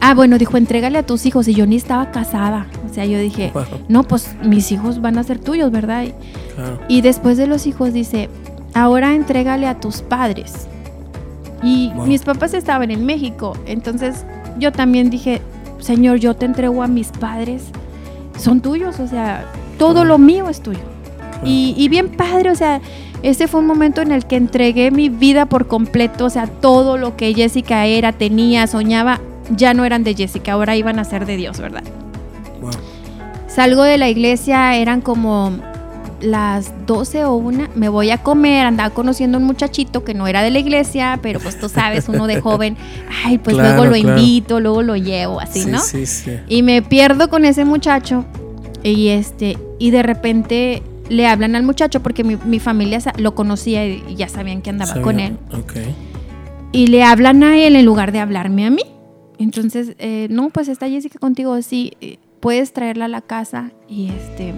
ah, 0.00 0.14
bueno, 0.14 0.38
dijo, 0.38 0.56
entrégale 0.56 0.98
a 0.98 1.02
tus 1.04 1.26
hijos. 1.26 1.48
Y 1.48 1.54
yo 1.54 1.66
ni 1.66 1.76
estaba 1.76 2.10
casada. 2.12 2.66
O 2.88 2.94
sea, 2.94 3.04
yo 3.06 3.18
dije. 3.18 3.50
Wow, 3.54 3.64
no, 3.88 4.04
pues 4.04 4.34
mis 4.44 4.70
hijos 4.72 5.00
van 5.02 5.18
a 5.18 5.22
ser 5.24 5.38
tuyos, 5.38 5.70
¿verdad? 5.70 6.04
Y- 6.04 6.14
y 6.88 7.00
después 7.02 7.36
de 7.36 7.46
los 7.46 7.66
hijos 7.66 7.92
dice, 7.92 8.28
ahora 8.72 9.14
entrégale 9.14 9.66
a 9.66 9.80
tus 9.80 10.00
padres. 10.02 10.68
Y 11.62 11.92
Wow. 11.94 12.06
mis 12.06 12.22
papás 12.22 12.54
estaban 12.54 12.90
en 12.90 13.04
México, 13.04 13.52
entonces 13.66 14.24
yo 14.58 14.72
también 14.72 15.10
dije, 15.10 15.42
Señor, 15.78 16.18
yo 16.18 16.34
te 16.34 16.46
entrego 16.46 16.82
a 16.82 16.88
mis 16.88 17.08
padres, 17.08 17.64
son 18.38 18.60
tuyos, 18.60 18.98
o 19.00 19.06
sea, 19.06 19.44
todo 19.78 20.04
lo 20.04 20.18
mío 20.18 20.48
es 20.48 20.60
tuyo. 20.62 20.80
Y, 21.44 21.74
y 21.76 21.88
bien 21.88 22.08
padre, 22.10 22.50
o 22.50 22.54
sea, 22.54 22.80
ese 23.22 23.48
fue 23.48 23.60
un 23.60 23.66
momento 23.66 24.00
en 24.00 24.12
el 24.12 24.26
que 24.26 24.36
entregué 24.36 24.90
mi 24.90 25.08
vida 25.08 25.46
por 25.46 25.66
completo, 25.68 26.26
o 26.26 26.30
sea, 26.30 26.46
todo 26.46 26.96
lo 26.96 27.16
que 27.16 27.34
Jessica 27.34 27.84
era, 27.86 28.12
tenía, 28.12 28.66
soñaba, 28.66 29.20
ya 29.54 29.74
no 29.74 29.84
eran 29.84 30.04
de 30.04 30.14
Jessica, 30.14 30.52
ahora 30.52 30.76
iban 30.76 30.98
a 30.98 31.04
ser 31.04 31.26
de 31.26 31.36
Dios, 31.36 31.58
¿verdad? 31.58 31.82
Wow. 32.60 32.70
Salgo 33.46 33.82
de 33.82 33.98
la 33.98 34.08
iglesia, 34.08 34.76
eran 34.76 35.00
como 35.00 35.52
las 36.20 36.72
12 36.86 37.24
o 37.24 37.34
una, 37.34 37.70
me 37.74 37.88
voy 37.88 38.10
a 38.10 38.18
comer, 38.18 38.66
andaba 38.66 38.90
conociendo 38.90 39.38
a 39.38 39.40
un 39.40 39.46
muchachito 39.46 40.04
que 40.04 40.14
no 40.14 40.26
era 40.26 40.42
de 40.42 40.50
la 40.50 40.58
iglesia, 40.58 41.18
pero 41.22 41.40
pues 41.40 41.58
tú 41.58 41.68
sabes, 41.68 42.08
uno 42.08 42.26
de 42.26 42.40
joven, 42.40 42.76
ay, 43.24 43.38
pues 43.38 43.56
Claro, 43.56 43.70
luego 43.76 43.84
lo 43.96 44.00
claro. 44.02 44.18
invito, 44.20 44.60
luego 44.60 44.82
lo 44.82 44.96
llevo, 44.96 45.40
así, 45.40 45.62
sí, 45.62 45.70
¿no? 45.70 45.78
sí, 45.80 46.06
sí. 46.06 46.32
Y 46.48 46.62
me 46.62 46.82
pierdo 46.82 47.28
con 47.30 47.44
ese 47.44 47.64
muchacho 47.64 48.24
y 48.82 49.08
este 49.08 49.58
y 49.78 49.90
de 49.90 50.02
repente 50.02 50.82
le 51.08 51.26
hablan 51.26 51.56
al 51.56 51.64
muchacho 51.64 52.00
porque 52.02 52.22
mi, 52.24 52.36
mi 52.44 52.60
familia 52.60 53.00
lo 53.18 53.34
conocía 53.34 53.86
y 53.86 54.14
ya 54.14 54.28
sabían 54.28 54.62
que 54.62 54.70
andaba 54.70 55.00
con 55.02 55.18
él. 55.20 55.36
Y 56.72 56.86
le 56.86 57.02
hablan 57.02 57.42
a 57.42 57.58
él 57.58 57.74
en 57.74 57.84
lugar 57.84 58.12
de 58.12 58.20
hablarme 58.20 58.64
a 58.64 58.70
mí. 58.70 58.82
Entonces, 59.38 59.94
eh, 59.98 60.28
no, 60.30 60.50
pues 60.50 60.68
está 60.68 60.88
Jessica 60.88 61.18
contigo, 61.18 61.60
sí, 61.62 61.94
eh, 62.00 62.18
puedes 62.38 62.72
traerla 62.72 63.06
a 63.06 63.08
la 63.08 63.22
casa. 63.22 63.72
Y 63.88 64.08
este, 64.10 64.54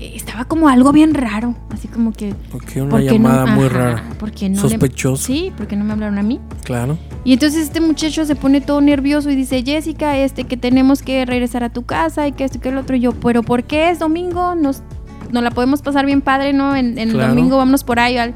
estaba 0.00 0.44
como 0.44 0.68
algo 0.68 0.92
bien 0.92 1.14
raro, 1.14 1.54
así 1.72 1.88
como 1.88 2.12
que... 2.12 2.34
Ok, 2.52 2.76
una 2.76 2.88
¿por 2.88 3.00
qué 3.00 3.06
no? 3.06 3.28
llamada 3.28 3.46
muy 3.46 3.66
Ajá, 3.66 3.74
rara. 3.74 4.04
¿por 4.18 4.32
qué 4.32 4.48
no 4.48 4.62
le-. 4.62 5.16
Sí, 5.16 5.52
porque 5.56 5.76
no 5.76 5.84
me 5.84 5.92
hablaron 5.92 6.18
a 6.18 6.22
mí. 6.22 6.40
Claro. 6.64 6.98
Y 7.24 7.32
entonces 7.32 7.62
este 7.64 7.80
muchacho 7.80 8.24
se 8.24 8.34
pone 8.34 8.60
todo 8.60 8.80
nervioso 8.80 9.30
y 9.30 9.36
dice, 9.36 9.62
Jessica, 9.62 10.18
este, 10.18 10.44
que 10.44 10.56
tenemos 10.56 11.02
que 11.02 11.24
regresar 11.24 11.62
a 11.64 11.68
tu 11.70 11.82
casa 11.82 12.26
y 12.26 12.32
que 12.32 12.44
esto 12.44 12.58
y 12.58 12.60
que 12.60 12.70
el 12.70 12.78
otro. 12.78 12.96
Y 12.96 13.00
yo, 13.00 13.12
pero 13.12 13.42
¿por 13.42 13.64
qué 13.64 13.90
es 13.90 13.98
domingo? 13.98 14.54
Nos, 14.54 14.82
nos 15.30 15.42
la 15.42 15.50
podemos 15.50 15.82
pasar 15.82 16.06
bien 16.06 16.20
padre, 16.20 16.52
¿no? 16.52 16.74
En, 16.76 16.98
en 16.98 17.10
el 17.10 17.18
domingo 17.18 17.56
vámonos 17.56 17.84
por 17.84 18.00
ahí. 18.00 18.18
al-". 18.18 18.34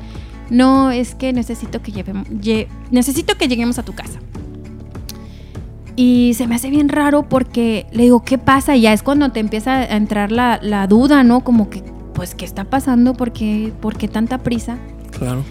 no, 0.50 0.90
es 0.90 1.14
que 1.14 1.32
necesito 1.32 1.82
que, 1.82 1.92
llevemos, 1.92 2.28
necesito 2.90 3.36
que 3.36 3.48
lleguemos 3.48 3.78
a 3.78 3.84
tu 3.84 3.92
casa. 3.92 4.20
Y 5.96 6.34
se 6.34 6.46
me 6.46 6.54
hace 6.54 6.68
bien 6.68 6.90
raro 6.90 7.22
porque 7.22 7.86
le 7.90 8.04
digo, 8.04 8.22
¿qué 8.22 8.36
pasa? 8.36 8.76
Y 8.76 8.82
ya 8.82 8.92
es 8.92 9.02
cuando 9.02 9.30
te 9.32 9.40
empieza 9.40 9.76
a 9.76 9.96
entrar 9.96 10.30
la, 10.30 10.60
la 10.62 10.86
duda, 10.86 11.24
¿no? 11.24 11.40
Como 11.40 11.70
que, 11.70 11.82
pues, 12.12 12.34
¿qué 12.34 12.44
está 12.44 12.64
pasando? 12.64 13.14
¿Por 13.14 13.32
qué, 13.32 13.72
¿Por 13.80 13.96
qué 13.96 14.06
tanta 14.06 14.38
prisa? 14.38 14.76
Claro. 15.18 15.42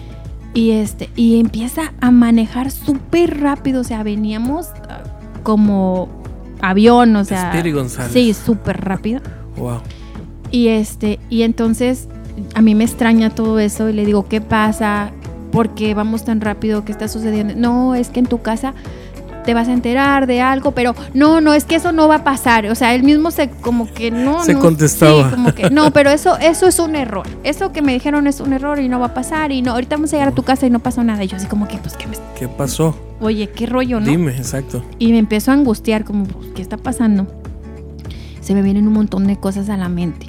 Y, 0.54 0.70
este, 0.70 1.10
y 1.16 1.40
empieza 1.40 1.92
a 2.00 2.10
manejar 2.10 2.70
súper 2.70 3.40
rápido, 3.40 3.80
o 3.80 3.84
sea, 3.84 4.02
veníamos 4.04 4.68
ah, 4.88 5.02
como 5.42 6.08
avión, 6.62 7.14
o 7.16 7.24
sea, 7.24 7.52
González. 7.72 8.12
sí, 8.12 8.32
súper 8.32 8.80
rápido. 8.82 9.20
Wow. 9.56 9.80
Y 10.50 10.68
este, 10.68 11.18
y 11.30 11.42
entonces 11.42 12.08
a 12.54 12.60
mí 12.60 12.74
me 12.74 12.84
extraña 12.84 13.30
todo 13.30 13.58
eso 13.58 13.88
y 13.88 13.94
le 13.94 14.04
digo, 14.04 14.28
¿qué 14.28 14.42
pasa? 14.42 15.12
¿Por 15.50 15.70
qué 15.70 15.94
vamos 15.94 16.26
tan 16.26 16.42
rápido? 16.42 16.84
¿Qué 16.84 16.92
está 16.92 17.08
sucediendo? 17.08 17.54
No, 17.56 17.94
es 17.94 18.10
que 18.10 18.20
en 18.20 18.26
tu 18.26 18.42
casa 18.42 18.74
te 19.46 19.54
vas 19.54 19.68
a 19.68 19.72
enterar 19.72 20.26
de 20.26 20.42
algo, 20.42 20.72
pero 20.72 20.94
no, 21.14 21.40
no, 21.40 21.54
es 21.54 21.64
que 21.64 21.76
eso 21.76 21.92
no 21.92 22.08
va 22.08 22.16
a 22.16 22.24
pasar. 22.24 22.66
O 22.66 22.74
sea, 22.74 22.94
él 22.94 23.02
mismo 23.02 23.30
se 23.30 23.48
como 23.48 23.90
que 23.90 24.10
no. 24.10 24.44
Se 24.44 24.52
no, 24.52 24.60
contestaba. 24.60 25.30
sí, 25.30 25.34
como 25.34 25.54
que 25.54 25.70
no, 25.70 25.90
pero 25.92 26.10
eso, 26.10 26.36
eso 26.38 26.66
es 26.66 26.78
un 26.78 26.96
error. 26.96 27.26
Eso 27.44 27.72
que 27.72 27.80
me 27.80 27.94
dijeron 27.94 28.26
es 28.26 28.40
un 28.40 28.52
error 28.52 28.78
y 28.78 28.90
no 28.90 29.00
va 29.00 29.06
a 29.06 29.14
pasar. 29.14 29.52
Y 29.52 29.62
no, 29.62 29.72
ahorita 29.72 29.96
vamos 29.96 30.12
a 30.12 30.16
llegar 30.16 30.28
a 30.28 30.34
tu 30.34 30.42
casa 30.42 30.66
y 30.66 30.70
no 30.70 30.80
pasó 30.80 31.02
nada. 31.02 31.24
Y 31.24 31.28
yo 31.28 31.36
así 31.36 31.46
como 31.46 31.66
que, 31.66 31.78
pues, 31.78 31.96
¿qué 31.96 32.06
me... 32.06 32.16
¿Qué 32.38 32.48
pasó? 32.48 32.94
Oye, 33.20 33.48
qué 33.48 33.64
rollo, 33.64 34.00
¿no? 34.00 34.06
Dime, 34.06 34.36
exacto. 34.36 34.84
Y 34.98 35.12
me 35.12 35.18
empiezo 35.18 35.52
a 35.52 35.54
angustiar, 35.54 36.04
como, 36.04 36.24
pues, 36.26 36.48
¿qué 36.54 36.60
está 36.60 36.76
pasando? 36.76 37.26
Se 38.40 38.52
me 38.52 38.62
vienen 38.62 38.86
un 38.86 38.92
montón 38.92 39.26
de 39.26 39.36
cosas 39.36 39.70
a 39.70 39.76
la 39.76 39.88
mente. 39.88 40.26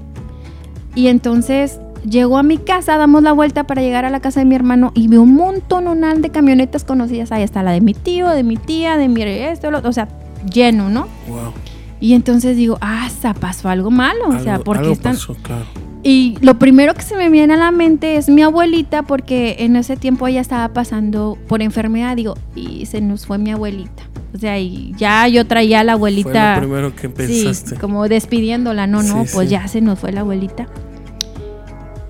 Y 0.95 1.07
entonces 1.07 1.80
llego 2.03 2.37
a 2.37 2.43
mi 2.43 2.57
casa, 2.57 2.97
damos 2.97 3.23
la 3.23 3.31
vuelta 3.31 3.65
para 3.65 3.81
llegar 3.81 4.05
a 4.05 4.09
la 4.09 4.19
casa 4.19 4.39
de 4.39 4.45
mi 4.45 4.55
hermano 4.55 4.91
y 4.93 5.07
veo 5.07 5.21
un 5.21 5.35
montón 5.35 5.87
de 6.21 6.29
camionetas 6.29 6.83
conocidas. 6.83 7.31
Ahí 7.31 7.43
está 7.43 7.63
la 7.63 7.71
de 7.71 7.81
mi 7.81 7.93
tío, 7.93 8.29
de 8.29 8.43
mi 8.43 8.57
tía, 8.57 8.97
de 8.97 9.07
mi 9.07 9.21
esto, 9.23 9.71
lo 9.71 9.79
o 9.79 9.93
sea, 9.93 10.07
lleno, 10.51 10.89
¿no? 10.89 11.07
Wow. 11.27 11.53
Y 11.99 12.13
entonces 12.13 12.55
digo, 12.57 12.77
ah, 12.81 13.07
pasó 13.39 13.69
algo 13.69 13.89
malo, 13.89 14.29
o 14.29 14.39
sea, 14.39 14.55
Algo- 14.55 14.63
porque 14.65 14.81
algo 14.81 14.93
están... 14.93 15.13
pasó, 15.13 15.35
claro. 15.41 15.65
Y 16.03 16.37
lo 16.41 16.59
primero 16.59 16.93
que 16.93 17.01
se 17.01 17.17
me 17.17 17.29
viene 17.29 17.55
a 17.55 17.57
la 17.57 17.71
mente 17.71 18.17
es 18.17 18.29
mi 18.29 18.41
abuelita, 18.43 19.03
porque 19.03 19.57
en 19.59 19.75
ese 19.75 19.97
tiempo 19.97 20.27
ella 20.27 20.41
estaba 20.41 20.69
pasando 20.69 21.37
por 21.47 21.61
enfermedad, 21.61 22.15
digo, 22.15 22.35
y 22.55 22.85
se 22.85 23.01
nos 23.01 23.25
fue 23.25 23.39
mi 23.39 23.51
abuelita. 23.51 24.03
O 24.33 24.37
sea, 24.37 24.59
y 24.59 24.93
ya 24.97 25.27
yo 25.27 25.47
traía 25.47 25.79
a 25.79 25.83
la 25.83 25.93
abuelita. 25.93 26.29
Fue 26.31 26.53
lo 26.55 26.59
primero 26.67 26.95
que 26.95 27.09
pensaste. 27.09 27.71
Sí, 27.71 27.75
como 27.81 28.07
despidiéndola, 28.07 28.85
no, 28.85 29.01
no, 29.01 29.25
Sí, 29.25 29.31
pues 29.33 29.47
sí. 29.47 29.53
ya 29.53 29.67
se 29.67 29.81
nos 29.81 29.97
fue 29.99 30.11
la 30.11 30.21
abuelita. 30.21 30.67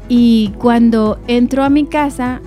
Y 0.10 0.53
cuando 0.58 1.20
entro 1.28 1.64
a 1.64 1.70
mi 1.70 1.86
casa, 1.86 2.41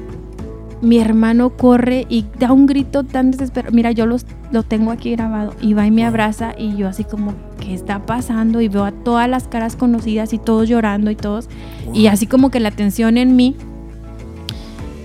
mi 0.82 0.98
hermano 0.98 1.50
corre 1.50 2.06
y 2.08 2.24
da 2.38 2.52
un 2.52 2.66
grito 2.66 3.04
tan 3.04 3.30
desesperado. 3.30 3.74
Mira, 3.74 3.92
yo 3.92 4.06
los, 4.06 4.24
lo 4.50 4.62
tengo 4.62 4.90
aquí 4.90 5.10
grabado. 5.12 5.54
Y 5.60 5.74
va 5.74 5.86
y 5.86 5.90
me 5.90 6.04
abraza 6.04 6.54
y 6.56 6.76
yo 6.76 6.88
así 6.88 7.04
como, 7.04 7.34
¿qué 7.60 7.74
está 7.74 8.06
pasando? 8.06 8.60
Y 8.60 8.68
veo 8.68 8.84
a 8.84 8.92
todas 8.92 9.28
las 9.28 9.46
caras 9.46 9.76
conocidas 9.76 10.32
y 10.32 10.38
todos 10.38 10.68
llorando 10.68 11.10
y 11.10 11.16
todos. 11.16 11.48
Wow. 11.86 11.94
Y 11.94 12.06
así 12.06 12.26
como 12.26 12.50
que 12.50 12.60
la 12.60 12.70
tensión 12.70 13.18
en 13.18 13.36
mí. 13.36 13.56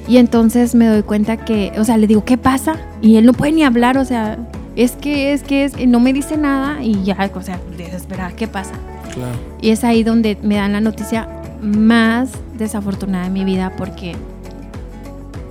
Y 0.08 0.18
entonces 0.18 0.76
me 0.76 0.88
doy 0.88 1.02
cuenta 1.02 1.38
que, 1.38 1.74
o 1.78 1.84
sea, 1.84 1.98
le 1.98 2.08
digo, 2.08 2.24
¿qué 2.24 2.38
pasa? 2.38 2.76
Y 3.02 3.16
él 3.16 3.26
no 3.26 3.34
puede 3.34 3.52
ni 3.52 3.64
hablar, 3.64 3.98
o 3.98 4.06
sea, 4.06 4.38
es 4.76 4.92
que, 4.92 5.34
es 5.34 5.42
que, 5.42 5.66
es 5.66 5.88
no 5.88 6.00
me 6.00 6.14
dice 6.14 6.38
nada 6.38 6.84
y 6.84 7.04
ya, 7.04 7.32
o 7.34 7.42
sea, 7.42 7.60
desesperada, 7.76 8.36
¿qué 8.36 8.48
pasa? 8.48 8.74
Claro. 9.16 9.36
Y 9.62 9.72
es 9.72 9.84
ahí 9.84 10.04
donde 10.04 10.38
me 10.44 10.58
dan 10.58 10.74
la 10.74 10.82
noticia 10.82 11.28
más 11.60 12.30
desafortunada 12.58 13.26
de 13.26 13.30
mi 13.32 13.44
vida 13.44 13.74
porque 13.78 14.16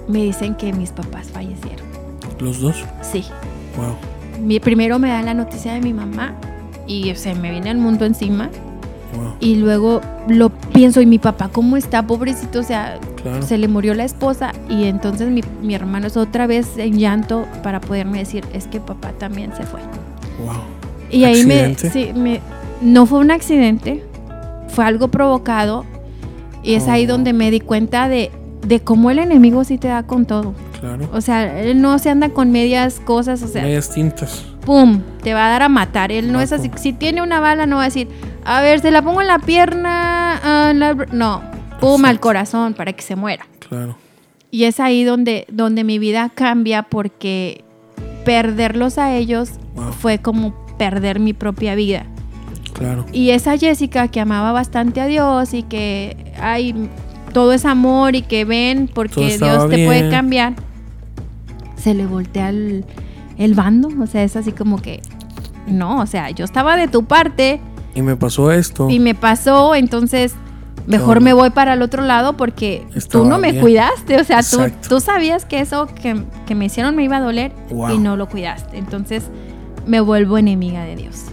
me 0.09 0.23
dicen 0.23 0.55
que 0.55 0.73
mis 0.73 0.91
papás 0.91 1.29
fallecieron. 1.29 1.85
¿Los 2.41 2.61
dos? 2.61 2.77
Sí. 3.03 3.25
Wow. 3.77 3.95
Mi, 4.45 4.61
primero 4.61 4.99
me 4.99 5.09
dan 5.09 5.25
la 5.27 5.35
noticia 5.35 5.73
de 5.75 5.81
mi 5.81 5.93
mamá 5.93 6.35
y 6.87 7.11
o 7.11 7.17
sea, 7.17 7.35
me 7.35 7.51
viene 7.51 7.71
el 7.71 7.79
mundo 7.79 8.05
encima 8.05 8.51
Wow. 9.17 9.35
y 9.39 9.55
luego 9.57 10.01
lo 10.27 10.51
pienso 10.51 11.01
y 11.01 11.07
mi 11.07 11.21
papá, 11.21 11.49
¿cómo 11.49 11.77
está? 11.77 12.05
Pobrecito, 12.05 12.59
o 12.59 12.63
sea, 12.65 12.99
Claro. 13.23 13.43
se 13.43 13.59
le 13.59 13.69
murió 13.69 13.95
la 13.95 14.03
esposa 14.05 14.53
y 14.69 14.85
entonces 14.85 15.29
mi, 15.31 15.41
mi 15.63 15.75
hermano 15.75 16.09
es 16.09 16.17
otra 16.17 16.49
vez 16.49 16.77
en 16.79 16.99
llanto 16.99 17.47
para 17.63 17.81
poderme 17.81 18.19
decir, 18.19 18.45
es 18.53 18.67
que 18.67 18.81
papá 18.81 19.13
también 19.13 19.53
se 19.57 19.63
fue. 19.63 19.81
Wow. 20.45 20.55
Y 21.13 21.23
ahí 21.25 21.47
me, 21.47 21.77
me- 22.15 22.41
no 22.83 23.07
fue 23.07 23.21
un 23.21 23.31
accidente, 23.31 24.05
fue 24.67 24.85
algo 24.85 25.07
provocado 25.09 25.85
y 26.65 26.75
es 26.75 26.89
ahí 26.89 27.05
Oh. 27.05 27.09
donde 27.09 27.33
me 27.33 27.51
di 27.51 27.61
cuenta 27.61 28.09
de, 28.09 28.31
de 28.67 28.81
cómo 28.81 29.11
el 29.11 29.19
enemigo 29.21 29.62
sí 29.65 29.79
te 29.79 29.89
da 29.89 30.03
con 30.05 30.27
todo. 30.27 30.55
Claro. 30.81 31.09
O 31.12 31.21
sea, 31.21 31.61
él 31.62 31.81
no 31.81 31.99
se 31.99 32.11
anda 32.11 32.29
con 32.31 32.51
medias 32.51 33.01
cosas, 33.05 33.43
o 33.43 33.49
sea, 33.49 33.62
Medias 33.62 33.91
tintas. 33.91 34.45
¡pum! 34.67 35.01
Te 35.23 35.33
va 35.35 35.47
a 35.47 35.51
dar 35.51 35.62
a 35.62 35.69
matar. 35.69 36.11
Él 36.12 36.33
no 36.33 36.41
es 36.41 36.53
así. 36.53 36.71
Si 36.77 36.93
tiene 36.93 37.23
una 37.23 37.41
bala, 37.41 37.67
no 37.67 37.77
va 37.77 37.83
a 37.83 37.87
decir, 37.87 38.09
a 38.45 38.61
ver, 38.62 38.81
se 38.81 38.91
la 38.91 39.01
pongo 39.03 39.21
en 39.23 39.29
la 39.29 39.39
pierna. 39.39 40.41
ah, 40.43 40.69
en 40.71 40.81
la 40.81 40.95
br-". 40.95 41.11
No, 41.12 41.43
¡pum! 41.81 42.05
al 42.05 42.21
corazón 42.21 42.75
para 42.75 42.93
que 42.93 43.03
se 43.03 43.17
muera. 43.17 43.47
Claro. 43.69 43.97
Y 44.51 44.65
es 44.65 44.79
ahí 44.81 45.05
donde, 45.05 45.47
donde 45.51 45.85
mi 45.85 45.99
vida 45.99 46.31
cambia 46.35 46.83
porque 46.85 47.65
perderlos 48.25 48.99
a 48.99 49.15
ellos 49.15 49.51
Wow. 49.75 49.93
fue 49.93 50.19
como 50.19 50.55
perder 50.79 51.19
mi 51.19 51.33
propia 51.33 51.75
vida. 51.75 52.07
Claro. 52.75 53.07
Y 53.12 53.31
esa 53.31 53.57
Jessica 53.57 54.09
que 54.09 54.20
amaba 54.20 54.53
bastante 54.53 55.01
a 55.01 55.07
Dios 55.07 55.55
y 55.55 55.62
que 55.62 56.16
hay 56.41 56.89
todo 57.33 57.53
es 57.53 57.64
amor 57.64 58.14
y 58.14 58.22
que 58.22 58.45
ven 58.45 58.89
porque 58.93 59.39
Dios 59.39 59.68
te 59.70 59.87
puede 59.87 60.11
cambiar, 60.11 60.55
se 61.77 61.95
le 61.95 62.07
voltea 62.07 62.51
el, 62.51 62.85
el 63.39 63.55
bando. 63.55 63.89
O 64.01 64.07
sea, 64.07 64.22
es 64.25 64.37
así 64.37 64.53
como 64.53 64.81
que, 64.83 65.01
no, 65.66 66.01
o 66.01 66.07
sea, 66.07 66.31
yo 66.31 66.45
estaba 66.45 66.77
de 66.77 66.89
tu 66.89 67.05
parte 67.05 67.61
Y 67.95 68.03
me 68.03 68.16
pasó 68.16 68.51
esto. 68.53 68.89
y 68.91 68.99
me 69.01 69.14
pasó, 69.14 69.75
entonces 69.75 70.35
mejor 70.87 71.20
me 71.22 71.33
voy 71.33 71.51
para 71.51 71.72
el 71.75 71.83
otro 71.83 72.03
lado 72.03 72.37
porque 72.37 72.87
tú 73.11 73.25
no 73.25 73.39
me 73.39 73.51
bien. 73.53 73.62
cuidaste. 73.62 74.20
O 74.20 74.25
sea, 74.25 74.43
tú, 74.43 74.59
tú 74.89 75.01
sabías 75.01 75.45
que 75.45 75.61
eso 75.61 75.87
que, 75.87 76.22
que 76.47 76.55
me 76.55 76.66
hicieron 76.66 76.95
me 76.97 77.05
iba 77.05 77.16
a 77.16 77.20
doler 77.20 77.53
Wow. 77.70 77.95
y 77.95 77.99
no 77.99 78.16
lo 78.16 78.29
cuidaste. 78.29 78.79
Entonces 78.79 79.25
me 79.87 80.01
vuelvo 80.01 80.39
enemiga 80.39 80.83
de 80.85 80.97
Dios. 80.97 81.25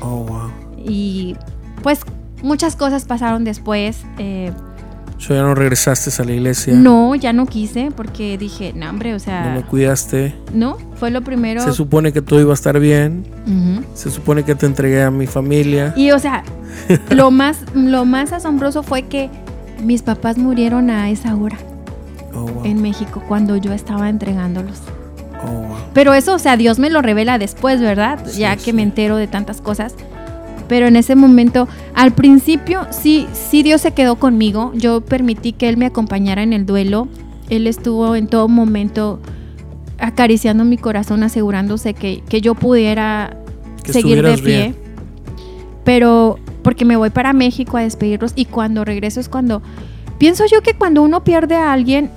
Oh, 0.00 0.24
wow. 0.24 0.50
Y 0.84 1.36
pues 1.82 2.00
muchas 2.42 2.76
cosas 2.76 3.04
pasaron 3.04 3.44
después. 3.44 4.02
eh, 4.18 4.52
ya 5.26 5.40
no 5.42 5.54
regresaste 5.54 6.10
a 6.20 6.24
la 6.26 6.32
iglesia. 6.32 6.74
no, 6.74 7.14
ya 7.14 7.32
no 7.32 7.46
quise 7.46 7.90
porque 7.96 8.36
dije, 8.36 8.72
no, 8.74 8.90
hombre, 8.90 9.10
o 9.12 9.14
No 9.14 9.18
sea, 9.20 9.52
me 9.54 9.62
cuidaste. 9.62 10.34
no, 10.52 10.76
fue 10.96 11.10
lo 11.10 11.22
primero. 11.22 11.62
Se 11.62 11.72
supone 11.72 12.12
que 12.12 12.20
todo 12.20 12.40
iba 12.40 12.50
a 12.50 12.54
estar 12.54 12.78
bien. 12.78 13.24
Ujú. 13.46 13.84
Se 13.94 14.10
supone 14.10 14.42
que 14.42 14.54
te 14.54 14.66
entregué 14.66 15.02
a 15.02 15.10
mi 15.10 15.26
familia. 15.26 15.94
Y 15.96 16.10
o 16.10 16.18
sea, 16.18 16.42
lo 17.10 17.30
más, 17.30 17.60
lo 17.74 18.04
más 18.04 18.32
asombroso 18.32 18.82
fue 18.82 19.04
que 19.04 19.30
mis 19.82 20.02
papás 20.02 20.36
murieron 20.36 20.90
a 20.90 21.08
esa 21.10 21.34
hora 21.36 21.56
Oh, 22.34 22.46
wow. 22.46 22.64
en 22.64 22.82
México 22.82 23.22
cuando 23.26 23.56
yo 23.56 23.72
estaba 23.72 24.08
entregándolos. 24.10 24.80
Oh, 25.42 25.50
wow. 25.52 25.76
Pero 25.94 26.12
eso, 26.12 26.34
o 26.34 26.38
sea, 26.38 26.56
Dios 26.56 26.78
me 26.78 26.90
lo 26.90 27.00
revela 27.00 27.38
después, 27.38 27.80
¿verdad? 27.80 28.18
Sí, 28.26 28.40
ya 28.40 28.56
que 28.56 28.62
sí. 28.62 28.72
me 28.74 28.82
entero 28.82 29.16
de 29.16 29.28
tantas 29.28 29.60
cosas. 29.60 29.94
Pero 30.74 30.88
en 30.88 30.96
ese 30.96 31.14
momento, 31.14 31.68
al 31.94 32.14
principio, 32.14 32.88
sí, 32.90 33.28
sí 33.32 33.62
Dios 33.62 33.80
se 33.80 33.92
quedó 33.92 34.16
conmigo. 34.16 34.72
Yo 34.74 35.02
permití 35.02 35.52
que 35.52 35.68
Él 35.68 35.76
me 35.76 35.86
acompañara 35.86 36.42
en 36.42 36.52
el 36.52 36.66
duelo. 36.66 37.06
Él 37.48 37.68
estuvo 37.68 38.16
en 38.16 38.26
todo 38.26 38.48
momento 38.48 39.20
acariciando 40.00 40.64
mi 40.64 40.76
corazón, 40.76 41.22
asegurándose 41.22 41.94
que, 41.94 42.24
que 42.28 42.40
yo 42.40 42.56
pudiera 42.56 43.36
Que 43.84 43.92
seguir 43.92 44.20
de 44.20 44.34
pie. 44.36 44.42
bien. 44.42 44.76
Pero 45.84 46.40
porque 46.64 46.84
me 46.84 46.96
voy 46.96 47.10
para 47.10 47.32
México 47.32 47.76
a 47.76 47.82
despedirlos 47.82 48.32
y 48.34 48.46
cuando 48.46 48.84
regreso 48.84 49.20
es 49.20 49.28
cuando 49.28 49.62
pienso 50.18 50.44
yo 50.50 50.60
que 50.60 50.74
cuando 50.74 51.02
uno 51.02 51.22
pierde 51.22 51.54
a 51.54 51.72
alguien 51.72 52.10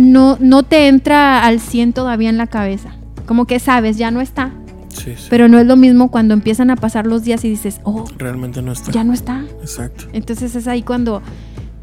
no 0.00 0.38
no 0.40 0.62
te 0.62 0.88
entra 0.88 1.44
al 1.44 1.60
100 1.60 1.92
todavía 1.92 2.30
en 2.30 2.38
la 2.38 2.46
cabeza. 2.46 2.96
Como 3.26 3.44
que 3.44 3.58
sabes, 3.58 3.98
ya 3.98 4.10
no 4.10 4.22
está. 4.22 4.52
Sí, 4.94 5.14
sí. 5.16 5.26
Pero 5.30 5.48
no 5.48 5.58
es 5.58 5.66
lo 5.66 5.76
mismo 5.76 6.10
cuando 6.10 6.34
empiezan 6.34 6.70
a 6.70 6.76
pasar 6.76 7.06
los 7.06 7.24
días 7.24 7.44
y 7.44 7.50
dices, 7.50 7.80
"Oh, 7.84 8.04
Realmente 8.18 8.62
no 8.62 8.72
está. 8.72 8.92
ya 8.92 9.04
no 9.04 9.12
está." 9.12 9.44
Exacto. 9.60 10.04
Entonces 10.12 10.54
es 10.54 10.66
ahí 10.68 10.82
cuando 10.82 11.20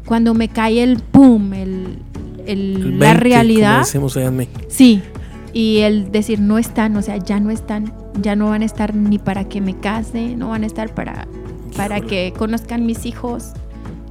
cuando 0.06 0.34
me 0.34 0.48
cae 0.48 0.82
el 0.82 0.96
pum, 0.98 1.52
el, 1.54 1.98
el- 2.46 2.76
El 2.76 2.98
la 2.98 3.06
20, 3.06 3.06
Como 3.06 3.20
realidad. 3.20 3.78
decimos 3.80 4.16
allá 4.16 4.26
en 4.28 4.36
México. 4.36 4.60
Sí, 4.68 5.00
y 5.52 5.78
el 5.78 6.10
decir 6.10 6.40
no 6.40 6.58
están, 6.58 6.96
o 6.96 7.02
sea, 7.02 7.18
ya 7.18 7.38
no 7.38 7.50
están, 7.50 7.92
ya 8.20 8.34
no 8.34 8.46
van 8.50 8.62
a 8.62 8.64
estar 8.64 8.94
ni 8.96 9.18
para 9.18 9.44
que 9.44 9.60
me 9.60 9.74
case, 9.78 10.34
no 10.36 10.48
van 10.48 10.64
a 10.64 10.66
estar 10.66 10.92
para, 10.94 11.28
para 11.76 11.98
Híjole. 11.98 12.10
que 12.10 12.32
conozcan 12.36 12.84
mis 12.84 13.06
hijos, 13.06 13.52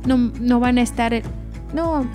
no, 0.08 0.18
no 0.40 0.60
van 0.60 0.78
a 0.78 0.82
estar, 0.82 1.22
no. 1.74 2.06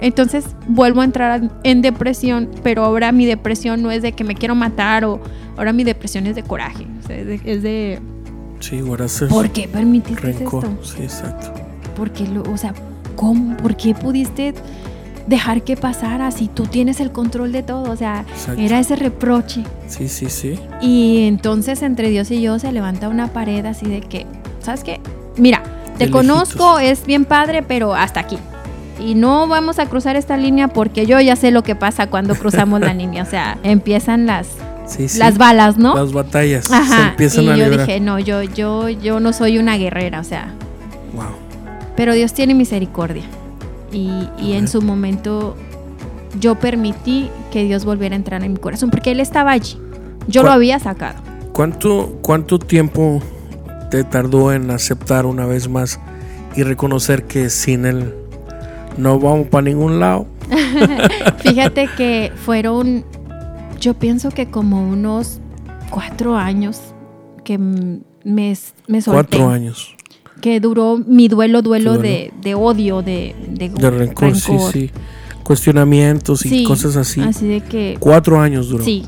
Entonces 0.00 0.44
vuelvo 0.68 1.00
a 1.00 1.04
entrar 1.04 1.48
en 1.62 1.80
depresión, 1.80 2.48
pero 2.64 2.84
ahora 2.84 3.12
mi 3.12 3.24
depresión 3.24 3.82
no 3.82 3.90
es 3.92 4.02
de 4.02 4.12
que 4.12 4.24
me 4.24 4.34
quiero 4.34 4.54
matar 4.56 5.04
o 5.04 5.20
ahora 5.56 5.72
mi 5.72 5.84
depresión 5.84 6.26
es 6.26 6.34
de 6.34 6.42
coraje, 6.42 6.86
o 7.02 7.06
sea, 7.06 7.16
es 7.16 7.26
de, 7.26 7.40
es 7.44 7.62
de, 7.62 8.00
Sí, 8.60 8.80
guardaste 8.80 9.26
¿por 9.26 9.50
qué 9.50 9.66
permitiste 9.68 10.20
rencor. 10.32 10.64
esto? 10.64 10.84
Sí, 10.96 11.02
exacto. 11.02 11.52
¿Por 11.96 12.10
qué 12.12 12.26
lo, 12.28 12.42
o 12.42 12.56
sea, 12.56 12.72
cómo, 13.16 13.56
por 13.56 13.76
qué 13.76 13.94
pudiste 13.94 14.54
dejar 15.26 15.62
que 15.62 15.76
pasara 15.76 16.30
si 16.30 16.48
tú 16.48 16.64
tienes 16.66 17.00
el 17.00 17.10
control 17.12 17.50
de 17.52 17.62
todo? 17.64 17.90
O 17.90 17.96
sea, 17.96 18.24
Exacto. 18.32 18.60
era 18.62 18.78
ese 18.78 18.94
reproche. 18.96 19.64
Sí, 19.88 20.08
sí, 20.08 20.30
sí. 20.30 20.58
Y 20.80 21.24
entonces 21.26 21.82
entre 21.82 22.10
Dios 22.10 22.30
y 22.30 22.40
yo 22.40 22.58
se 22.60 22.70
levanta 22.72 23.08
una 23.08 23.28
pared 23.32 23.64
así 23.66 23.86
de 23.86 24.00
que, 24.00 24.26
¿sabes 24.60 24.84
qué? 24.84 25.00
Mira, 25.36 25.62
te 25.98 26.06
De 26.06 26.10
conozco, 26.12 26.78
lejitos. 26.78 27.00
es 27.00 27.06
bien 27.06 27.24
padre, 27.24 27.62
pero 27.64 27.94
hasta 27.94 28.20
aquí. 28.20 28.38
Y 29.00 29.14
no 29.16 29.48
vamos 29.48 29.78
a 29.80 29.86
cruzar 29.86 30.14
esta 30.16 30.36
línea 30.36 30.68
porque 30.68 31.04
yo 31.06 31.18
ya 31.20 31.34
sé 31.34 31.50
lo 31.50 31.62
que 31.64 31.74
pasa 31.74 32.06
cuando 32.08 32.34
cruzamos 32.36 32.80
la 32.80 32.94
línea. 32.94 33.22
O 33.24 33.26
sea, 33.26 33.58
empiezan 33.64 34.26
las, 34.26 34.46
Sí, 34.96 35.08
sí. 35.08 35.18
las 35.18 35.38
balas, 35.38 35.76
¿no? 35.78 35.94
Las 35.94 36.12
batallas 36.12 36.66
se 36.66 36.74
Ajá. 36.74 37.10
empiezan 37.10 37.44
y 37.44 37.48
a 37.50 37.56
yo 37.56 37.64
librar. 37.68 37.86
dije, 37.86 38.00
no, 38.00 38.18
yo, 38.18 38.42
yo, 38.42 38.88
yo 38.88 39.20
no 39.20 39.32
soy 39.32 39.58
una 39.58 39.76
guerrera, 39.78 40.20
o 40.20 40.24
sea, 40.24 40.52
Wow. 41.14 41.24
pero 41.96 42.14
Dios 42.14 42.32
tiene 42.32 42.54
misericordia. 42.54 43.24
Y, 43.92 44.10
y 44.38 44.52
en 44.54 44.68
su 44.68 44.80
momento 44.82 45.56
yo 46.40 46.54
permití 46.54 47.30
que 47.50 47.64
Dios 47.64 47.84
volviera 47.84 48.14
a 48.14 48.16
entrar 48.16 48.42
en 48.42 48.52
mi 48.54 48.58
corazón 48.58 48.90
porque 48.90 49.10
Él 49.12 49.20
estaba 49.20 49.50
allí. 49.52 49.78
Yo 50.28 50.42
lo 50.42 50.48
¿Cuál- 50.48 50.56
había 50.56 50.78
sacado. 50.78 51.20
¿Cuánto, 51.52 52.18
¿Cuánto 52.22 52.58
tiempo 52.58 53.20
te 53.90 54.04
tardó 54.04 54.52
en 54.54 54.70
aceptar 54.70 55.26
una 55.26 55.44
vez 55.44 55.68
más 55.68 56.00
y 56.56 56.62
reconocer 56.62 57.24
que 57.24 57.50
sin 57.50 57.84
él 57.84 58.14
no 58.96 59.18
vamos 59.18 59.48
para 59.48 59.64
ningún 59.64 60.00
lado? 60.00 60.26
Fíjate 61.38 61.88
que 61.96 62.32
fueron, 62.44 63.04
yo 63.82 63.94
pienso 63.94 64.30
que 64.30 64.46
como 64.46 64.88
unos 64.88 65.40
cuatro 65.90 66.36
años 66.36 66.80
que 67.44 67.58
me, 67.58 68.00
me 68.24 68.54
solté. 69.02 69.10
Cuatro 69.10 69.50
años 69.50 69.94
Que 70.40 70.60
duró 70.60 70.98
mi 71.04 71.26
duelo, 71.28 71.60
duelo. 71.62 71.98
De, 71.98 72.32
de 72.40 72.54
odio, 72.54 73.02
de, 73.02 73.34
de, 73.50 73.68
de 73.68 73.90
rencor, 73.90 74.36
sí, 74.36 74.52
sí. 74.72 74.90
Cuestionamientos 75.42 76.46
y 76.46 76.48
Sí, 76.48 76.64
cosas 76.64 76.94
así. 76.96 77.20
Así 77.20 77.48
de 77.48 77.60
que, 77.60 77.96
Cuatro 77.98 78.40
años 78.40 78.68
duró. 78.68 78.84
sí, 78.84 79.04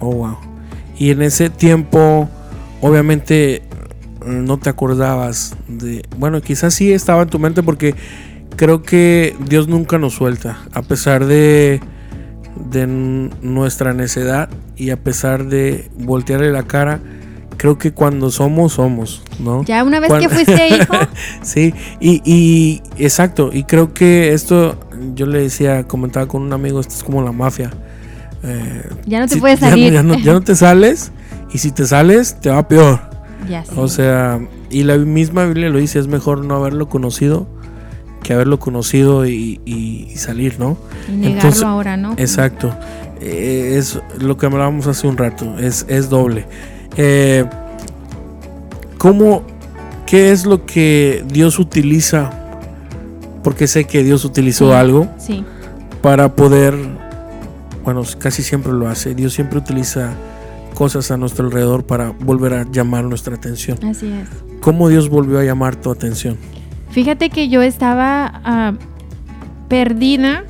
Oh, 0.00 0.12
wow. 0.12 0.36
Y 0.98 1.10
en 1.10 1.22
ese 1.22 1.48
tiempo, 1.50 2.28
obviamente, 2.80 3.62
no 4.26 4.58
te 4.58 4.68
acordabas 4.68 5.56
de. 5.68 6.04
Bueno, 6.18 6.40
quizás 6.40 6.74
sí 6.74 6.92
estaba 6.92 7.22
en 7.22 7.28
tu 7.28 7.38
mente 7.38 7.62
porque 7.62 7.94
creo 8.56 8.82
que 8.82 9.36
Dios 9.48 9.68
nunca 9.68 9.98
nos 9.98 10.14
suelta. 10.14 10.58
A 10.72 10.82
pesar 10.82 11.26
de, 11.26 11.80
de 12.70 12.86
nuestra 12.86 13.92
necedad 13.94 14.48
y 14.76 14.90
a 14.90 14.96
pesar 14.96 15.46
de 15.46 15.90
voltearle 15.98 16.50
la 16.52 16.64
cara, 16.64 17.00
creo 17.56 17.78
que 17.78 17.92
cuando 17.92 18.30
somos, 18.30 18.74
somos, 18.74 19.22
¿no? 19.40 19.64
ya 19.64 19.82
una 19.84 20.00
vez 20.00 20.08
Cuando- 20.08 20.28
que 20.28 20.34
fuiste 20.34 20.68
hijo, 20.68 20.94
Sí, 21.42 21.74
y, 22.00 22.22
y 22.24 22.82
exacto, 22.96 23.50
y 23.52 23.64
creo 23.64 23.92
que 23.94 24.32
esto, 24.32 24.78
yo 25.14 25.26
le 25.26 25.40
decía, 25.42 25.84
comentaba 25.84 26.26
con 26.26 26.42
un 26.42 26.52
amigo, 26.52 26.80
esto 26.80 26.94
es 26.94 27.02
como 27.02 27.22
la 27.22 27.32
mafia. 27.32 27.70
Eh, 28.44 28.82
ya 29.06 29.18
no 29.20 29.26
te 29.26 29.34
si- 29.34 29.40
puedes 29.40 29.58
ya 29.60 29.66
no- 29.66 29.70
salir. 29.72 29.92
Ya 29.92 30.02
no, 30.02 30.18
ya 30.18 30.32
no 30.32 30.40
te 30.42 30.54
sales, 30.54 31.10
y 31.52 31.58
si 31.58 31.72
te 31.72 31.86
sales, 31.86 32.38
te 32.40 32.50
va 32.50 32.68
peor. 32.68 33.00
Ya. 33.48 33.64
O 33.76 33.88
sea, 33.88 34.40
y 34.70 34.82
la 34.84 34.96
misma 34.96 35.44
Biblia 35.46 35.68
lo 35.70 35.78
dice, 35.78 35.98
es 35.98 36.06
mejor 36.08 36.44
no 36.44 36.54
haberlo 36.56 36.88
conocido 36.88 37.48
que 38.22 38.32
haberlo 38.34 38.58
conocido 38.58 39.26
y, 39.26 40.12
salir, 40.16 40.58
¿no? 40.58 40.76
y 41.08 41.12
negarlo 41.12 41.36
entonces- 41.36 41.62
ahora, 41.62 41.96
¿no? 41.96 42.12
Exacto. 42.16 42.74
Eh, 43.20 43.74
es 43.78 43.98
lo 44.20 44.36
que 44.36 44.46
hablábamos 44.46 44.86
hace 44.86 45.06
un 45.06 45.16
rato, 45.16 45.58
es, 45.58 45.84
es 45.88 46.08
doble. 46.08 46.46
Eh, 46.96 47.44
¿Cómo, 48.98 49.42
qué 50.06 50.32
es 50.32 50.44
lo 50.46 50.66
que 50.66 51.24
Dios 51.28 51.58
utiliza? 51.58 52.30
Porque 53.44 53.66
sé 53.66 53.84
que 53.84 54.02
Dios 54.02 54.24
utilizó 54.24 54.68
Sí. 54.70 54.74
algo 54.74 55.08
Sí, 55.18 55.44
para 56.02 56.34
poder, 56.34 56.74
bueno, 57.84 58.02
casi 58.18 58.42
siempre 58.42 58.72
lo 58.72 58.88
hace. 58.88 59.14
Dios 59.14 59.32
siempre 59.32 59.58
utiliza 59.58 60.12
cosas 60.74 61.10
a 61.10 61.16
nuestro 61.16 61.46
alrededor 61.46 61.84
para 61.86 62.10
volver 62.10 62.54
a 62.54 62.66
llamar 62.70 63.04
nuestra 63.04 63.34
atención. 63.36 63.78
así 63.84 64.06
es. 64.12 64.28
¿Cómo 64.60 64.88
Dios 64.88 65.08
volvió 65.08 65.38
a 65.38 65.44
llamar 65.44 65.76
tu 65.76 65.90
atención? 65.90 66.36
Fíjate 66.90 67.30
que 67.30 67.48
yo 67.48 67.62
estaba 67.62 68.40
ah, 68.44 68.72
perdida. 69.68 70.44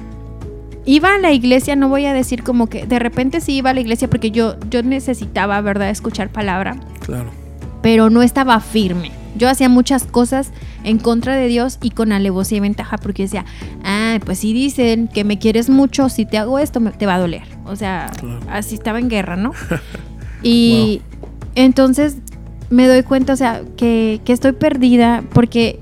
Iba 0.84 1.14
a 1.14 1.18
la 1.18 1.32
iglesia, 1.32 1.76
no 1.76 1.88
voy 1.88 2.06
a 2.06 2.14
decir 2.14 2.42
como 2.42 2.68
que 2.68 2.86
de 2.86 2.98
repente 2.98 3.40
sí 3.42 3.56
iba 3.56 3.70
a 3.70 3.74
la 3.74 3.80
iglesia 3.80 4.08
porque 4.08 4.30
yo, 4.30 4.56
yo 4.70 4.82
necesitaba, 4.82 5.60
¿verdad?, 5.60 5.90
escuchar 5.90 6.30
palabra, 6.30 6.76
Claro. 7.04 7.30
pero 7.82 8.08
no 8.08 8.22
estaba 8.22 8.58
firme. 8.60 9.12
Yo 9.36 9.50
hacía 9.50 9.68
muchas 9.68 10.04
cosas 10.04 10.50
en 10.84 10.98
contra 10.98 11.36
de 11.36 11.46
Dios 11.48 11.78
y 11.82 11.90
con 11.90 12.10
alevosía 12.12 12.56
y 12.58 12.60
ventaja 12.60 12.96
porque 12.96 13.24
decía, 13.24 13.44
ah, 13.84 14.18
pues 14.24 14.38
si 14.38 14.54
dicen 14.54 15.08
que 15.08 15.24
me 15.24 15.38
quieres 15.38 15.68
mucho, 15.68 16.08
si 16.08 16.24
te 16.24 16.38
hago 16.38 16.58
esto 16.58 16.80
me- 16.80 16.92
te 16.92 17.04
va 17.04 17.16
a 17.16 17.18
doler. 17.18 17.42
O 17.66 17.76
sea, 17.76 18.10
Claro. 18.18 18.40
así 18.50 18.74
estaba 18.74 18.98
en 18.98 19.10
guerra, 19.10 19.36
¿no? 19.36 19.52
y 20.42 21.02
entonces 21.54 22.16
me 22.70 22.86
doy 22.88 23.02
cuenta, 23.02 23.34
o 23.34 23.36
sea, 23.36 23.60
que, 23.76 24.20
que 24.24 24.32
estoy 24.32 24.52
perdida 24.52 25.22
porque 25.34 25.80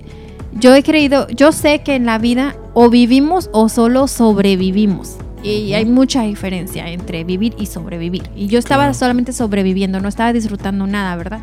yo 0.59 0.75
he 0.75 0.83
creído, 0.83 1.29
yo 1.29 1.53
sé 1.53 1.81
que 1.81 1.95
en 1.95 2.07
la 2.07 2.19
vida 2.19 2.57
o 2.75 2.91
vivimos 2.91 3.51
o 3.53 3.69
solo 3.69 4.09
sobrevivimos. 4.09 5.17
Y 5.43 5.75
hay 5.75 5.85
mucha 5.85 6.23
diferencia 6.23 6.91
entre 6.91 7.23
vivir 7.23 7.55
y 7.57 7.67
sobrevivir. 7.67 8.29
Y 8.35 8.49
yo 8.49 8.59
estaba 8.59 8.93
solamente 8.95 9.33
sobreviviendo, 9.33 10.01
no 10.01 10.09
estaba 10.09 10.33
disfrutando 10.33 10.87
nada, 10.89 11.15
¿verdad? 11.15 11.41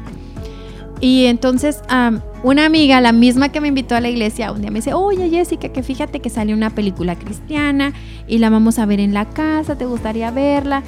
Y 1.00 1.26
entonces 1.26 1.82
una 2.44 2.66
amiga, 2.66 3.00
la 3.02 3.12
misma 3.14 3.50
que 3.50 3.62
me 3.62 3.70
invitó 3.70 3.96
a 3.96 4.02
la 4.02 4.10
iglesia, 4.10 4.52
un 4.52 4.62
día 4.62 4.72
me 4.72 4.80
dice, 4.80 4.94
oye 4.94 5.30
Jessica, 5.30 5.70
que 5.70 5.84
fíjate 5.84 6.20
que 6.20 6.30
salió 6.30 6.56
una 6.56 6.70
película 6.70 7.16
cristiana 7.16 7.94
y 8.28 8.40
la 8.40 8.50
vamos 8.50 8.80
a 8.80 8.86
ver 8.86 9.00
en 9.00 9.14
la 9.14 9.30
casa, 9.30 9.78
¿te 9.78 9.86
gustaría 9.86 10.32
verla? 10.32 10.84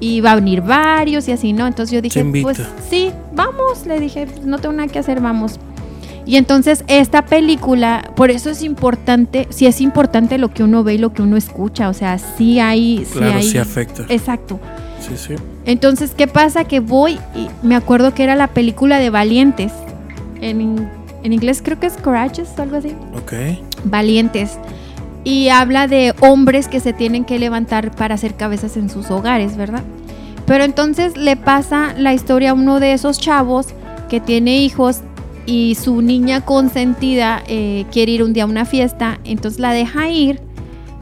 Y 0.00 0.20
va 0.20 0.32
a 0.32 0.34
venir 0.36 0.60
varios 0.62 1.28
y 1.28 1.32
así, 1.32 1.52
¿no? 1.52 1.66
Entonces 1.66 1.94
yo 1.94 2.02
dije, 2.02 2.24
pues 2.42 2.60
sí, 2.90 3.10
vamos, 3.34 3.86
le 3.86 4.00
dije, 4.00 4.26
no 4.44 4.58
tengo 4.58 4.74
nada 4.74 4.88
que 4.88 4.98
hacer, 4.98 5.20
vamos. 5.20 5.58
Y 6.26 6.36
entonces 6.36 6.84
esta 6.88 7.26
película, 7.26 8.10
por 8.16 8.30
eso 8.30 8.50
es 8.50 8.62
importante, 8.62 9.46
sí 9.50 9.66
es 9.66 9.80
importante 9.80 10.38
lo 10.38 10.52
que 10.52 10.62
uno 10.62 10.82
ve 10.82 10.94
y 10.94 10.98
lo 10.98 11.12
que 11.12 11.22
uno 11.22 11.36
escucha, 11.36 11.88
o 11.88 11.94
sea, 11.94 12.18
sí 12.18 12.60
hay... 12.60 13.04
Sí 13.04 13.18
Claro, 13.18 13.38
hay 13.38 13.42
sí 13.42 13.58
afecta. 13.58 14.04
Exacto. 14.08 14.58
Sí, 15.00 15.16
sí. 15.16 15.34
Entonces, 15.66 16.12
¿qué 16.16 16.26
pasa? 16.26 16.64
Que 16.64 16.80
voy 16.80 17.18
y 17.34 17.48
me 17.62 17.76
acuerdo 17.76 18.14
que 18.14 18.24
era 18.24 18.36
la 18.36 18.48
película 18.48 18.98
de 18.98 19.10
Valientes. 19.10 19.72
En, 20.40 20.88
en 21.22 21.32
inglés 21.32 21.60
creo 21.62 21.78
que 21.78 21.86
es 21.86 21.96
Courageous 21.98 22.48
o 22.56 22.62
algo 22.62 22.76
así. 22.76 22.94
Ok. 23.16 23.32
Valientes. 23.84 24.58
Y 25.24 25.48
habla 25.48 25.88
de 25.88 26.14
hombres 26.20 26.68
que 26.68 26.80
se 26.80 26.92
tienen 26.92 27.24
que 27.24 27.38
levantar 27.38 27.90
para 27.90 28.14
hacer 28.14 28.34
cabezas 28.34 28.76
en 28.76 28.88
sus 28.88 29.10
hogares, 29.10 29.56
¿verdad? 29.56 29.82
Pero 30.46 30.64
entonces 30.64 31.16
le 31.16 31.36
pasa 31.36 31.94
la 31.96 32.12
historia 32.12 32.50
a 32.50 32.54
uno 32.54 32.80
de 32.80 32.92
esos 32.92 33.18
chavos 33.18 33.68
que 34.10 34.20
tiene 34.20 34.58
hijos 34.58 35.00
y 35.46 35.74
su 35.74 36.00
niña 36.02 36.40
consentida 36.44 37.42
eh, 37.46 37.84
quiere 37.92 38.12
ir 38.12 38.22
un 38.22 38.32
día 38.32 38.44
a 38.44 38.46
una 38.46 38.64
fiesta, 38.64 39.18
entonces 39.24 39.60
la 39.60 39.72
deja 39.72 40.08
ir. 40.08 40.40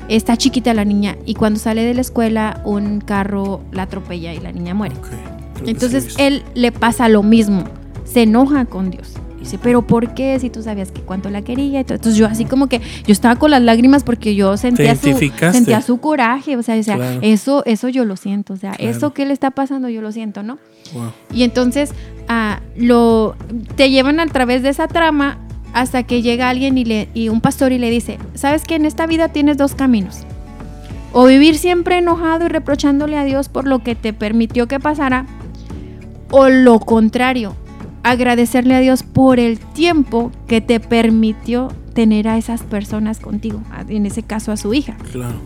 Está 0.09 0.37
chiquita 0.37 0.75
la 0.75 0.85
niña 0.85 1.17
y 1.25 1.35
cuando 1.35 1.61
sale 1.61 1.85
de 1.85 1.95
la 1.95 2.01
escuela 2.01 2.61
un 2.65 3.01
carro 3.01 3.61
la 3.71 3.85
atropella 3.85 4.35
y 4.35 4.41
la 4.41 4.53
niña 4.53 4.75
muere. 4.75 4.97
ok. 4.97 5.07
Creo 5.55 5.65
que 5.65 5.71
Entonces 5.71 6.15
él 6.19 6.43
le 6.55 6.73
pasa 6.73 7.09
lo 7.09 7.23
mismo, 7.23 7.65
se 8.05 8.23
enoja 8.23 8.65
con 8.65 8.91
Dios. 8.91 9.13
Dice, 9.39 9.59
pero 9.61 9.83
¿por 9.85 10.15
qué? 10.15 10.39
Si 10.39 10.51
tú 10.51 10.63
sabías 10.63 10.93
que 10.93 11.01
cuánto 11.01 11.29
la 11.29 11.43
quería 11.43 11.81
y 11.81 11.85
todo. 11.85 11.97
Entonces 11.97 12.17
yo 12.17 12.27
así 12.27 12.45
como 12.45 12.69
que, 12.69 12.81
yo 13.07 13.13
estaba 13.13 13.35
con 13.37 13.51
las 13.51 13.61
lágrimas 13.63 14.05
porque 14.05 14.37
yo 14.37 14.57
sentía, 14.57 14.95
su, 14.95 15.17
sentía 15.53 15.83
su 15.83 15.99
coraje, 15.99 16.57
o 16.57 16.63
sea, 16.63 16.77
o 16.79 16.83
sea, 16.85 16.95
Claro. 16.97 17.19
eso, 17.23 17.65
eso 17.67 17.89
yo 17.89 18.05
lo 18.05 18.17
siento, 18.17 18.53
o 18.55 18.57
sea, 18.57 18.73
Claro. 18.73 18.91
eso 18.97 19.13
que 19.13 19.27
le 19.27 19.33
está 19.33 19.51
pasando 19.51 19.89
yo 19.89 20.01
lo 20.01 20.13
siento, 20.13 20.45
¿no? 20.45 20.59
Wow. 20.95 21.11
Y 21.35 21.43
entonces 21.43 21.91
ah, 22.33 22.61
lo, 22.77 23.37
te 23.77 23.91
llevan 23.91 24.21
a 24.21 24.27
través 24.27 24.63
de 24.63 24.71
esa 24.71 24.89
trama 24.89 25.39
hasta 25.73 26.03
que 26.03 26.23
llega 26.23 26.49
alguien 26.49 26.77
y, 26.79 26.85
le, 26.85 27.09
y 27.15 27.29
un 27.29 27.41
pastor 27.41 27.73
y 27.73 27.79
le 27.79 27.91
dice, 27.91 28.19
sabes 28.35 28.65
que 28.65 28.75
en 28.75 28.85
esta 28.85 29.07
vida 29.07 29.29
tienes 29.29 29.57
dos 29.57 29.75
caminos. 29.75 30.25
O 31.13 31.27
vivir 31.27 31.59
siempre 31.59 31.99
enojado 31.99 32.47
y 32.47 32.49
reprochándole 32.49 33.19
a 33.19 33.25
Dios 33.25 33.49
por 33.49 33.67
lo 33.67 33.81
que 33.81 33.95
te 33.95 34.13
permitió 34.13 34.67
que 34.67 34.81
pasara. 34.81 35.27
O 36.31 36.49
lo 36.49 36.81
contrario, 36.81 37.55
agradecerle 38.03 38.75
a 38.75 38.81
Dios 38.81 39.03
por 39.03 39.39
el 39.39 39.59
tiempo 39.59 40.33
que 40.47 40.63
te 40.63 40.81
permitió 40.81 41.69
tener 41.93 42.29
a 42.29 42.39
esas 42.39 42.63
personas 42.63 43.21
contigo, 43.21 43.61
en 43.89 44.07
ese 44.07 44.23
caso 44.23 44.53
a 44.53 44.57
su 44.57 44.73
hija. 44.73 44.97
Claro. 45.11 45.37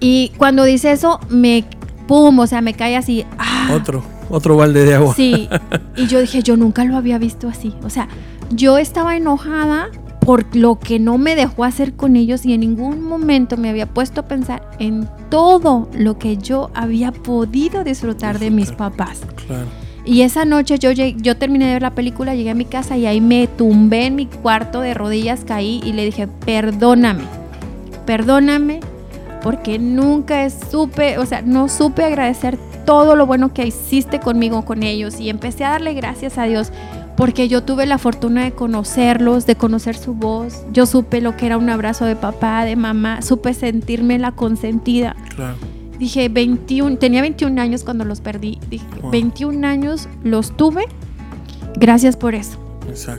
Y 0.00 0.32
cuando 0.38 0.64
dice 0.64 0.92
eso, 0.92 1.20
me, 1.28 1.64
pum, 2.06 2.38
o 2.38 2.46
sea, 2.46 2.62
me 2.62 2.72
cae 2.72 2.96
así, 2.96 3.24
ah, 3.38 3.70
Otro, 3.74 4.02
otro 4.30 4.56
balde 4.56 4.84
de 4.84 4.94
agua. 4.94 5.14
Sí, 5.14 5.48
y 5.96 6.06
yo 6.06 6.20
dije, 6.20 6.42
yo 6.42 6.56
nunca 6.56 6.84
lo 6.84 6.96
había 6.96 7.18
visto 7.18 7.48
así. 7.48 7.74
O 7.84 7.90
sea, 7.90 8.08
yo 8.50 8.78
estaba 8.78 9.16
enojada 9.16 9.88
por 10.20 10.56
lo 10.56 10.78
que 10.78 10.98
no 10.98 11.18
me 11.18 11.36
dejó 11.36 11.64
hacer 11.64 11.92
con 11.94 12.16
ellos 12.16 12.46
y 12.46 12.54
en 12.54 12.60
ningún 12.60 13.02
momento 13.02 13.56
me 13.58 13.68
había 13.68 13.86
puesto 13.86 14.22
a 14.22 14.24
pensar 14.28 14.62
en 14.78 15.06
todo 15.28 15.88
lo 15.92 16.18
que 16.18 16.38
yo 16.38 16.70
había 16.74 17.12
podido 17.12 17.84
disfrutar 17.84 18.38
de 18.38 18.50
mis 18.50 18.72
papás. 18.72 19.20
Claro. 19.46 19.66
Y 20.06 20.22
esa 20.22 20.44
noche 20.46 20.78
yo, 20.78 20.90
lleg- 20.92 21.20
yo 21.20 21.36
terminé 21.36 21.66
de 21.66 21.72
ver 21.74 21.82
la 21.82 21.94
película, 21.94 22.34
llegué 22.34 22.50
a 22.50 22.54
mi 22.54 22.64
casa 22.64 22.96
y 22.96 23.04
ahí 23.06 23.20
me 23.20 23.46
tumbé 23.48 24.06
en 24.06 24.14
mi 24.16 24.26
cuarto 24.26 24.80
de 24.80 24.94
rodillas, 24.94 25.44
caí 25.46 25.80
y 25.84 25.92
le 25.92 26.04
dije, 26.06 26.26
perdóname, 26.46 27.24
perdóname 28.06 28.80
porque 29.42 29.78
nunca 29.78 30.48
supe, 30.48 31.18
o 31.18 31.26
sea, 31.26 31.42
no 31.42 31.68
supe 31.68 32.02
agradecer 32.04 32.58
todo 32.84 33.16
lo 33.16 33.26
bueno 33.26 33.52
que 33.52 33.66
hiciste 33.66 34.20
conmigo, 34.20 34.64
con 34.64 34.82
ellos. 34.82 35.20
Y 35.20 35.30
empecé 35.30 35.64
a 35.64 35.70
darle 35.70 35.94
gracias 35.94 36.38
a 36.38 36.44
Dios 36.44 36.72
porque 37.16 37.48
yo 37.48 37.62
tuve 37.62 37.86
la 37.86 37.98
fortuna 37.98 38.44
de 38.44 38.52
conocerlos, 38.52 39.46
de 39.46 39.56
conocer 39.56 39.96
su 39.96 40.14
voz. 40.14 40.64
Yo 40.72 40.86
supe 40.86 41.20
lo 41.20 41.36
que 41.36 41.46
era 41.46 41.58
un 41.58 41.70
abrazo 41.70 42.04
de 42.04 42.16
papá, 42.16 42.64
de 42.64 42.76
mamá, 42.76 43.22
supe 43.22 43.54
sentirme 43.54 44.18
la 44.18 44.32
consentida. 44.32 45.14
Dije, 45.98 46.28
21, 46.28 46.98
tenía 46.98 47.22
21 47.22 47.60
años 47.60 47.84
cuando 47.84 48.04
los 48.04 48.20
perdí. 48.20 48.58
Dije, 48.68 48.86
21 49.10 49.66
años 49.66 50.08
los 50.24 50.56
tuve. 50.56 50.86
Gracias 51.76 52.16
por 52.16 52.34
eso. 52.34 52.58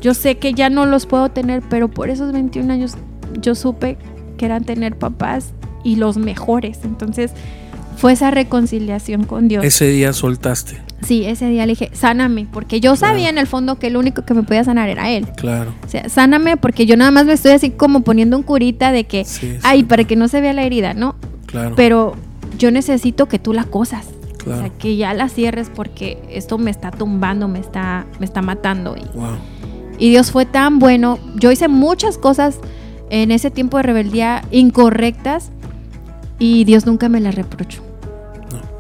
Yo 0.02 0.14
sé 0.14 0.38
que 0.38 0.54
ya 0.54 0.70
no 0.70 0.86
los 0.86 1.06
puedo 1.06 1.30
tener, 1.30 1.64
pero 1.70 1.90
por 1.90 2.10
esos 2.10 2.32
21 2.32 2.72
años 2.72 2.96
yo 3.42 3.56
supe 3.56 3.98
que 4.38 4.46
eran 4.46 4.64
tener 4.64 4.98
papás 4.98 5.54
y 5.84 5.96
los 5.96 6.18
mejores. 6.18 6.82
Entonces 6.84 7.32
fue 7.96 8.14
esa 8.14 8.32
reconciliación 8.32 9.24
con 9.26 9.48
Dios. 9.48 9.64
Ese 9.64 9.88
día 9.88 10.14
soltaste. 10.14 10.82
Sí, 11.06 11.26
ese 11.26 11.50
día 11.50 11.66
le 11.66 11.74
dije, 11.74 11.92
sáname, 11.94 12.48
porque 12.52 12.80
yo 12.80 12.96
sabía 12.96 13.30
en 13.30 13.38
el 13.38 13.48
fondo 13.48 13.78
que 13.78 13.88
el 13.88 13.98
único 13.98 14.24
que 14.24 14.34
me 14.34 14.44
podía 14.44 14.64
sanar 14.64 14.90
era 14.90 15.10
él. 15.10 15.28
Claro. 15.36 15.74
O 15.86 15.90
sea, 15.90 16.10
sáname 16.10 16.58
porque 16.58 16.86
yo 16.86 16.98
nada 16.98 17.12
más 17.12 17.26
me 17.26 17.34
estoy 17.34 17.52
así 17.52 17.72
como 17.72 18.02
poniendo 18.02 18.38
un 18.38 18.44
curita 18.44 18.92
de 18.92 19.04
que, 19.04 19.26
ay, 19.64 19.84
para 19.84 20.04
que 20.06 20.16
no 20.16 20.28
se 20.28 20.42
vea 20.42 20.54
la 20.54 20.64
herida, 20.64 20.94
¿no? 20.94 21.16
Claro. 21.46 21.76
Pero 21.76 22.16
yo 22.58 22.72
necesito 22.72 23.28
que 23.28 23.40
tú 23.40 23.54
la 23.54 23.66
cosas. 23.66 24.08
Claro. 24.44 24.60
O 24.60 24.62
sea, 24.64 24.78
que 24.78 24.96
ya 24.96 25.14
la 25.14 25.30
cierres 25.30 25.70
porque 25.74 26.18
esto 26.30 26.58
me 26.58 26.72
está 26.72 26.92
tumbando, 26.92 27.48
me 27.48 27.60
está, 27.60 28.06
me 28.20 28.26
está 28.26 28.42
matando. 28.42 28.96
Y, 28.96 29.18
wow. 29.18 29.38
y 30.00 30.10
Dios 30.10 30.32
fue 30.32 30.46
tan 30.46 30.80
bueno. 30.80 31.20
Yo 31.36 31.52
hice 31.52 31.68
muchas 31.68 32.18
cosas 32.18 32.60
en 33.10 33.32
ese 33.32 33.52
tiempo 33.52 33.78
de 33.78 33.84
rebeldía 33.84 34.44
incorrectas 34.52 35.52
y 36.40 36.64
Dios 36.64 36.86
nunca 36.86 37.10
me 37.10 37.20
las 37.20 37.36
reprochó. 37.36 37.85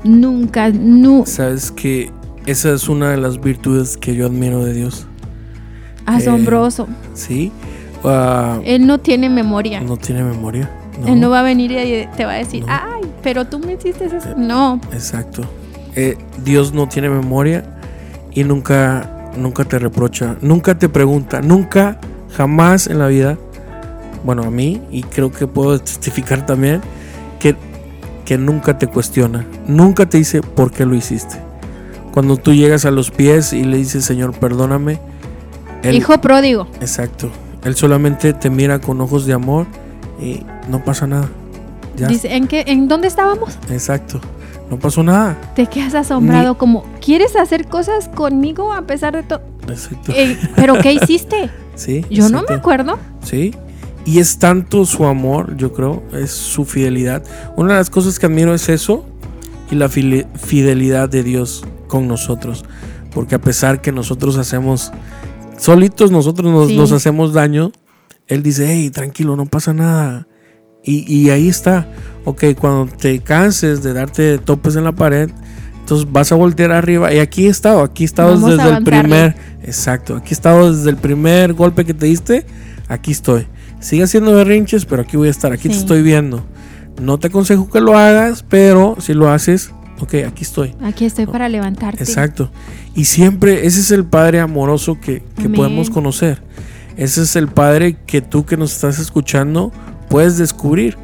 Nunca, 0.05 0.69
no. 0.69 1.25
Sabes 1.25 1.71
que 1.71 2.11
esa 2.45 2.71
es 2.71 2.87
una 2.87 3.09
de 3.09 3.17
las 3.17 3.41
virtudes 3.41 3.97
que 3.97 4.15
yo 4.15 4.27
admiro 4.27 4.63
de 4.63 4.73
Dios. 4.73 5.07
Asombroso. 6.05 6.83
Eh, 6.83 7.09
sí. 7.15 7.51
Ah, 8.03 8.59
Él 8.63 8.85
no 8.85 8.99
tiene 8.99 9.29
memoria. 9.29 9.81
No 9.81 9.97
tiene 9.97 10.23
memoria. 10.23 10.69
Él 11.07 11.19
no 11.19 11.29
va 11.29 11.39
a 11.39 11.43
venir 11.43 11.71
y 11.71 12.07
te 12.15 12.23
va 12.23 12.33
a 12.33 12.37
decir, 12.37 12.63
ay, 12.67 13.01
pero 13.21 13.45
tú 13.45 13.59
me 13.59 13.73
hiciste 13.73 14.05
eso. 14.05 14.17
Eh, 14.17 14.35
no. 14.37 14.79
Exacto. 14.93 15.43
Eh, 15.95 16.17
Dios 16.43 16.71
no 16.73 16.87
tiene 16.87 17.09
memoria 17.09 17.63
y 18.31 18.43
nunca, 18.43 19.31
nunca 19.37 19.65
te 19.65 19.79
reprocha, 19.79 20.35
nunca 20.41 20.77
te 20.77 20.87
pregunta, 20.87 21.41
nunca, 21.41 21.99
jamás 22.35 22.87
en 22.87 22.99
la 22.99 23.07
vida, 23.07 23.37
bueno, 24.23 24.43
a 24.43 24.51
mí, 24.51 24.81
y 24.91 25.03
creo 25.03 25.31
que 25.31 25.47
puedo 25.47 25.79
testificar 25.79 26.45
también, 26.45 26.81
que 28.25 28.37
nunca 28.37 28.77
te 28.77 28.87
cuestiona, 28.87 29.45
nunca 29.67 30.07
te 30.07 30.17
dice 30.17 30.41
por 30.41 30.71
qué 30.71 30.85
lo 30.85 30.95
hiciste. 30.95 31.37
Cuando 32.11 32.37
tú 32.37 32.53
llegas 32.53 32.85
a 32.85 32.91
los 32.91 33.11
pies 33.11 33.53
y 33.53 33.63
le 33.63 33.77
dices, 33.77 34.05
Señor, 34.05 34.33
perdóname. 34.33 34.99
Hijo 35.91 36.19
pródigo. 36.19 36.67
Exacto. 36.79 37.29
Él 37.63 37.75
solamente 37.75 38.33
te 38.33 38.49
mira 38.49 38.79
con 38.79 38.99
ojos 39.01 39.25
de 39.25 39.33
amor 39.33 39.67
y 40.19 40.43
no 40.69 40.83
pasa 40.83 41.07
nada. 41.07 41.29
Dice, 41.95 42.35
¿en, 42.35 42.47
qué, 42.47 42.63
¿en 42.67 42.87
dónde 42.87 43.07
estábamos? 43.07 43.57
Exacto. 43.69 44.19
No 44.69 44.79
pasó 44.79 45.03
nada. 45.03 45.37
Te 45.55 45.67
quedas 45.67 45.93
asombrado 45.93 46.57
como, 46.57 46.85
¿quieres 46.99 47.35
hacer 47.35 47.67
cosas 47.67 48.09
conmigo 48.09 48.73
a 48.73 48.81
pesar 48.81 49.15
de 49.15 49.23
todo? 49.23 49.41
Exacto. 49.67 50.11
Eh, 50.13 50.37
¿Pero 50.55 50.79
qué 50.79 50.93
hiciste? 51.01 51.49
Sí. 51.75 52.05
Yo 52.09 52.29
no 52.29 52.43
me 52.47 52.55
acuerdo. 52.55 52.97
Sí. 53.23 53.53
Y 54.05 54.19
es 54.19 54.37
tanto 54.37 54.85
su 54.85 55.05
amor, 55.05 55.57
yo 55.57 55.73
creo, 55.73 56.03
es 56.13 56.31
su 56.31 56.63
fidelidad. 56.63 57.23
Una 57.57 57.73
de 57.73 57.79
las 57.79 57.89
cosas 57.89 58.19
que 58.19 58.27
admiro 58.27 58.53
es 58.53 58.69
eso 58.69 59.03
y 59.71 59.75
la 59.75 59.89
fidelidad 59.89 61.09
de 61.09 61.23
Dios 61.23 61.65
con 61.87 62.07
nosotros. 62.07 62.65
Porque 63.11 63.35
a 63.35 63.41
pesar 63.41 63.81
que 63.81 63.91
nosotros 63.91 64.37
hacemos, 64.37 64.91
solitos 65.57 66.11
nosotros 66.11 66.69
nos, 66.71 66.91
hacemos 66.91 67.33
daño, 67.33 67.71
Él 68.27 68.43
dice, 68.43 68.67
hey, 68.69 68.91
tranquilo, 68.91 69.35
no 69.35 69.47
pasa 69.47 69.73
nada. 69.73 70.27
Y, 70.83 71.31
ahí 71.31 71.49
está. 71.49 71.87
Ok, 72.25 72.43
cuando 72.59 72.95
te 72.95 73.19
canses 73.21 73.81
de 73.81 73.93
darte 73.93 74.37
topes 74.37 74.75
en 74.75 74.83
la 74.83 74.91
pared, 74.91 75.31
entonces 75.79 76.11
vas 76.11 76.31
a 76.31 76.35
voltear 76.35 76.71
arriba. 76.71 77.11
Y 77.11 77.17
aquí 77.17 77.47
he 77.47 77.49
estado, 77.49 77.81
aquí 77.81 78.03
he 78.03 78.05
estado 78.05 78.37
desde 78.37 78.69
el 78.69 78.83
primer. 78.83 79.35
Exacto, 79.63 80.17
aquí 80.17 80.29
he 80.29 80.33
estado 80.33 80.71
desde 80.71 80.91
el 80.91 80.97
primer 80.97 81.53
golpe 81.53 81.85
que 81.85 81.95
te 81.95 82.05
diste. 82.05 82.45
Aquí 82.87 83.11
estoy. 83.11 83.47
Sigue 83.85 84.01
haciendo 84.01 84.33
berrinches, 84.33 84.83
pero 84.83 85.03
aquí 85.03 85.15
voy 85.15 85.27
a 85.27 85.31
estar, 85.31 85.53
aquí 85.53 85.69
te 85.69 85.75
estoy 85.75 86.01
viendo. 86.01 86.43
No 86.99 87.19
te 87.19 87.27
aconsejo 87.27 87.69
que 87.69 87.79
lo 87.79 87.95
hagas, 87.95 88.41
pero 88.41 88.95
si 88.99 89.13
lo 89.13 89.29
haces, 89.29 89.69
ok, 89.99 90.15
aquí 90.27 90.41
estoy. 90.41 90.73
Aquí 90.81 91.05
estoy 91.05 91.27
para 91.27 91.49
levantarte. 91.49 92.03
Exacto. 92.03 92.49
Y 92.95 93.05
siempre 93.05 93.67
ese 93.67 93.81
es 93.81 93.91
el 93.91 94.03
Padre 94.03 94.39
amoroso 94.39 94.99
que, 94.99 95.21
podemos 95.55 95.91
conocer. 95.91 96.41
Ese 96.97 97.21
es 97.21 97.35
el 97.35 97.47
Padre 97.47 97.95
que 98.07 98.21
tú 98.21 98.43
que 98.43 98.57
nos 98.57 98.73
estás 98.73 98.97
escuchando 98.97 99.71
puedes 100.09 100.39
descubrir. 100.39 100.97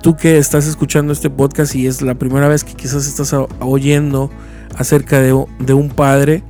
Tú 0.00 0.16
que 0.16 0.38
estás 0.38 0.68
escuchando 0.68 1.12
este 1.12 1.30
podcast 1.30 1.74
y 1.74 1.88
es 1.88 2.02
la 2.02 2.14
primera 2.14 2.46
vez 2.46 2.62
que 2.62 2.74
quizás 2.74 3.08
estás 3.08 3.34
oyendo 3.58 4.30
acerca 4.76 5.20
de, 5.20 5.32
un 5.32 5.88
Padre, 5.88 6.44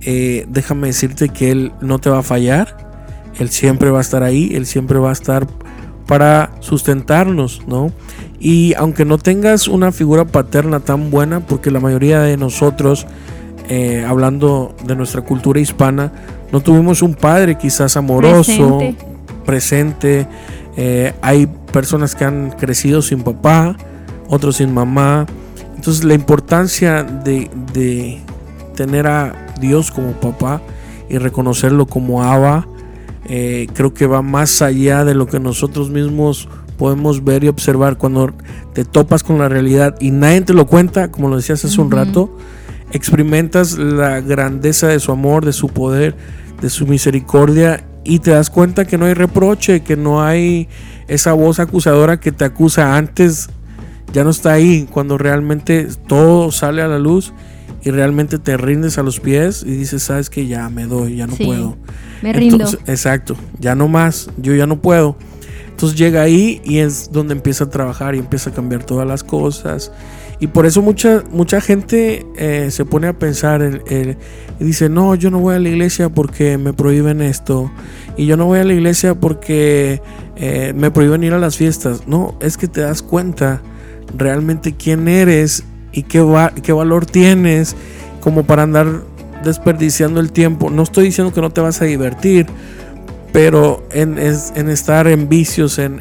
eh, 0.00 0.46
déjame 0.48 0.86
decirte 0.86 1.28
que 1.28 1.50
Él 1.50 1.72
no 1.82 1.98
te 1.98 2.08
va 2.08 2.20
a 2.20 2.22
fallar 2.22 2.85
él 3.38 3.50
siempre 3.50 3.90
va 3.90 3.98
a 3.98 4.00
estar 4.00 4.22
ahí, 4.22 4.50
Él 4.54 4.66
siempre 4.66 4.98
va 4.98 5.10
a 5.10 5.12
estar 5.12 5.46
para 6.06 6.52
sustentarnos, 6.60 7.62
¿no? 7.66 7.92
Y 8.38 8.74
aunque 8.74 9.04
no 9.04 9.18
tengas 9.18 9.66
una 9.68 9.92
figura 9.92 10.24
paterna 10.24 10.80
tan 10.80 11.10
buena, 11.10 11.40
porque 11.40 11.70
la 11.70 11.80
mayoría 11.80 12.20
de 12.20 12.36
nosotros, 12.36 13.06
eh, 13.68 14.04
hablando 14.06 14.74
de 14.84 14.94
nuestra 14.94 15.22
cultura 15.22 15.58
hispana, 15.60 16.12
no 16.52 16.60
tuvimos 16.60 17.02
un 17.02 17.14
padre 17.14 17.58
quizás 17.58 17.96
amoroso, 17.96 18.80
presente. 19.44 20.28
Eh, 20.76 21.12
hay 21.22 21.46
personas 21.72 22.14
que 22.14 22.24
han 22.24 22.50
crecido 22.50 23.02
sin 23.02 23.22
papá, 23.22 23.76
otros 24.28 24.56
sin 24.56 24.72
mamá. 24.72 25.26
Entonces 25.74 26.04
la 26.04 26.14
importancia 26.14 27.02
de, 27.02 27.50
de 27.72 28.20
tener 28.76 29.08
a 29.08 29.34
Dios 29.60 29.90
como 29.90 30.12
papá 30.12 30.60
y 31.08 31.18
reconocerlo 31.18 31.86
como 31.86 32.22
Abba 32.22 32.66
eh, 33.28 33.66
creo 33.74 33.92
que 33.92 34.06
va 34.06 34.22
más 34.22 34.62
allá 34.62 35.04
de 35.04 35.14
lo 35.14 35.26
que 35.26 35.40
nosotros 35.40 35.90
mismos 35.90 36.48
podemos 36.76 37.24
ver 37.24 37.44
y 37.44 37.48
observar. 37.48 37.98
Cuando 37.98 38.32
te 38.72 38.84
topas 38.84 39.22
con 39.22 39.38
la 39.38 39.48
realidad 39.48 39.96
y 40.00 40.10
nadie 40.10 40.42
te 40.42 40.52
lo 40.52 40.66
cuenta, 40.66 41.10
como 41.10 41.28
lo 41.28 41.36
decías 41.36 41.64
hace 41.64 41.80
un 41.80 41.90
rato, 41.90 42.36
experimentas 42.92 43.78
la 43.78 44.20
grandeza 44.20 44.88
de 44.88 45.00
su 45.00 45.12
amor, 45.12 45.44
de 45.44 45.52
su 45.52 45.68
poder, 45.68 46.14
de 46.60 46.70
su 46.70 46.86
misericordia 46.86 47.84
y 48.04 48.20
te 48.20 48.30
das 48.30 48.50
cuenta 48.50 48.84
que 48.84 48.98
no 48.98 49.06
hay 49.06 49.14
reproche, 49.14 49.80
que 49.80 49.96
no 49.96 50.22
hay 50.22 50.68
esa 51.08 51.32
voz 51.32 51.58
acusadora 51.58 52.20
que 52.20 52.32
te 52.32 52.44
acusa 52.44 52.96
antes, 52.96 53.48
ya 54.12 54.22
no 54.22 54.30
está 54.30 54.52
ahí, 54.52 54.88
cuando 54.90 55.18
realmente 55.18 55.88
todo 56.06 56.52
sale 56.52 56.82
a 56.82 56.88
la 56.88 56.98
luz 56.98 57.32
y 57.86 57.92
realmente 57.92 58.40
te 58.40 58.56
rindes 58.56 58.98
a 58.98 59.04
los 59.04 59.20
pies 59.20 59.62
y 59.64 59.70
dices, 59.70 60.02
sabes 60.02 60.28
que 60.28 60.48
ya 60.48 60.68
me 60.70 60.86
doy, 60.86 61.14
ya 61.18 61.28
no 61.28 61.36
puedo. 61.36 61.76
Me 62.20 62.32
rindo. 62.32 62.68
exacto, 62.88 63.36
ya 63.60 63.76
no 63.76 63.86
más, 63.86 64.28
yo 64.38 64.56
ya 64.56 64.66
no 64.66 64.82
puedo. 64.82 65.16
Entonces 65.68 65.96
llega 65.96 66.22
ahí 66.22 66.60
y 66.64 66.78
es 66.78 67.12
donde 67.12 67.34
empieza 67.34 67.62
a 67.62 67.70
trabajar 67.70 68.16
y 68.16 68.18
empieza 68.18 68.50
a 68.50 68.52
cambiar 68.52 68.82
todas 68.82 69.06
las 69.06 69.22
cosas. 69.22 69.92
Y 70.40 70.48
por 70.48 70.66
eso 70.66 70.82
mucha, 70.82 71.22
mucha 71.30 71.60
gente 71.60 72.26
eh, 72.36 72.72
se 72.72 72.84
pone 72.84 73.06
a 73.06 73.16
pensar 73.16 73.62
y 73.88 74.64
dice, 74.64 74.88
no, 74.88 75.14
yo 75.14 75.30
no 75.30 75.38
voy 75.38 75.54
a 75.54 75.60
la 75.60 75.68
iglesia 75.68 76.08
porque 76.08 76.58
me 76.58 76.72
prohíben 76.72 77.22
esto. 77.22 77.70
Y 78.16 78.26
yo 78.26 78.36
no 78.36 78.46
voy 78.46 78.58
a 78.58 78.64
la 78.64 78.72
iglesia 78.72 79.14
porque 79.14 80.02
eh, 80.34 80.72
me 80.74 80.90
prohíben 80.90 81.22
ir 81.22 81.34
a 81.34 81.38
las 81.38 81.56
fiestas. 81.56 82.08
No, 82.08 82.36
es 82.40 82.56
que 82.56 82.66
te 82.66 82.80
das 82.80 83.00
cuenta 83.00 83.62
realmente 84.16 84.74
quién 84.74 85.06
eres 85.06 85.62
y 85.96 86.02
qué, 86.02 86.22
qué 86.62 86.72
valor 86.72 87.06
tienes 87.06 87.74
como 88.20 88.44
para 88.44 88.64
andar 88.64 89.02
desperdiciando 89.42 90.20
el 90.20 90.30
tiempo. 90.30 90.68
No 90.68 90.82
estoy 90.82 91.06
diciendo 91.06 91.32
que 91.32 91.40
no 91.40 91.50
te 91.50 91.62
vas 91.62 91.80
a 91.80 91.86
divertir, 91.86 92.46
pero 93.32 93.82
en, 93.90 94.18
en 94.18 94.68
estar 94.68 95.06
en 95.08 95.28
vicios, 95.28 95.78
en, 95.78 95.96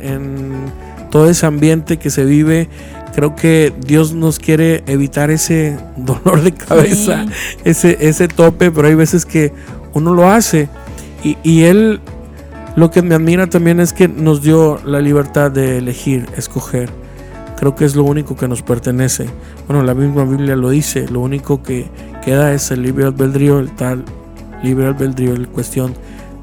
todo 1.09 1.29
ese 1.29 1.45
ambiente 1.45 1.97
que 1.97 2.09
se 2.09 2.25
vive, 2.25 2.67
creo 3.13 3.35
que 3.35 3.73
Dios 3.85 4.13
nos 4.13 4.37
quiere 4.37 4.83
evitar 4.85 5.31
ese 5.31 5.77
dolor 5.95 6.41
de 6.41 6.51
cabeza, 6.51 7.25
ese, 7.63 7.97
ese 8.01 8.27
tope, 8.27 8.71
pero 8.71 8.89
hay 8.89 8.95
veces 8.95 9.25
que 9.25 9.53
uno 9.93 10.13
lo 10.13 10.29
hace. 10.29 10.67
Y, 11.23 11.37
y 11.41 11.63
Él, 11.63 12.01
lo 12.75 12.91
que 12.91 13.01
me 13.01 13.15
admira 13.15 13.47
también 13.47 13.79
es 13.79 13.93
que 13.93 14.09
nos 14.09 14.41
dio 14.41 14.81
la 14.85 14.99
libertad 14.99 15.51
de 15.51 15.77
elegir, 15.77 16.27
escoger. 16.35 17.04
Creo 17.57 17.75
que 17.75 17.85
es 17.85 17.95
lo 17.95 18.03
único 18.03 18.35
que 18.35 18.47
nos 18.47 18.61
pertenece. 18.61 19.27
Bueno, 19.67 19.83
la 19.83 19.93
misma 19.93 20.25
Biblia 20.25 20.55
lo 20.55 20.69
dice, 20.69 21.07
lo 21.07 21.21
único 21.21 21.63
que, 21.63 21.89
queda 22.25 22.53
es 22.53 22.71
el 22.71 22.81
libre 22.81 23.05
albedrío, 23.05 23.59
el 23.59 23.69
tal 23.75 24.03
libre 24.63 24.87
albedrío, 24.87 25.37
la 25.37 25.47
cuestión 25.47 25.93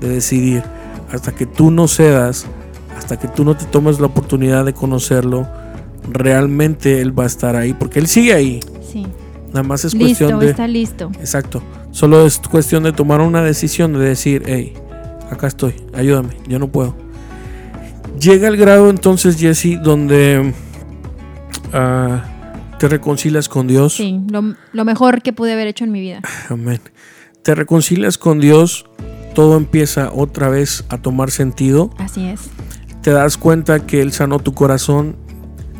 de 0.00 0.08
decidir. 0.08 0.62
Hasta 1.10 1.32
que 1.32 1.44
tú 1.44 1.72
no 1.72 1.88
cedas, 1.88 2.46
hasta 2.96 3.14
hasta 3.14 3.18
que 3.18 3.26
tú 3.26 3.44
no 3.44 3.56
te 3.56 3.64
tomes 3.64 3.98
la 3.98 4.06
oportunidad 4.06 4.64
de 4.64 4.72
conocerlo, 4.72 5.48
realmente 6.08 7.00
Él 7.00 7.18
va 7.18 7.24
a 7.24 7.26
estar 7.26 7.56
ahí, 7.56 7.74
porque 7.74 7.98
Él 7.98 8.06
sigue 8.06 8.32
ahí. 8.32 8.60
Sí. 8.90 9.06
Nada 9.48 9.64
más 9.64 9.84
es 9.84 9.92
Listo, 9.92 10.24
cuestión 10.24 10.38
de... 10.38 10.50
está 10.50 10.68
listo. 10.68 11.10
Exacto. 11.18 11.62
Solo 11.90 12.24
es 12.24 12.38
cuestión 12.38 12.84
de 12.84 12.92
tomar 12.92 13.20
una 13.20 13.42
decisión, 13.42 13.92
de 13.92 13.98
decir, 13.98 14.44
hey, 14.46 14.72
acá 15.30 15.48
estoy, 15.48 15.74
ayúdame, 15.92 16.36
yo 16.46 16.58
no 16.58 16.68
puedo. 16.68 16.94
Llega 18.20 18.46
el 18.46 18.56
grado 18.56 18.88
entonces, 18.88 19.36
Jesse, 19.36 19.78
donde 19.82 20.54
ah, 21.72 22.24
te 22.78 22.88
reconcilias 22.88 23.48
con 23.48 23.66
Dios. 23.66 23.94
Sí, 23.94 24.20
lo, 24.30 24.54
lo 24.72 24.84
mejor 24.84 25.22
que 25.22 25.32
pude 25.32 25.52
haber 25.52 25.66
hecho 25.68 25.84
en 25.84 25.92
mi 25.92 26.00
vida. 26.00 26.20
Amén. 26.48 26.80
Te 27.42 27.54
reconcilias 27.54 28.18
con 28.18 28.38
Dios, 28.40 28.86
todo 29.34 29.56
empieza 29.56 30.10
otra 30.12 30.48
vez 30.48 30.84
a 30.88 30.98
tomar 30.98 31.30
sentido. 31.30 31.90
Así 31.98 32.26
es. 32.26 32.50
Te 33.02 33.10
das 33.10 33.36
cuenta 33.36 33.84
que 33.86 34.00
Él 34.00 34.12
sanó 34.12 34.38
tu 34.38 34.54
corazón, 34.54 35.16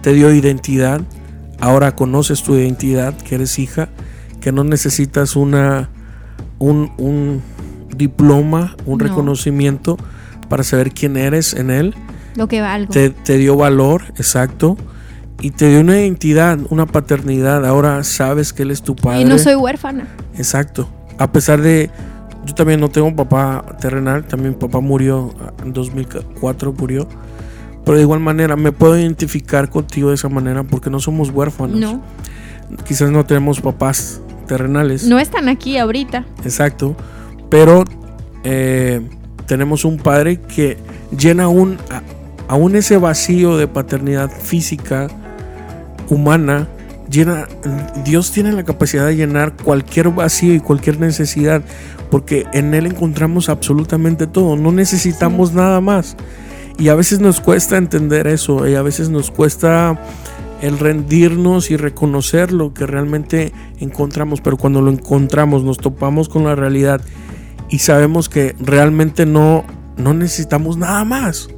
te 0.00 0.12
dio 0.12 0.32
identidad. 0.32 1.02
Ahora 1.60 1.94
conoces 1.94 2.42
tu 2.42 2.56
identidad, 2.56 3.16
que 3.16 3.36
eres 3.36 3.58
hija, 3.60 3.88
que 4.40 4.50
no 4.50 4.64
necesitas 4.64 5.36
una, 5.36 5.90
un, 6.58 6.90
un 6.98 7.40
diploma, 7.96 8.74
un 8.86 8.98
No. 8.98 9.04
reconocimiento 9.04 9.96
para 10.48 10.64
saber 10.64 10.90
quién 10.90 11.16
eres 11.16 11.54
en 11.54 11.70
Él. 11.70 11.94
Lo 12.34 12.48
que 12.48 12.60
valgo. 12.60 12.92
Te, 12.92 13.10
te 13.10 13.38
dio 13.38 13.54
valor, 13.56 14.06
exacto. 14.16 14.76
Y 15.42 15.50
te 15.50 15.68
dio 15.68 15.80
una 15.80 15.98
identidad, 16.00 16.58
una 16.70 16.86
paternidad. 16.86 17.66
Ahora 17.66 18.02
sabes 18.04 18.52
que 18.52 18.62
Él 18.62 18.70
es 18.70 18.82
tu 18.82 18.96
padre. 18.96 19.20
y 19.20 19.24
no 19.24 19.38
soy 19.38 19.54
huérfana. 19.56 20.06
Exacto. 20.36 20.88
A 21.18 21.30
pesar 21.32 21.60
de. 21.60 21.90
Yo 22.46 22.54
también 22.54 22.80
no 22.80 22.88
tengo 22.88 23.06
un 23.08 23.16
papá 23.16 23.64
terrenal. 23.80 24.24
También 24.24 24.52
mi 24.52 24.56
papá 24.58 24.80
murió 24.80 25.34
en 25.62 25.72
2004, 25.72 26.72
murió. 26.72 27.06
Pero 27.84 27.96
de 27.96 28.02
igual 28.02 28.20
manera 28.20 28.54
me 28.56 28.70
puedo 28.72 28.96
identificar 28.98 29.68
contigo 29.68 30.08
de 30.10 30.14
esa 30.14 30.28
manera 30.28 30.62
porque 30.62 30.88
no 30.90 31.00
somos 31.00 31.30
huérfanos. 31.30 31.76
No. 31.78 32.00
Quizás 32.86 33.10
no 33.10 33.24
tenemos 33.26 33.60
papás 33.60 34.20
terrenales. 34.46 35.04
No 35.06 35.18
están 35.18 35.48
aquí 35.48 35.76
ahorita. 35.76 36.24
Exacto. 36.44 36.96
Pero 37.50 37.84
eh, 38.44 39.00
tenemos 39.46 39.84
un 39.84 39.98
padre 39.98 40.40
que 40.40 40.78
llena 41.16 41.44
a- 41.44 41.48
aún 42.48 42.76
ese 42.76 42.96
vacío 42.98 43.56
de 43.56 43.66
paternidad 43.68 44.30
física, 44.30 45.08
humana. 46.08 46.68
Llena, 47.10 47.46
Dios 48.04 48.30
tiene 48.32 48.52
la 48.52 48.64
capacidad 48.64 49.06
de 49.06 49.16
llenar 49.16 49.54
cualquier 49.56 50.08
vacío 50.10 50.54
y 50.54 50.60
cualquier 50.60 50.98
necesidad, 51.00 51.62
porque 52.10 52.46
en 52.52 52.74
Él 52.74 52.86
encontramos 52.86 53.48
absolutamente 53.48 54.26
todo. 54.26 54.56
No 54.56 54.72
necesitamos 54.72 55.52
nada 55.52 55.80
más. 55.80 56.16
Y 56.78 56.88
a 56.88 56.94
veces 56.94 57.20
nos 57.20 57.40
cuesta 57.40 57.76
entender 57.76 58.26
eso, 58.26 58.66
y 58.66 58.74
a 58.74 58.82
veces 58.82 59.10
nos 59.10 59.30
cuesta 59.30 59.98
el 60.62 60.78
rendirnos 60.78 61.70
y 61.70 61.76
reconocer 61.76 62.52
lo 62.52 62.72
que 62.72 62.86
realmente 62.86 63.52
encontramos, 63.80 64.40
pero 64.40 64.56
cuando 64.56 64.80
lo 64.80 64.90
encontramos 64.92 65.64
nos 65.64 65.76
topamos 65.78 66.28
con 66.28 66.44
la 66.44 66.54
realidad 66.54 67.00
y 67.68 67.80
sabemos 67.80 68.28
que 68.28 68.54
realmente 68.60 69.26
no, 69.26 69.64
no 69.96 70.14
necesitamos 70.14 70.76
nada 70.76 71.04
más. 71.04 71.48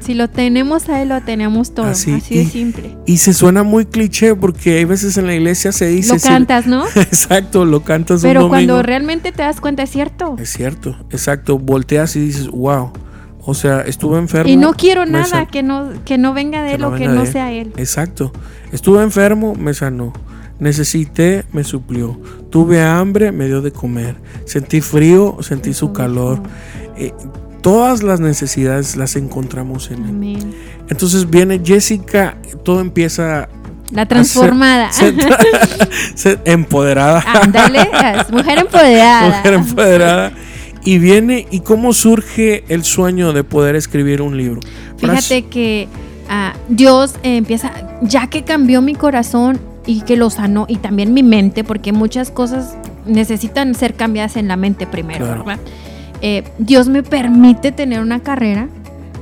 Si 0.00 0.14
lo 0.14 0.28
tenemos 0.28 0.88
a 0.88 1.02
él, 1.02 1.08
lo 1.10 1.20
tenemos 1.22 1.74
todo. 1.74 1.86
Así, 1.86 2.12
Así, 2.12 2.34
y- 2.34 2.38
de 2.38 2.50
simple. 2.50 2.96
Y 3.06 3.18
se 3.18 3.32
suena 3.34 3.62
muy 3.62 3.86
cliché 3.86 4.34
porque 4.34 4.78
hay 4.78 4.84
veces 4.84 5.16
en 5.16 5.26
la 5.26 5.34
iglesia 5.34 5.72
se 5.72 5.86
dice... 5.86 6.14
Lo 6.14 6.20
cantas, 6.20 6.66
¿no? 6.66 6.84
exacto, 6.96 7.64
lo 7.64 7.82
cantas 7.82 8.22
Pero 8.22 8.44
un 8.44 8.48
cuando 8.48 8.82
realmente 8.82 9.32
te 9.32 9.42
das 9.42 9.60
cuenta 9.60 9.82
es 9.82 9.90
cierto. 9.90 10.36
Es 10.38 10.50
cierto, 10.50 10.96
exacto. 11.10 11.58
Volteas 11.58 12.16
y 12.16 12.20
dices, 12.20 12.48
wow. 12.48 12.92
O 13.40 13.54
sea, 13.54 13.80
estuve 13.80 14.18
enfermo. 14.18 14.50
Y 14.50 14.56
no 14.56 14.74
quiero 14.74 15.06
nada 15.06 15.46
que 15.46 15.62
no, 15.62 15.90
que 16.04 16.18
no 16.18 16.34
venga 16.34 16.62
de 16.62 16.68
que 16.68 16.74
él 16.74 16.80
no 16.82 16.88
o 16.88 16.94
que 16.94 17.08
no 17.08 17.22
él. 17.22 17.26
sea 17.26 17.50
él. 17.50 17.72
Exacto. 17.78 18.30
Estuve 18.72 19.02
enfermo, 19.02 19.54
me 19.54 19.72
sanó. 19.72 20.12
Necesité, 20.60 21.44
me 21.52 21.64
suplió. 21.64 22.20
Tuve 22.50 22.82
hambre, 22.82 23.32
me 23.32 23.46
dio 23.46 23.62
de 23.62 23.70
comer. 23.70 24.16
Sentí 24.44 24.80
frío, 24.80 25.38
sentí 25.40 25.72
su 25.72 25.92
calor. 25.92 26.42
Eh, 26.96 27.14
todas 27.62 28.02
las 28.02 28.20
necesidades 28.20 28.96
las 28.96 29.16
encontramos 29.16 29.90
en 29.90 30.02
él. 30.04 30.08
Amén. 30.10 30.54
Entonces 30.88 31.28
viene 31.28 31.60
Jessica, 31.64 32.36
todo 32.64 32.80
empieza 32.80 33.48
La 33.90 34.06
transformada. 34.06 34.88
a 34.88 34.92
ser, 34.92 35.14
ser 36.14 36.40
empoderada. 36.44 37.24
Ándale, 37.42 37.88
mujer 38.30 38.58
empoderada. 38.58 39.28
Mujer 39.28 39.54
empoderada. 39.54 40.32
Y 40.84 40.98
viene, 40.98 41.46
¿y 41.50 41.60
cómo 41.60 41.92
surge 41.92 42.64
el 42.68 42.84
sueño 42.84 43.32
de 43.32 43.44
poder 43.44 43.74
escribir 43.76 44.22
un 44.22 44.36
libro? 44.36 44.60
Fíjate 44.96 45.42
que 45.46 45.88
ah, 46.30 46.54
Dios 46.68 47.16
eh, 47.22 47.36
empieza, 47.36 47.72
ya 48.00 48.28
que 48.28 48.44
cambió 48.44 48.80
mi 48.80 48.94
corazón 48.94 49.58
y 49.84 50.02
que 50.02 50.16
lo 50.16 50.30
sanó, 50.30 50.66
y 50.68 50.76
también 50.76 51.12
mi 51.12 51.22
mente, 51.22 51.64
porque 51.64 51.92
muchas 51.92 52.30
cosas 52.30 52.76
necesitan 53.06 53.74
ser 53.74 53.94
cambiadas 53.94 54.36
en 54.36 54.48
la 54.48 54.56
mente 54.56 54.86
primero, 54.86 55.24
Claro. 55.26 55.44
¿verdad? 55.44 55.62
Eh, 56.22 56.44
Dios 56.58 56.88
me 56.88 57.02
permite 57.02 57.72
tener 57.72 58.00
una 58.00 58.20
carrera. 58.20 58.68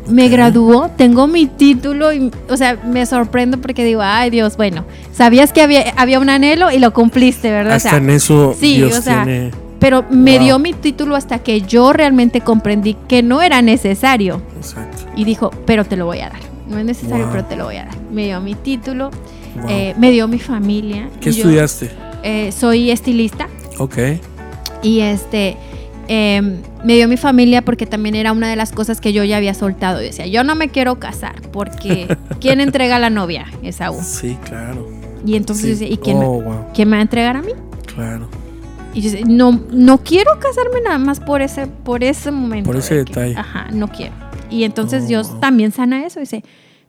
Me 0.09 0.29
graduó, 0.29 0.89
tengo 0.97 1.27
mi 1.27 1.47
título 1.47 2.13
y, 2.13 2.31
o 2.49 2.57
sea, 2.57 2.77
me 2.87 3.05
sorprendo 3.07 3.59
porque 3.61 3.85
digo, 3.85 4.03
ay 4.03 4.31
Dios, 4.31 4.57
bueno, 4.57 4.85
sabías 5.13 5.53
que 5.53 5.63
había, 5.63 5.91
había 5.97 6.21
un 6.21 6.29
anhelo 6.31 6.71
y 6.71 6.79
lo 6.79 6.93
cumpliste, 6.93 7.51
¿verdad? 7.51 7.73
O 7.73 7.77
Hasta 7.77 7.91
sea, 7.91 7.99
en 7.99 8.11
eso 8.11 8.55
sí, 8.59 8.77
Dios 8.77 8.99
o 8.99 9.03
sea, 9.03 9.25
tiene. 9.25 9.51
pero 9.81 10.05
me 10.09 10.37
Wow. 10.37 10.45
dio 10.45 10.59
mi 10.61 10.73
título 10.75 11.17
hasta 11.17 11.41
que 11.41 11.63
yo 11.63 11.93
realmente 11.93 12.41
comprendí 12.41 12.95
que 13.09 13.25
no 13.25 13.43
era 13.43 13.63
necesario. 13.63 14.41
Exacto. 14.57 15.03
Y 15.17 15.25
dijo, 15.25 15.51
pero 15.67 15.85
te 15.85 15.97
lo 15.97 16.07
voy 16.07 16.21
a 16.21 16.29
dar. 16.31 16.39
No 16.69 16.79
es 16.79 16.85
necesario, 16.85 17.25
Wow. 17.25 17.33
pero 17.33 17.45
te 17.47 17.57
lo 17.57 17.65
voy 17.65 17.77
a 17.77 17.87
dar. 17.87 17.95
Me 18.13 18.27
dio 18.27 18.41
mi 18.41 18.55
título, 18.55 19.11
Wow. 19.57 19.67
eh, 19.71 19.95
me 19.99 20.13
dio 20.13 20.29
mi 20.29 20.39
familia. 20.39 21.09
¿Qué 21.21 21.33
yo, 21.33 21.39
estudiaste? 21.39 21.91
eh, 22.23 22.53
soy 22.57 22.93
estilista 22.93 23.49
Ok. 23.79 23.99
y 24.83 25.01
este 25.01 25.57
eh, 26.09 26.41
me 26.85 26.95
dio 26.95 27.09
mi 27.09 27.17
familia 27.17 27.63
porque 27.63 27.87
también 27.87 28.15
era 28.15 28.33
una 28.33 28.49
de 28.49 28.57
las 28.57 28.73
cosas 28.73 29.01
que 29.01 29.13
yo 29.13 29.25
ya 29.25 29.37
había 29.37 29.55
soltado. 29.55 30.01
Yo 30.01 30.07
decía, 30.07 30.27
yo 30.27 30.45
no 30.45 30.55
me 30.55 30.69
quiero 30.69 30.99
casar 30.99 31.35
porque 31.53 32.17
¿quién 32.41 32.61
entrega 32.61 32.97
a 32.97 32.99
la 32.99 33.11
novia? 33.11 33.47
Esaú. 33.63 33.99
Sí, 34.03 34.37
claro. 34.45 34.89
Y 35.25 35.35
entonces 35.37 35.65
Sí. 35.65 35.71
yo 35.71 35.79
decía, 35.79 35.89
¿y 35.93 35.97
quién, 35.99 36.19
me- 36.19 36.25
oh, 36.27 36.41
wow. 36.43 36.67
quién 36.75 36.89
me 36.89 36.97
va 36.97 37.01
a 37.01 37.03
entregar 37.03 37.37
a 37.37 37.43
mí? 37.43 37.53
Claro. 37.93 38.29
Y 38.95 39.01
yo 39.03 39.11
decía, 39.11 39.27
no, 39.29 39.61
no 39.73 39.99
quiero 39.99 40.39
casarme 40.39 40.81
nada 40.83 40.99
más 40.99 41.21
por 41.21 41.43
ese, 41.43 41.67
por 41.67 42.03
ese 42.05 42.31
momento. 42.31 42.67
Por 42.71 42.77
ese 42.77 42.95
de 42.97 43.05
que- 43.05 43.13
detalle. 43.13 43.37
ajá, 43.37 43.67
no 43.73 43.89
quiero. 43.89 44.15
Y 44.49 44.63
entonces 44.65 45.03
Oh. 45.05 45.07
Dios 45.09 45.41
también 45.41 45.73
sana 45.73 46.07
eso. 46.07 46.21
Dice, 46.21 46.45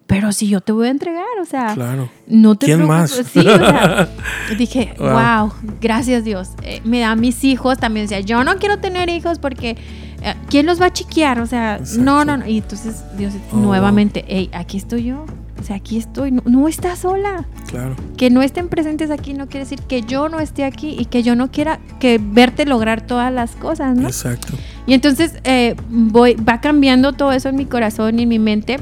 pero 0.07 0.31
si 0.31 0.47
yo 0.47 0.61
te 0.61 0.71
voy 0.71 0.87
a 0.87 0.91
entregar, 0.91 1.25
o 1.41 1.45
sea, 1.45 1.73
Claro. 1.75 2.09
no 2.27 2.55
te 2.55 2.65
¿Quién 2.67 2.79
preocupes. 2.87 3.17
más? 3.17 3.27
Sí, 3.31 3.39
o 3.39 3.43
sea, 3.43 4.09
dije, 4.57 4.93
Wow. 4.97 5.09
wow. 5.09 5.53
gracias 5.81 6.23
Dios. 6.23 6.49
Eh, 6.63 6.81
me 6.83 6.99
da 7.01 7.15
mis 7.15 7.43
hijos, 7.43 7.77
también 7.77 8.05
decía, 8.05 8.21
yo 8.21 8.43
no 8.43 8.55
quiero 8.57 8.79
tener 8.79 9.09
hijos 9.09 9.37
porque 9.39 9.77
eh, 10.23 10.33
¿quién 10.49 10.65
los 10.65 10.81
va 10.81 10.87
a 10.87 10.93
chiquear? 10.93 11.39
O 11.41 11.45
sea, 11.45 11.75
Exacto. 11.77 12.01
no, 12.03 12.25
no, 12.25 12.37
no. 12.37 12.47
Y 12.47 12.57
entonces 12.57 13.03
Dios 13.17 13.33
Oh. 13.51 13.57
nuevamente, 13.57 14.25
hey, 14.27 14.49
aquí 14.53 14.77
estoy 14.77 15.03
yo. 15.03 15.25
O 15.59 15.63
sea, 15.63 15.75
aquí 15.75 15.97
estoy. 15.97 16.31
No, 16.31 16.41
no 16.45 16.67
estás 16.67 16.99
sola. 16.99 17.45
Claro. 17.67 17.95
Que 18.15 18.29
no 18.29 18.41
estén 18.43 18.69
presentes 18.69 19.09
aquí 19.11 19.33
no 19.33 19.47
quiere 19.47 19.65
decir 19.65 19.79
que 19.81 20.03
yo 20.03 20.29
no 20.29 20.39
esté 20.39 20.63
aquí 20.63 20.95
y 20.97 21.05
que 21.05 21.23
yo 21.23 21.35
no 21.35 21.49
quiera 21.51 21.79
que 21.99 22.19
verte 22.21 22.65
lograr 22.65 23.01
todas 23.01 23.33
las 23.33 23.55
cosas, 23.55 23.97
¿no? 23.97 24.07
Exacto. 24.07 24.53
Y 24.85 24.93
entonces 24.93 25.33
eh, 25.43 25.75
voy, 25.89 26.35
va 26.35 26.61
cambiando 26.61 27.13
todo 27.13 27.31
eso 27.31 27.49
en 27.49 27.55
mi 27.55 27.65
corazón 27.65 28.19
y 28.19 28.23
en 28.23 28.29
mi 28.29 28.39
mente. 28.39 28.77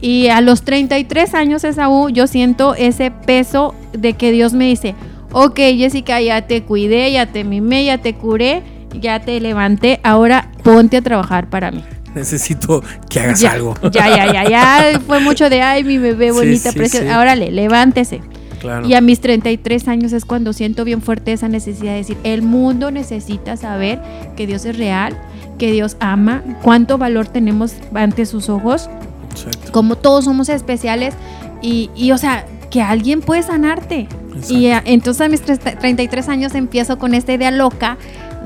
Y 0.00 0.28
a 0.28 0.40
los 0.40 0.62
33 0.62 1.34
años, 1.34 1.64
Esaú, 1.64 2.08
yo 2.08 2.26
siento 2.26 2.74
ese 2.74 3.10
peso 3.10 3.74
de 3.92 4.14
que 4.14 4.32
Dios 4.32 4.52
me 4.54 4.66
dice, 4.66 4.94
ok 5.32 5.56
Jessica, 5.56 6.20
ya 6.20 6.46
te 6.46 6.62
cuidé, 6.62 7.12
ya 7.12 7.26
te 7.26 7.44
mimé, 7.44 7.84
ya 7.84 7.98
te 7.98 8.14
curé, 8.14 8.62
ya 8.98 9.20
te 9.20 9.38
levanté, 9.40 10.00
ahora 10.02 10.50
ponte 10.62 10.96
a 10.96 11.02
trabajar 11.02 11.50
para 11.50 11.70
mí. 11.70 11.84
Necesito 12.14 12.82
que 13.08 13.20
hagas 13.20 13.40
ya, 13.40 13.52
algo. 13.52 13.74
Ya, 13.92 14.08
ya, 14.08 14.32
ya, 14.32 14.48
ya, 14.48 15.00
fue 15.06 15.20
mucho 15.20 15.50
de, 15.50 15.62
ay, 15.62 15.84
mi 15.84 15.98
bebé 15.98 16.30
Sí, 16.30 16.38
bonita, 16.38 16.72
sí, 16.72 16.78
preciosa, 16.78 17.06
sí. 17.06 17.12
ahora 17.12 17.36
le, 17.36 17.50
levántese. 17.50 18.20
Claro. 18.58 18.86
Y 18.86 18.92
a 18.92 19.00
mis 19.00 19.20
33 19.20 19.88
años 19.88 20.12
es 20.12 20.26
cuando 20.26 20.52
siento 20.52 20.84
bien 20.84 21.00
fuerte 21.00 21.32
esa 21.32 21.48
necesidad 21.48 21.92
de 21.92 21.98
decir, 21.98 22.18
el 22.24 22.42
mundo 22.42 22.90
necesita 22.90 23.56
saber 23.56 24.00
que 24.36 24.46
Dios 24.46 24.66
es 24.66 24.76
real, 24.76 25.16
que 25.56 25.72
Dios 25.72 25.96
ama, 25.98 26.42
cuánto 26.62 26.98
valor 26.98 27.26
tenemos 27.26 27.72
ante 27.94 28.26
sus 28.26 28.50
ojos, 28.50 28.90
Exacto. 29.30 29.72
como 29.72 29.96
todos 29.96 30.24
somos 30.24 30.48
especiales 30.48 31.14
y, 31.62 31.90
y, 31.94 32.12
o 32.12 32.18
sea, 32.18 32.46
que 32.70 32.82
alguien 32.82 33.20
puede 33.20 33.42
sanarte. 33.42 34.08
Exacto. 34.34 34.54
Y 34.54 34.66
eh, 34.66 34.80
entonces 34.84 35.20
a 35.26 35.28
mis 35.28 35.40
tres- 35.42 35.58
33 35.60 36.28
años 36.28 36.54
empiezo 36.54 36.98
con 36.98 37.14
esta 37.14 37.32
idea 37.32 37.50
loca 37.50 37.98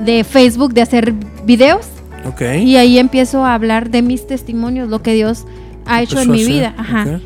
de 0.03 0.23
Facebook 0.23 0.73
de 0.73 0.81
hacer 0.81 1.13
videos 1.45 1.85
y 2.63 2.75
ahí 2.77 2.97
empiezo 2.97 3.45
a 3.45 3.53
hablar 3.53 3.89
de 3.91 4.01
mis 4.01 4.25
testimonios, 4.27 4.89
lo 4.89 5.01
que 5.03 5.13
Dios 5.13 5.45
ha 5.85 6.01
hecho 6.01 6.19
en 6.19 6.31
mi 6.31 6.43
vida. 6.43 6.73
Ajá. 6.77 7.19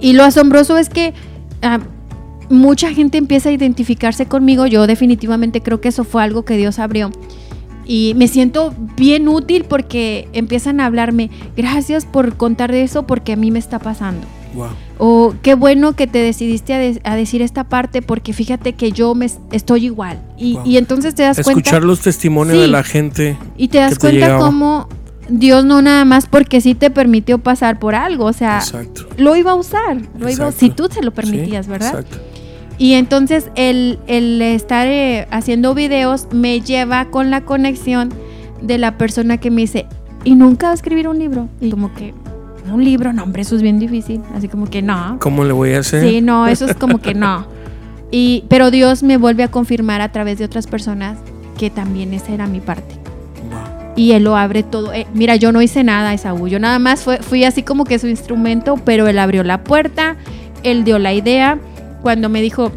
Y 0.00 0.12
lo 0.12 0.22
asombroso 0.24 0.78
es 0.78 0.88
que 0.88 1.12
ah, 1.62 1.80
mucha 2.48 2.92
gente 2.92 3.18
empieza 3.18 3.48
a 3.48 3.52
identificarse 3.52 4.26
conmigo. 4.26 4.66
Yo 4.66 4.86
definitivamente 4.86 5.62
creo 5.62 5.80
que 5.80 5.88
eso 5.88 6.04
fue 6.04 6.22
algo 6.22 6.44
que 6.44 6.56
Dios 6.56 6.78
abrió. 6.78 7.10
Y 7.92 8.14
me 8.14 8.28
siento 8.28 8.72
bien 8.96 9.26
útil 9.26 9.64
porque 9.68 10.28
empiezan 10.32 10.78
a 10.78 10.86
hablarme, 10.86 11.28
gracias 11.56 12.06
por 12.06 12.36
contar 12.36 12.70
de 12.70 12.84
eso 12.84 13.04
porque 13.04 13.32
a 13.32 13.36
mí 13.36 13.50
me 13.50 13.58
está 13.58 13.80
pasando. 13.80 14.28
Wow. 14.54 14.68
O 14.98 15.34
qué 15.42 15.54
bueno 15.56 15.94
que 15.96 16.06
te 16.06 16.18
decidiste 16.18 16.72
a, 16.72 16.78
de- 16.78 17.00
a 17.02 17.16
decir 17.16 17.42
esta 17.42 17.64
parte 17.64 18.00
porque 18.00 18.32
fíjate 18.32 18.74
que 18.74 18.92
yo 18.92 19.16
me 19.16 19.26
es- 19.26 19.38
estoy 19.50 19.86
igual. 19.86 20.20
Y, 20.38 20.54
Wow. 20.54 20.66
y 20.66 20.76
entonces 20.76 21.16
te 21.16 21.24
das 21.24 21.38
Escuchar 21.40 21.62
cuenta 21.64 21.80
los 21.86 22.00
testimonios 22.00 22.54
Sí. 22.56 22.60
de 22.62 22.68
la 22.68 22.84
gente. 22.84 23.36
y 23.56 23.66
te 23.68 23.78
das 23.78 23.94
te 23.94 23.98
cuenta 23.98 24.26
llegaba. 24.26 24.44
cómo 24.46 24.88
Dios 25.28 25.64
no 25.64 25.82
nada 25.82 26.04
más 26.04 26.26
porque 26.26 26.60
sí 26.60 26.74
te 26.76 26.90
permitió 26.90 27.38
pasar 27.38 27.80
por 27.80 27.96
algo, 27.96 28.24
o 28.26 28.32
sea, 28.32 28.58
Exacto. 28.58 29.08
lo 29.16 29.34
iba 29.34 29.50
a 29.52 29.54
usar, 29.56 29.96
lo 30.18 30.28
iba, 30.30 30.52
si 30.52 30.70
tú 30.70 30.88
se 30.92 31.02
lo 31.02 31.10
permitías, 31.12 31.66
Sí, 31.66 31.70
¿verdad? 31.72 31.88
Exacto. 32.00 32.18
Y 32.80 32.94
entonces 32.94 33.50
el, 33.56 33.98
el 34.06 34.40
estar 34.40 34.88
eh, 34.88 35.28
haciendo 35.30 35.74
videos 35.74 36.28
me 36.32 36.62
lleva 36.62 37.10
con 37.10 37.30
la 37.30 37.42
conexión 37.42 38.08
de 38.62 38.78
la 38.78 38.96
persona 38.96 39.36
que 39.36 39.50
me 39.50 39.60
dice, 39.60 39.84
¿y 40.24 40.34
nunca 40.34 40.68
va 40.68 40.70
a 40.70 40.76
escribir 40.76 41.06
un 41.06 41.18
libro? 41.18 41.50
Y 41.60 41.68
como 41.68 41.92
que, 41.92 42.14
un 42.72 42.82
libro, 42.82 43.12
no, 43.12 43.22
hombre, 43.22 43.42
eso 43.42 43.54
es 43.54 43.60
bien 43.60 43.78
difícil. 43.78 44.22
Así 44.34 44.48
como 44.48 44.64
que 44.64 44.80
no. 44.80 45.18
¿Cómo 45.20 45.44
le 45.44 45.52
voy 45.52 45.74
a 45.74 45.80
hacer? 45.80 46.08
Sí, 46.08 46.22
no, 46.22 46.46
eso 46.46 46.64
es 46.64 46.74
como 46.74 47.02
que 47.02 47.12
no. 47.14 47.46
Y, 48.10 48.44
pero 48.48 48.70
Dios 48.70 49.02
me 49.02 49.18
vuelve 49.18 49.42
a 49.42 49.50
confirmar 49.50 50.00
a 50.00 50.10
través 50.10 50.38
de 50.38 50.46
otras 50.46 50.66
personas 50.66 51.18
que 51.58 51.68
también 51.68 52.14
esa 52.14 52.32
era 52.32 52.46
mi 52.46 52.60
parte. 52.60 52.94
Wow. 53.50 53.92
Y 53.94 54.12
Él 54.12 54.24
lo 54.24 54.38
abre 54.38 54.62
todo. 54.62 54.94
Eh, 54.94 55.06
mira, 55.12 55.36
yo 55.36 55.52
no 55.52 55.60
hice 55.60 55.84
nada, 55.84 56.14
Esaú. 56.14 56.48
Yo 56.48 56.58
nada 56.58 56.78
más 56.78 57.02
fue, 57.02 57.18
fui 57.18 57.44
así 57.44 57.62
como 57.62 57.84
que 57.84 57.98
su 57.98 58.06
instrumento, 58.06 58.76
pero 58.86 59.06
Él 59.06 59.18
abrió 59.18 59.44
la 59.44 59.64
puerta, 59.64 60.16
Él 60.62 60.84
dio 60.84 60.98
la 60.98 61.12
idea. 61.12 61.58
Cuando 62.02 62.28
me 62.28 62.40
dijo, 62.42 62.72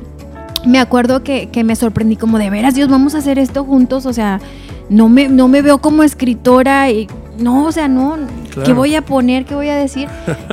me 0.65 0.79
acuerdo 0.79 1.23
que, 1.23 1.49
que 1.49 1.63
me 1.63 1.75
sorprendí 1.75 2.15
como 2.15 2.37
de 2.37 2.49
veras, 2.49 2.75
Dios, 2.75 2.89
vamos 2.89 3.15
a 3.15 3.19
hacer 3.19 3.39
esto 3.39 3.63
juntos. 3.63 4.05
O 4.05 4.13
sea, 4.13 4.39
no 4.89 5.09
me, 5.09 5.27
no 5.29 5.47
me 5.47 5.61
veo 5.61 5.79
como 5.79 6.03
escritora 6.03 6.89
y 6.91 7.07
no, 7.39 7.65
o 7.65 7.71
sea, 7.71 7.87
no, 7.87 8.17
¿qué 8.45 8.49
Claro. 8.61 8.75
voy 8.75 8.95
a 8.95 9.01
poner? 9.03 9.45
¿Qué 9.45 9.55
voy 9.55 9.69
a 9.69 9.75
decir? 9.75 10.07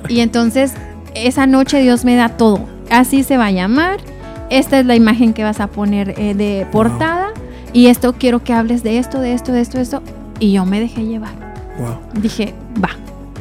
y 0.08 0.20
entonces 0.20 0.72
esa 1.14 1.46
noche 1.46 1.80
Dios 1.82 2.04
me 2.04 2.16
da 2.16 2.30
todo. 2.30 2.60
Así 2.90 3.22
se 3.22 3.36
va 3.36 3.46
a 3.46 3.50
llamar. 3.50 3.98
Esta 4.50 4.80
es 4.80 4.86
la 4.86 4.96
imagen 4.96 5.32
que 5.32 5.44
vas 5.44 5.60
a 5.60 5.68
poner 5.68 6.14
eh, 6.18 6.34
de 6.34 6.66
portada. 6.72 7.28
Y 7.72 7.86
esto 7.86 8.14
quiero 8.18 8.42
que 8.42 8.52
hables 8.52 8.82
de 8.82 8.98
esto, 8.98 9.20
de 9.20 9.32
esto, 9.32 9.52
de 9.52 9.60
esto, 9.60 9.76
de 9.76 9.82
esto. 9.84 10.02
Y 10.40 10.52
yo 10.52 10.64
me 10.66 10.80
dejé 10.80 11.04
llevar. 11.06 11.30
Wow. 11.78 12.20
Dije, 12.20 12.54
va. 12.82 12.90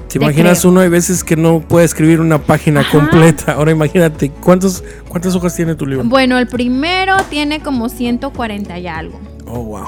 ¿Te 0.09 0.17
imaginas 0.17 0.59
creo. 0.61 0.71
uno 0.71 0.81
hay 0.81 0.89
veces 0.89 1.23
que 1.23 1.35
no 1.35 1.59
puede 1.61 1.85
escribir 1.85 2.19
una 2.19 2.39
página 2.39 2.81
Ajá. 2.81 2.91
completa? 2.91 3.53
Ahora 3.53 3.71
imagínate, 3.71 4.29
¿cuántos, 4.31 4.83
¿cuántas 5.07 5.35
hojas 5.35 5.55
tiene 5.55 5.75
tu 5.75 5.85
libro? 5.85 6.03
Bueno, 6.05 6.37
el 6.39 6.47
primero 6.47 7.15
tiene 7.29 7.59
como 7.61 7.89
140 7.89 8.79
y 8.79 8.87
algo. 8.87 9.19
Oh, 9.45 9.63
wow. 9.63 9.87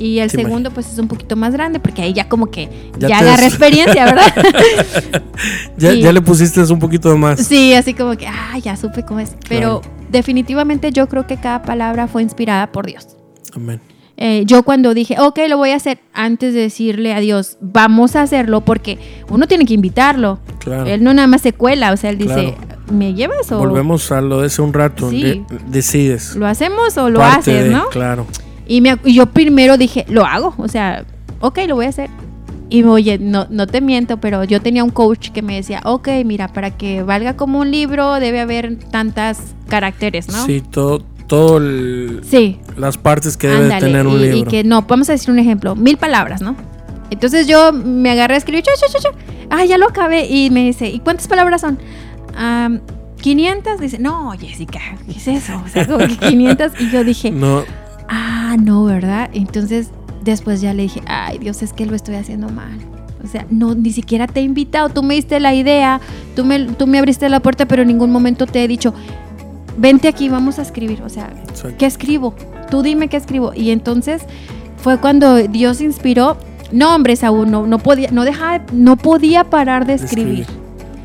Y 0.00 0.20
el 0.20 0.30
segundo, 0.30 0.70
pues 0.70 0.92
es 0.92 0.98
un 0.98 1.08
poquito 1.08 1.34
más 1.34 1.52
grande, 1.52 1.80
porque 1.80 2.02
ahí 2.02 2.12
ya 2.12 2.28
como 2.28 2.50
que 2.52 2.68
Ya 2.98 3.08
ya, 3.08 3.18
agarré 3.18 3.46
experiencia, 3.46 4.04
¿verdad? 4.04 4.32
Ya, 5.76 5.92
Y- 5.92 6.02
ya 6.02 6.12
le 6.12 6.20
pusiste 6.22 6.60
un 6.62 6.78
poquito 6.78 7.16
más. 7.16 7.40
sí, 7.44 7.74
así 7.74 7.94
como 7.94 8.16
que, 8.16 8.26
ah, 8.26 8.56
ya 8.62 8.76
supe 8.76 9.04
cómo 9.04 9.20
es. 9.20 9.32
Pero 9.48 9.82
definitivamente 10.10 10.92
yo 10.92 11.08
creo 11.08 11.26
que 11.26 11.36
cada 11.36 11.62
palabra 11.62 12.06
fue 12.08 12.22
inspirada 12.22 12.70
por 12.72 12.86
Dios. 12.86 13.08
Amén. 13.54 13.80
Eh, 14.20 14.42
yo 14.46 14.64
cuando 14.64 14.94
dije, 14.94 15.16
ok, 15.20 15.38
lo 15.48 15.58
voy 15.58 15.70
a 15.70 15.76
hacer, 15.76 16.00
antes 16.12 16.52
de 16.52 16.60
decirle 16.62 17.14
a 17.14 17.20
Dios, 17.20 17.56
vamos 17.60 18.16
a 18.16 18.22
hacerlo, 18.22 18.62
porque 18.62 18.98
uno 19.30 19.46
tiene 19.46 19.64
que 19.64 19.74
invitarlo. 19.74 20.40
Claro. 20.58 20.86
Él 20.86 21.04
no 21.04 21.14
nada 21.14 21.28
más 21.28 21.40
se 21.42 21.52
cuela, 21.52 21.92
o 21.92 21.96
sea, 21.96 22.10
él 22.10 22.18
dice. 22.18 22.54
¿me 22.92 23.14
llevas 23.14 23.52
o 23.52 23.58
Volvemos 23.58 24.10
a 24.12 24.20
lo 24.22 24.40
de 24.40 24.46
hace 24.46 24.60
un 24.62 24.72
rato. 24.72 25.10
Sí. 25.10 25.22
de- 25.22 25.44
decides. 25.68 26.34
lo 26.34 26.46
hacemos 26.46 26.96
o 26.96 27.10
lo 27.10 27.20
Parte 27.20 27.38
haces, 27.52 27.64
de- 27.64 27.70
no? 27.70 27.86
Claro. 27.90 28.26
Y, 28.66 28.80
me 28.80 28.96
y 29.04 29.14
yo 29.14 29.26
primero 29.26 29.76
dije, 29.76 30.04
lo 30.08 30.24
hago, 30.24 30.54
o 30.58 30.68
sea, 30.68 31.04
ok, 31.40 31.58
lo 31.68 31.76
voy 31.76 31.86
a 31.86 31.90
hacer. 31.90 32.10
Y 32.70 32.82
oye, 32.82 33.18
no, 33.18 33.46
no 33.50 33.66
te 33.66 33.80
miento, 33.80 34.16
pero 34.18 34.42
yo 34.44 34.60
tenía 34.60 34.84
un 34.84 34.90
coach 34.90 35.30
que 35.30 35.42
me 35.42 35.54
decía, 35.54 35.80
ok, 35.84 36.08
mira, 36.24 36.48
para 36.48 36.70
que 36.70 37.02
valga 37.02 37.36
como 37.36 37.60
un 37.60 37.70
libro 37.70 38.14
debe 38.14 38.40
haber 38.40 38.76
tantas 38.90 39.54
caracteres, 39.68 40.28
¿no? 40.28 40.44
Sí, 40.44 40.60
todo, 40.60 41.02
todo 41.28 41.58
el- 41.58 42.22
Sí, 42.28 42.58
las 42.76 42.98
partes 42.98 43.36
que 43.36 43.46
debe 43.46 43.62
ándale. 43.64 43.86
tener 43.86 44.06
un 44.06 44.20
y, 44.20 44.24
y 44.24 44.32
libro. 44.32 44.50
que 44.50 44.64
no, 44.64 44.82
vamos 44.82 45.08
a 45.08 45.12
decir 45.12 45.30
un 45.30 45.38
ejemplo, 45.38 45.76
mil 45.76 45.96
palabras, 45.96 46.42
¿no? 46.42 46.56
Entonces 47.10 47.46
yo 47.46 47.72
me 47.72 48.10
agarré 48.10 48.34
a 48.34 48.38
escribir, 48.38 48.64
cha, 48.64 48.72
cha, 48.74 48.86
cha, 48.92 48.98
cha. 48.98 49.10
ah, 49.50 49.64
ya 49.64 49.78
lo 49.78 49.86
acabé. 49.86 50.26
Y 50.26 50.50
me 50.50 50.64
dice, 50.64 50.88
¿y 50.90 50.98
cuántas 50.98 51.28
palabras 51.28 51.60
son? 51.60 51.78
"Am, 52.36 52.80
500. 53.22 53.80
Dice, 53.80 53.98
no, 53.98 54.30
Jessica, 54.38 54.80
¿qué 55.06 55.12
es 55.12 55.28
eso? 55.28 55.62
O 55.64 55.68
sea, 55.68 55.86
como 55.86 55.98
que 56.06 56.16
500. 56.28 56.72
Y 56.80 56.90
yo 56.90 57.04
dije, 57.04 57.30
No, 57.30 57.62
ah, 58.08 58.56
no, 58.60 58.84
¿verdad? 58.84 59.30
Entonces 59.32 59.88
después 60.22 60.60
ya 60.60 60.74
le 60.74 60.82
dije, 60.82 61.00
ay, 61.06 61.38
Dios, 61.38 61.62
es 61.62 61.72
que 61.72 61.86
lo 61.86 61.94
estoy 61.96 62.16
haciendo 62.16 62.48
mal. 62.50 62.78
O 63.24 63.26
sea, 63.26 63.46
no, 63.50 63.74
ni 63.74 63.90
siquiera 63.92 64.26
te 64.26 64.40
he 64.40 64.42
invitado, 64.42 64.90
tú 64.90 65.02
me 65.02 65.14
diste 65.14 65.40
la 65.40 65.54
idea, 65.54 66.00
tú 66.36 66.44
me, 66.44 66.60
tú 66.66 66.86
me 66.86 66.98
abriste 66.98 67.28
la 67.28 67.40
puerta, 67.40 67.66
pero 67.66 67.82
en 67.82 67.88
ningún 67.88 68.10
momento 68.12 68.46
te 68.46 68.62
he 68.62 68.68
dicho, 68.68 68.92
vente 69.78 70.08
aquí, 70.08 70.28
vamos 70.28 70.58
a 70.58 70.62
escribir. 70.62 71.02
O 71.02 71.08
sea, 71.08 71.30
exacto. 71.48 71.76
¿qué 71.78 71.86
escribo? 71.86 72.34
Tú 72.70 72.82
dime 72.82 73.08
qué 73.08 73.16
escribo. 73.16 73.52
Y 73.54 73.70
entonces 73.70 74.22
fue 74.76 74.98
cuando 74.98 75.36
Dios 75.36 75.80
inspiró. 75.80 76.36
No, 76.70 76.94
hombre, 76.94 77.16
Saúl, 77.16 77.50
no, 77.50 77.66
no 77.66 77.78
podía, 77.78 78.10
no 78.10 78.24
dejaba, 78.24 78.62
no 78.72 78.96
podía 78.96 79.44
parar 79.44 79.86
de 79.86 79.94
escribir. 79.94 80.46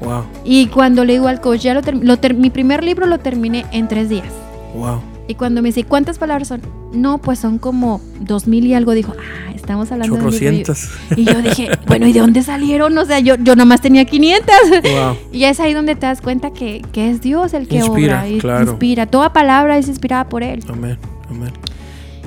Wow, 0.02 0.24
Y 0.44 0.68
cuando 0.68 1.06
le 1.06 1.14
digo 1.14 1.30
al 1.30 1.40
coach, 1.40 1.62
ya 1.62 1.74
lo, 1.74 1.80
lo 1.82 2.18
mi 2.36 2.50
primer 2.50 2.84
libro 2.84 3.06
lo 3.06 3.20
terminé 3.20 3.66
en 3.72 3.88
tres 3.88 4.10
días. 4.10 4.28
wow. 4.76 5.13
Y 5.28 5.36
cuando 5.36 5.62
me 5.62 5.70
dice, 5.70 5.84
¿cuántas 5.86 6.18
palabras 6.18 6.50
son? 6.50 6.62
No, 6.94 7.18
pues 7.20 7.40
son 7.40 7.58
como 7.58 8.02
dos 8.20 8.46
mil 8.48 8.66
y 8.66 8.74
algo. 8.74 8.92
Dijo, 8.92 9.14
ah, 9.18 9.52
estamos 9.56 9.92
hablando 9.92 10.18
de 10.18 10.22
un 10.26 10.32
libro. 10.32 10.74
Y 11.16 11.24
yo- 11.24 11.42
dije, 11.42 11.70
bueno, 11.88 12.08
¿y 12.08 12.14
de 12.14 12.20
dónde 12.20 12.44
salieron? 12.44 12.98
O 12.98 13.06
sea, 13.06 13.20
yo, 13.20 13.36
yo 13.36 13.56
nomás 13.56 13.80
tenía 13.82 14.04
500. 14.06 14.56
wow. 14.84 15.16
Y 15.32 15.46
es 15.46 15.60
ahí 15.62 15.74
donde 15.74 15.96
te 15.96 16.06
das 16.06 16.20
cuenta 16.22 16.52
que, 16.52 16.82
que 16.92 17.10
es 17.10 17.22
Dios 17.22 17.54
el 17.54 17.68
que 17.70 17.78
Inspira, 17.78 18.20
obra. 18.20 18.28
y 18.30 18.38
claro. 18.40 18.72
Inspira. 18.72 19.06
Toda 19.06 19.32
palabra 19.32 19.78
es 19.78 19.88
inspirada 19.88 20.28
por 20.28 20.44
Él. 20.44 20.64
Amén. 20.68 20.98
Amén. 21.30 21.52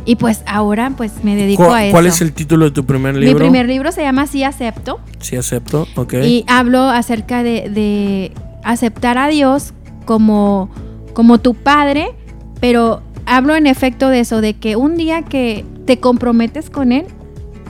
Y 0.07 0.17
pues 0.17 0.43
ahora 0.47 0.93
pues 0.97 1.13
me 1.25 1.35
dedico 1.37 1.67
¿Cu- 1.67 1.73
a 1.73 1.85
eso. 1.85 1.93
¿Cuál 1.93 2.07
es 2.07 2.21
el 2.23 2.33
título 2.33 2.65
de 2.67 2.71
tu 2.71 2.87
primer 2.87 3.15
libro? 3.17 3.35
Mi 3.35 3.41
primer 3.41 3.67
libro 3.67 3.91
se 3.93 4.03
llama 4.03 4.27
Sí 4.29 4.43
acepto 4.45 5.01
Sí, 5.21 5.35
acepto. 5.37 5.87
Ok. 5.97 6.15
y 6.23 6.45
hablo 6.49 6.83
acerca 6.89 7.43
de, 7.43 7.69
de 7.69 8.33
aceptar 8.63 9.19
a 9.19 9.27
Dios 9.29 9.75
como, 10.05 10.71
como 11.13 11.39
tu 11.39 11.55
padre, 11.55 12.13
pero 12.61 13.03
hablo 13.27 13.55
en 13.57 13.67
efecto 13.67 14.09
de 14.09 14.21
eso, 14.21 14.41
de 14.41 14.55
que 14.55 14.77
un 14.77 14.97
día 14.97 15.23
que 15.23 15.65
te 15.87 15.99
comprometes 15.99 16.71
con 16.71 16.93
Él, 16.93 17.07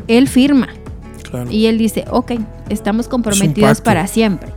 Él 0.08 0.28
firma 0.28 0.68
claro. 1.30 1.50
y 1.50 1.66
Él 1.66 1.78
dice, 1.78 2.04
ok, 2.10 2.32
estamos 2.68 3.08
comprometidos 3.08 3.80
para 3.80 4.06
siempre. 4.06 4.50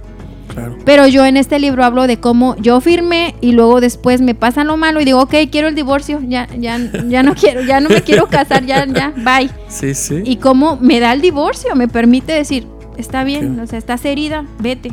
claro. 0.53 0.77
Pero 0.86 1.07
yo 1.07 1.25
en 1.25 1.38
este 1.38 1.59
libro 1.59 1.84
hablo 1.84 2.07
de 2.07 2.17
cómo 2.19 2.55
yo 2.57 2.82
firmé 2.82 3.36
y 3.41 3.51
luego 3.53 3.82
después 3.82 4.19
me 4.21 4.36
pasan 4.36 4.67
lo 4.67 4.77
malo 4.77 4.99
y 5.01 5.05
digo, 5.05 5.21
ok, 5.21 5.36
quiero 5.51 5.67
el 5.67 5.75
divorcio, 5.75 6.19
ya, 6.27 6.47
ya, 6.57 6.77
ya 7.07 7.23
no 7.23 7.34
quiero, 7.36 7.61
ya 7.63 7.80
no 7.80 7.89
me 7.89 8.01
quiero 8.01 8.27
casar, 8.27 8.65
ya, 8.65 8.86
ya, 8.86 9.13
bye. 9.17 9.49
Sí, 9.67 9.93
sí. 9.93 10.21
Y 10.25 10.38
cómo 10.38 10.77
me 10.82 10.99
da 10.99 11.13
el 11.13 11.21
divorcio, 11.21 11.75
me 11.75 11.88
permite 11.88 12.34
decir, 12.34 12.67
está 12.97 13.23
bien, 13.23 13.55
Sí. 13.55 13.61
o 13.61 13.67
sea, 13.67 13.77
estás 13.80 14.03
herida, 14.05 14.45
vete. 14.59 14.91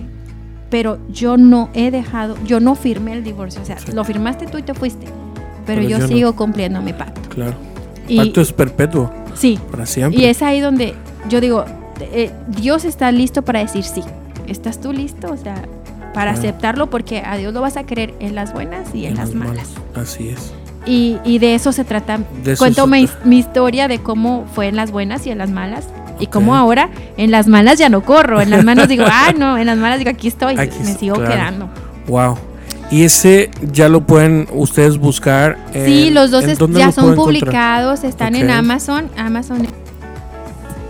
Pero 0.70 0.98
yo 1.08 1.36
no 1.36 1.70
he 1.74 1.90
dejado, 1.90 2.36
yo 2.44 2.58
no 2.60 2.74
firmé 2.74 3.12
el 3.12 3.22
divorcio, 3.24 3.62
o 3.62 3.64
sea, 3.64 3.78
Sí. 3.78 3.92
lo 3.92 4.04
firmaste 4.04 4.46
tú 4.46 4.58
y 4.58 4.62
te 4.62 4.74
fuiste. 4.74 5.06
Pero, 5.66 5.80
Pero 5.80 5.82
yo, 5.82 5.98
yo 5.98 5.98
no. 5.98 6.08
sigo 6.08 6.36
cumpliendo 6.36 6.80
mi 6.80 6.92
pacto. 6.92 7.28
Claro. 7.28 7.54
Pacto 8.16 8.40
es 8.40 8.52
perpetuo. 8.52 9.12
sí, 9.34 9.58
Para 9.70 9.84
siempre. 9.84 10.20
y 10.20 10.24
es 10.26 10.40
ahí 10.42 10.60
donde 10.60 10.94
yo 11.28 11.40
digo, 11.40 11.64
eh, 12.00 12.30
Dios 12.48 12.84
está 12.84 13.10
listo 13.12 13.42
para 13.42 13.60
decir 13.60 13.84
sí. 13.84 14.02
¿Estás 14.46 14.80
tú 14.80 14.92
listo? 14.92 15.28
O 15.32 15.36
sea, 15.36 15.56
para 16.14 16.32
Claro. 16.32 16.38
aceptarlo 16.38 16.86
porque 16.88 17.20
a 17.20 17.36
Dios 17.36 17.52
lo 17.52 17.60
vas 17.60 17.76
a 17.76 17.84
querer 17.84 18.14
en 18.20 18.34
las 18.34 18.52
buenas 18.52 18.94
y 18.94 19.06
en, 19.06 19.16
las 19.16 19.34
malas. 19.34 19.68
Así 19.94 20.28
es. 20.28 20.52
Y, 20.86 21.18
y 21.24 21.40
de 21.40 21.54
eso 21.54 21.72
se 21.72 21.84
trata. 21.84 22.20
Eso 22.44 22.58
Cuento 22.58 22.84
se 22.88 23.08
mi, 23.24 23.38
historia 23.38 23.88
de 23.88 23.98
cómo 23.98 24.46
fue 24.54 24.68
en 24.68 24.76
las 24.76 24.92
buenas 24.92 25.26
y 25.26 25.30
en 25.30 25.38
las 25.38 25.50
malas. 25.50 25.88
Y 26.18 26.28
cómo 26.28 26.56
ahora 26.56 26.88
en 27.18 27.30
las 27.30 27.48
malas 27.48 27.78
ya 27.78 27.88
no 27.88 28.02
corro. 28.02 28.40
En 28.40 28.50
las 28.50 28.64
malas 28.64 28.88
digo, 28.88 29.04
ah, 29.10 29.32
no, 29.36 29.58
en 29.58 29.66
las 29.66 29.76
malas 29.76 29.98
digo, 29.98 30.10
aquí 30.10 30.28
estoy. 30.28 30.56
Aquí 30.58 30.78
me 30.78 30.94
sigo 30.94 31.16
claro. 31.16 31.32
quedando. 31.32 31.68
Wow. 32.06 32.38
Y 32.90 33.02
ese 33.02 33.50
ya 33.72 33.88
lo 33.88 34.06
pueden 34.06 34.46
ustedes 34.52 34.98
buscar. 34.98 35.58
Sí, 35.72 36.10
los 36.10 36.30
dos 36.30 36.44
¿en 36.44 36.50
es- 36.50 36.58
dónde 36.58 36.78
ya 36.78 36.86
lo 36.86 36.92
son 36.92 37.04
encontrar? 37.12 37.24
publicados, 37.40 38.04
están 38.04 38.34
en. 38.36 38.50
Amazon. 38.50 39.08
Amazon 39.16 39.66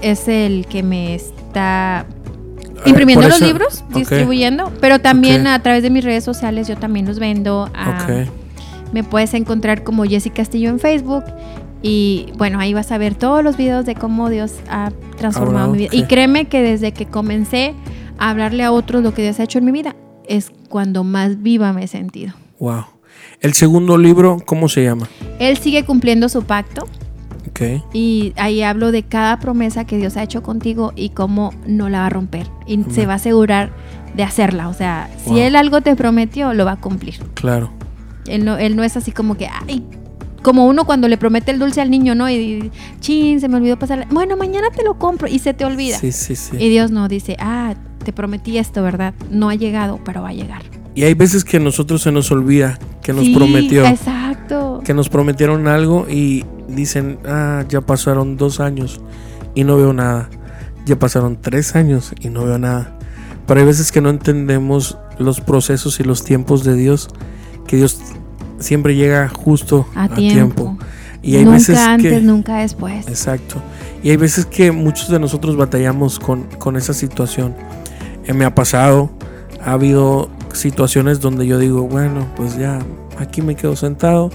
es 0.03 0.29
el 0.29 0.67
que 0.67 0.83
me 0.83 1.15
está 1.15 2.01
Ah, 2.01 2.89
imprimiendo 2.89 3.27
los 3.29 3.41
libros, 3.41 3.83
distribuyendo, 3.95 4.71
pero 4.81 5.01
también 5.01 5.47
a 5.47 5.61
través 5.63 5.83
de 5.83 5.89
mis 5.91 6.05
redes 6.05 6.23
sociales 6.23 6.69
yo 6.69 6.77
también 6.77 7.07
los 7.07 7.19
vendo. 7.19 7.71
ah. 7.75 8.07
Me 8.93 9.03
puedes 9.03 9.35
encontrar 9.35 9.83
como 9.83 10.05
Jessy 10.05 10.31
Castillo 10.31 10.69
en 10.71 10.79
Facebook 10.79 11.25
y 11.83 12.27
bueno, 12.37 12.61
ahí 12.61 12.73
vas 12.75 12.93
a 12.93 12.99
ver 12.99 13.15
todos 13.15 13.43
los 13.43 13.57
videos 13.57 13.85
de 13.87 13.95
cómo 13.95 14.29
Dios 14.31 14.53
ha 14.71 14.91
transformado 15.17 15.67
Ahora, 15.67 15.73
mi 15.73 15.79
vida. 15.79 15.91
Y 15.93 16.05
créeme 16.05 16.45
que 16.47 16.63
desde 16.63 16.93
que 16.93 17.07
comencé 17.07 17.75
a 18.19 18.31
hablarle 18.31 18.63
a 18.63 18.71
otros 18.71 19.03
lo 19.03 19.13
que 19.13 19.23
Dios 19.23 19.41
ha 19.41 19.45
hecho 19.45 19.59
en 19.59 19.65
mi 19.65 19.73
vida, 19.73 19.97
es 20.29 20.53
cuando 20.69 21.05
más 21.05 21.43
viva 21.43 21.73
me 21.73 21.85
he 21.85 21.89
sentido. 21.89 22.35
Wow. 22.59 22.85
El 23.41 23.55
segundo 23.55 23.99
libro, 23.99 24.39
¿cómo 24.45 24.69
se 24.69 24.85
llama? 24.85 25.09
Él 25.39 25.59
sigue 25.59 25.85
cumpliendo 25.85 26.29
su 26.29 26.43
pacto. 26.45 26.87
Ok. 27.49 27.83
Y 27.93 28.33
ahí 28.37 28.63
hablo 28.63 28.93
de 28.93 29.03
cada 29.03 29.39
promesa 29.39 29.85
que 29.85 29.99
Dios 29.99 30.17
ha 30.17 30.23
hecho 30.23 30.43
contigo 30.43 30.93
y 30.97 31.11
cómo 31.11 31.53
no 31.67 31.89
la 31.89 32.01
va 32.01 32.07
a 32.07 32.11
romper. 32.11 32.47
Y 32.67 32.83
se 32.91 33.07
va 33.07 33.15
a 33.15 33.17
asegurar 33.17 33.73
de 34.15 34.23
hacerla. 34.23 34.69
O 34.69 34.75
sea, 34.75 35.11
si. 35.25 35.41
Él 35.41 35.57
algo 35.57 35.81
te 35.81 35.95
prometió, 35.97 36.53
lo 36.55 36.65
va 36.65 36.73
a 36.73 36.81
cumplir. 36.81 37.19
Claro. 37.35 37.71
Él 38.27 38.45
no, 38.45 38.59
él 38.59 38.75
no 38.75 38.83
es 38.83 38.97
así 38.97 39.13
como 39.13 39.37
que, 39.37 39.49
ay, 39.69 39.85
como 40.43 40.67
uno 40.67 40.85
cuando 40.85 41.09
le 41.09 41.17
promete 41.17 41.53
el 41.53 41.59
dulce 41.59 41.81
al 41.81 41.91
niño, 41.91 42.15
¿no? 42.15 42.29
Y, 42.29 42.35
y, 42.35 42.71
chin, 43.01 43.41
se 43.41 43.49
me 43.49 43.57
olvidó 43.57 43.79
pasar. 43.79 44.07
Bueno, 44.11 44.37
mañana 44.37 44.71
te 44.71 44.83
lo 44.83 44.99
compro 44.99 45.29
y 45.29 45.39
se 45.39 45.55
te 45.55 45.65
olvida. 45.65 45.99
Sí, 45.99 46.13
sí, 46.13 46.37
sí. 46.37 46.57
Y 46.59 46.69
Dios 46.69 46.91
no 46.91 47.09
dice, 47.09 47.37
ah, 47.39 47.75
te 48.07 48.13
prometí 48.13 48.57
esto, 48.57 48.85
¿verdad? 48.85 49.15
No 49.33 49.49
ha 49.49 49.57
llegado, 49.57 49.99
pero 50.05 50.23
va 50.23 50.29
a 50.29 50.33
llegar. 50.33 50.63
Y 50.95 51.03
hay 51.03 51.15
veces 51.15 51.43
que 51.45 51.57
a 51.57 51.61
nosotros 51.61 52.03
se 52.03 52.13
nos 52.13 52.31
olvida 52.31 52.79
que 53.03 53.13
nos 53.13 53.25
Sí, 53.25 53.35
prometió. 53.35 53.85
Exacto. 53.85 54.81
Que 54.85 54.95
nos 54.95 55.09
prometieron 55.09 55.67
algo 55.67 56.07
y 56.09 56.45
dicen, 56.69 57.19
ah, 57.27 57.65
ya 57.69 57.81
pasaron 57.81 58.37
dos 58.37 58.61
años 58.61 59.01
y 59.57 59.65
no 59.65 59.77
veo 59.77 59.93
nada. 59.93 60.31
Ya 60.85 60.97
pasaron 60.97 61.37
tres 61.43 61.75
años 61.75 62.13
y 62.21 62.29
no 62.29 62.45
veo 62.45 62.61
nada. 62.61 62.97
Pero 63.45 63.59
hay 63.59 63.67
veces 63.67 63.91
que 63.91 64.01
no 64.01 64.09
entendemos 64.09 64.97
los 65.19 65.41
procesos 65.41 65.99
y 65.99 66.05
los 66.05 66.23
tiempos 66.23 66.63
de 66.63 66.75
Dios, 66.77 67.09
que 67.67 67.77
Dios 67.77 67.99
siempre 68.61 68.95
llega 68.95 69.29
justo 69.29 69.89
A, 69.97 70.05
a, 70.05 70.09
tiempo. 70.11 70.63
tiempo. 70.63 70.79
Y 71.23 71.37
hay 71.39 71.45
nunca 71.45 71.57
veces 71.57 71.79
antes, 71.79 72.13
que... 72.13 72.21
nunca 72.21 72.59
después. 72.59 73.09
Exacto. 73.09 73.61
Y 74.05 74.11
hay 74.11 74.17
veces 74.17 74.47
que 74.47 74.71
muchos 74.71 75.09
de 75.09 75.19
nosotros 75.19 75.57
batallamos 75.57 76.21
con, 76.21 76.45
con 76.61 76.77
esa 76.77 76.95
situación. 76.95 77.53
Eh, 78.27 78.33
me 78.35 78.45
ha 78.45 78.55
pasado, 78.55 79.11
ha 79.65 79.73
habido 79.73 80.29
situaciones 80.53 81.21
donde 81.21 81.47
yo 81.47 81.59
digo, 81.59 81.83
bueno, 81.89 82.27
pues 82.37 82.57
ya 82.59 82.79
aquí 83.19 83.43
me 83.43 83.55
quedo 83.57 83.77
sentado 83.77 84.31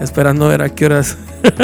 esperando 0.00 0.46
a 0.46 0.48
ver 0.48 0.62
a 0.62 0.68
qué 0.68 0.86
horas. 0.86 1.16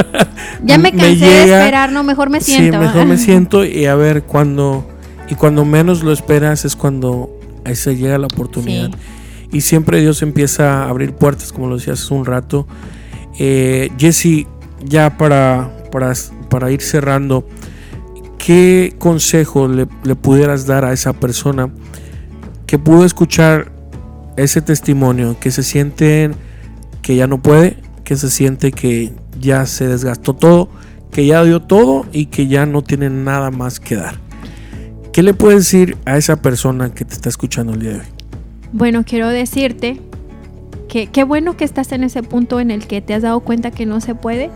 Ya 0.65 0.77
me 0.77 0.91
me 0.91 0.99
cansé 0.99 1.07
de 1.07 1.17
llega- 1.45 1.59
esperar, 1.61 1.93
no, 1.93 2.03
mejor 2.03 2.31
me 2.31 2.41
siento. 2.41 2.79
Sí, 2.79 2.85
mejor 2.85 3.07
me 3.07 3.17
siento 3.19 3.65
y 3.65 3.87
a 3.87 3.95
ver 3.95 4.25
cuando 4.25 4.85
y 5.29 5.35
cuando 5.37 5.65
menos 5.65 6.03
lo 6.03 6.11
esperas 6.13 6.65
es 6.65 6.75
cuando 6.75 7.31
ahí 7.65 7.77
se 7.77 7.97
llega 7.97 8.19
la 8.19 8.27
oportunidad. 8.27 8.91
Sí. 8.91 8.97
Y 9.53 9.61
siempre 9.61 10.01
Dios 10.01 10.21
empieza 10.23 10.83
a 10.85 10.89
abrir 10.89 11.13
puertas, 11.15 11.53
como 11.53 11.69
lo 11.69 11.77
decías 11.77 12.03
hace 12.03 12.13
un 12.13 12.25
rato. 12.25 12.67
Eh, 13.39 13.91
Jesse, 13.99 14.47
ya 14.85 15.17
para, 15.17 15.71
para, 15.93 16.13
para 16.51 16.71
ir 16.73 16.83
cerrando, 16.83 17.47
¿qué 18.49 18.95
consejo 18.99 19.69
le, 19.69 19.87
le 20.05 20.15
pudieras 20.17 20.65
dar 20.65 20.87
a 20.87 20.95
esa 20.95 21.13
persona 21.13 21.69
que 22.67 22.79
pudo 22.79 23.05
escuchar 23.05 23.71
ese 24.39 24.63
testimonio, 24.63 25.37
que 25.39 25.51
se 25.51 25.63
siente 25.63 26.31
que 27.03 27.15
ya 27.15 27.27
no 27.27 27.43
puede, 27.43 27.77
que 28.05 28.17
se 28.17 28.31
siente 28.31 28.73
que 28.73 29.13
ya 29.39 29.67
se 29.67 29.87
desgastó 29.87 30.33
todo, 30.33 30.71
que 31.13 31.27
ya 31.27 31.45
dio 31.45 31.61
todo 31.61 32.07
y 32.11 32.25
que 32.25 32.47
ya 32.47 32.65
no 32.65 32.81
tiene 32.81 33.11
nada 33.11 33.51
más 33.51 33.81
que 33.81 33.97
dar? 33.97 34.15
¿Qué 35.13 35.23
le 35.23 35.35
puedes 35.35 35.59
decir 35.71 35.99
a 36.07 36.17
esa 36.17 36.41
persona 36.41 36.95
que 36.95 37.05
te 37.05 37.13
está 37.13 37.29
escuchando 37.29 37.75
el 37.75 37.81
día 37.81 37.91
de 37.91 37.99
hoy? 37.99 38.07
Bueno, 38.73 39.05
quiero 39.05 39.29
decirte 39.29 40.01
que 40.89 41.09
qué 41.09 41.23
bueno 41.23 41.59
que 41.59 41.65
estás 41.65 41.93
en 41.93 42.03
ese 42.03 42.23
punto 42.23 42.61
en 42.61 42.71
el 42.71 42.87
que 42.87 43.03
te 43.03 43.13
has 43.13 43.21
dado 43.21 43.41
cuenta 43.41 43.73
que 43.73 43.85
no 43.85 44.01
se 44.01 44.15
puede, 44.15 44.49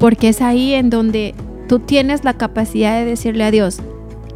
porque 0.00 0.30
es 0.30 0.40
ahí 0.40 0.72
en 0.72 0.90
donde 0.90 1.36
tú 1.68 1.78
tienes 1.78 2.24
la 2.24 2.34
capacidad 2.34 2.98
de 2.98 3.04
decirle 3.04 3.44
a 3.44 3.50
Dios, 3.50 3.80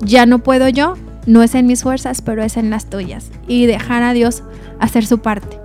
ya 0.00 0.26
no 0.26 0.38
puedo 0.40 0.68
yo, 0.68 0.94
no 1.26 1.42
es 1.42 1.54
en 1.54 1.66
mis 1.66 1.82
fuerzas, 1.82 2.22
pero 2.22 2.42
es 2.42 2.56
en 2.56 2.70
las 2.70 2.86
tuyas, 2.86 3.30
y 3.46 3.66
dejar 3.66 4.02
a 4.02 4.12
Dios 4.12 4.42
hacer 4.80 5.04
su 5.06 5.18
parte, 5.18 5.58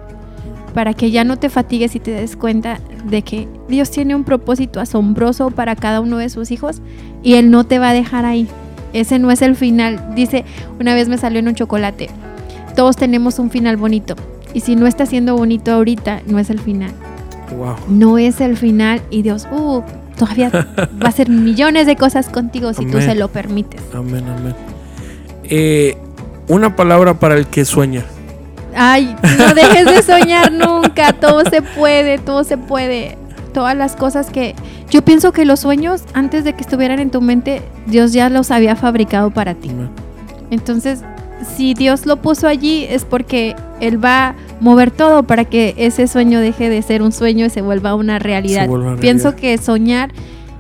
para 0.74 0.93
que 0.93 1.11
ya 1.11 1.24
no 1.24 1.38
te 1.38 1.49
fatigues 1.49 1.95
y 1.95 1.99
te 1.99 2.11
des 2.11 2.36
cuenta 2.36 2.80
de 3.05 3.22
que 3.22 3.47
Dios 3.68 3.91
tiene 3.91 4.16
un 4.16 4.24
propósito 4.24 4.80
asombroso 4.80 5.51
para 5.51 5.76
cada 5.76 6.01
uno 6.01 6.18
de 6.18 6.30
sus 6.30 6.51
hijos 6.51 6.82
y 7.22 7.36
Él 7.36 7.51
no 7.51 7.64
te 7.64 7.80
va 7.80 7.89
a 7.89 7.93
dejar 7.93 8.26
ahí. 8.26 8.47
Ese 8.91 9.20
no 9.20 9.32
es 9.32 9.41
el 9.41 9.55
final. 9.55 10.14
Dice, 10.16 10.45
una 10.80 10.93
vez 10.93 11.09
me 11.09 11.18
salió 11.18 11.39
en 11.39 11.47
un 11.47 11.55
chocolate, 11.55 12.09
todos 12.76 12.95
tenemos 12.95 13.39
un 13.39 13.49
final 13.49 13.78
bonito. 13.78 14.16
Y 14.53 14.61
si 14.61 14.76
no 14.76 14.88
está 14.88 15.05
siendo 15.05 15.36
bonito 15.36 15.72
ahorita, 15.72 16.22
no 16.28 16.39
es 16.39 16.49
el 16.49 16.59
final. 16.59 16.91
Wow. 17.57 17.76
No 17.88 18.18
es 18.18 18.41
el 18.41 18.57
final 18.57 19.01
y 19.09 19.22
Dios, 19.22 19.47
uh, 19.51 19.82
todavía 20.18 20.49
va 20.51 21.05
a 21.05 21.09
hacer 21.09 21.30
millones 21.30 21.88
de 21.88 21.95
cosas 21.95 22.30
contigo 22.30 22.74
si 22.74 22.86
tú 22.86 23.01
se 23.01 23.16
lo 23.16 23.30
permites. 23.30 23.82
Amén, 23.93 24.24
amén. 24.28 24.55
Eh, 25.43 25.97
una 26.47 26.76
palabra 26.76 27.14
para 27.20 27.36
el 27.36 27.47
que 27.47 27.66
sueña. 27.66 28.05
Ay, 28.76 29.16
no 29.38 29.53
dejes 29.55 29.86
de 29.86 30.01
soñar 30.01 30.51
nunca, 30.51 31.14
todo 31.14 31.43
se 31.49 31.61
puede, 31.61 32.18
todo 32.18 32.43
se 32.43 32.57
puede. 32.57 33.18
Todas 33.53 33.78
las 33.78 33.95
cosas 33.95 34.32
que... 34.32 34.55
Yo 34.89 35.03
pienso 35.03 35.32
que 35.32 35.45
los 35.45 35.59
sueños, 35.59 36.03
antes 36.14 36.43
de 36.43 36.53
que 36.53 36.61
estuvieran 36.61 36.99
en 36.99 37.11
tu 37.11 37.22
mente, 37.22 37.61
Dios 37.86 38.14
ya 38.14 38.30
los 38.30 38.49
había 38.49 38.76
fabricado 38.76 39.32
para 39.32 39.53
ti. 39.53 39.70
Amén. 39.70 39.89
Entonces, 40.49 41.03
si 41.55 41.74
Dios 41.74 42.05
lo 42.05 42.18
puso 42.18 42.47
allí 42.47 42.86
es 42.89 43.05
porque 43.05 43.55
Él 43.80 44.03
va 44.03 44.36
mover 44.64 44.91
todo 44.91 45.24
para 45.24 45.45
que 45.45 45.76
ese 45.78 46.07
sueño 46.07 46.39
deje 46.39 46.70
de 46.70 46.82
ser 46.82 47.01
un 47.01 47.11
sueño 47.11 47.45
y 47.45 47.49
se 47.49 47.61
vuelva 47.61 47.93
una 47.95 48.18
realidad. 48.18 48.68
Pienso 48.99 49.36
que 49.36 49.57
soñar, 49.57 50.11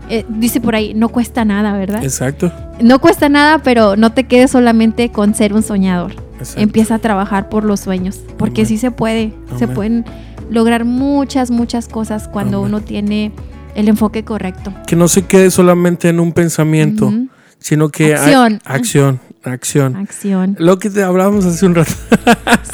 eh, 0.09 0.25
dice 0.27 0.59
por 0.61 0.75
ahí, 0.75 0.93
no 0.93 1.07
cuesta 1.09 1.45
nada, 1.45 1.77
¿verdad? 1.77 2.03
Exacto. 2.03 2.51
No 2.81 2.99
cuesta 2.99 3.29
nada, 3.29 3.59
pero 3.63 3.95
no 3.95 4.11
te 4.11 4.25
quedes 4.25 4.51
solamente 4.51 5.09
con 5.09 5.33
ser 5.33 5.53
un 5.53 5.63
soñador. 5.63 6.11
exacto. 6.39 6.61
Empieza 6.61 6.95
a 6.95 6.99
trabajar 6.99 7.47
por 7.47 7.63
los 7.63 7.79
sueños, 7.79 8.19
porque 8.37 8.65
sí 8.65 8.77
se 8.77 8.91
puede. 8.91 9.33
Se 9.57 9.67
pueden 9.67 10.03
lograr 10.49 10.83
muchas, 10.83 11.49
muchas 11.49 11.87
cosas 11.87 12.27
cuando 12.27 12.61
uno 12.61 12.81
tiene 12.81 13.31
el 13.75 13.87
enfoque 13.87 14.23
correcto. 14.25 14.73
Que 14.85 14.95
no 14.97 15.07
se 15.07 15.23
quede 15.25 15.49
solamente 15.49 16.09
en 16.09 16.19
un 16.19 16.33
pensamiento, 16.33 17.11
sino 17.59 17.87
que 17.89 18.15
hay- 18.15 18.33
Acción. 18.65 19.19
Acción, 19.43 19.95
acción. 19.97 20.55
Lo 20.59 20.79
que 20.79 20.89
te 20.89 21.03
hablábamos 21.03 21.45
hace 21.45 21.65
un 21.65 21.75
rato. 21.75 21.91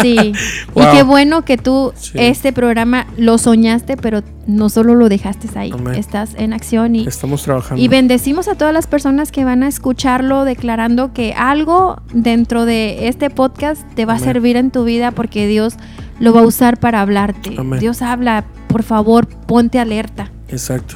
Sí. 0.02 0.34
Wow. 0.74 0.84
Y 0.94 0.98
qué 0.98 1.04
bueno 1.04 1.44
que 1.44 1.58
tú 1.58 1.92
Sí. 1.96 2.12
este 2.16 2.54
programa 2.54 3.08
lo 3.18 3.38
soñaste, 3.38 3.98
pero 3.98 4.22
no 4.48 4.70
solo 4.70 4.96
lo 4.96 5.10
dejaste 5.10 5.48
ahí. 5.58 5.72
Amén. 5.74 5.96
Estás 5.96 6.32
en 6.36 6.54
acción 6.54 6.96
y, 6.96 7.08
Estamos 7.08 7.44
trabajando. 7.44 7.84
y 7.84 7.88
bendecimos 7.88 8.48
a 8.48 8.56
todas 8.56 8.74
las 8.74 8.88
personas 8.88 9.32
que 9.32 9.44
van 9.46 9.64
a 9.64 9.68
escucharlo 9.68 10.46
declarando 10.46 11.14
que 11.14 11.34
algo 11.34 12.02
dentro 12.14 12.66
de 12.66 13.08
este 13.08 13.30
podcast 13.30 13.82
te 13.96 14.06
va 14.06 14.14
Amén. 14.14 14.24
a 14.24 14.26
servir 14.34 14.56
en 14.58 14.72
tu 14.72 14.84
vida 14.84 15.12
porque 15.12 15.48
Dios 15.48 15.76
lo 16.20 16.34
va 16.34 16.42
a 16.42 16.46
usar 16.46 16.80
para 16.80 17.02
hablarte. 17.02 17.56
Amén. 17.58 17.80
Dios 17.80 18.02
habla, 18.02 18.46
por 18.68 18.84
favor, 18.84 19.28
ponte 19.28 19.80
alerta. 19.80 20.32
Exacto. 20.50 20.96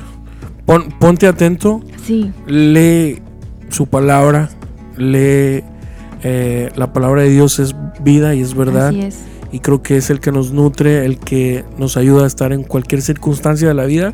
Pon- 0.66 0.90
ponte 1.00 1.28
atento, 1.28 1.82
Sí, 2.06 2.32
lee 2.48 3.22
su 3.70 3.88
palabra, 3.88 4.50
lee 4.98 5.64
eh, 6.24 6.70
la 6.76 6.94
palabra 6.94 7.24
de 7.24 7.30
Dios 7.30 7.60
es 7.60 7.76
vida 8.02 8.34
y 8.36 8.42
es 8.42 8.56
verdad. 8.56 8.90
así 8.90 9.02
es. 9.02 9.20
y 9.52 9.60
creo 9.60 9.84
que 9.84 9.98
es 9.98 10.10
el 10.10 10.20
que 10.20 10.32
nos 10.32 10.52
nutre, 10.52 11.06
el 11.06 11.20
que 11.20 11.66
nos 11.78 11.98
ayuda 11.98 12.24
a 12.24 12.28
estar 12.28 12.54
en 12.54 12.64
cualquier 12.64 13.02
circunstancia 13.02 13.68
de 13.68 13.74
la 13.74 13.86
vida. 13.86 14.14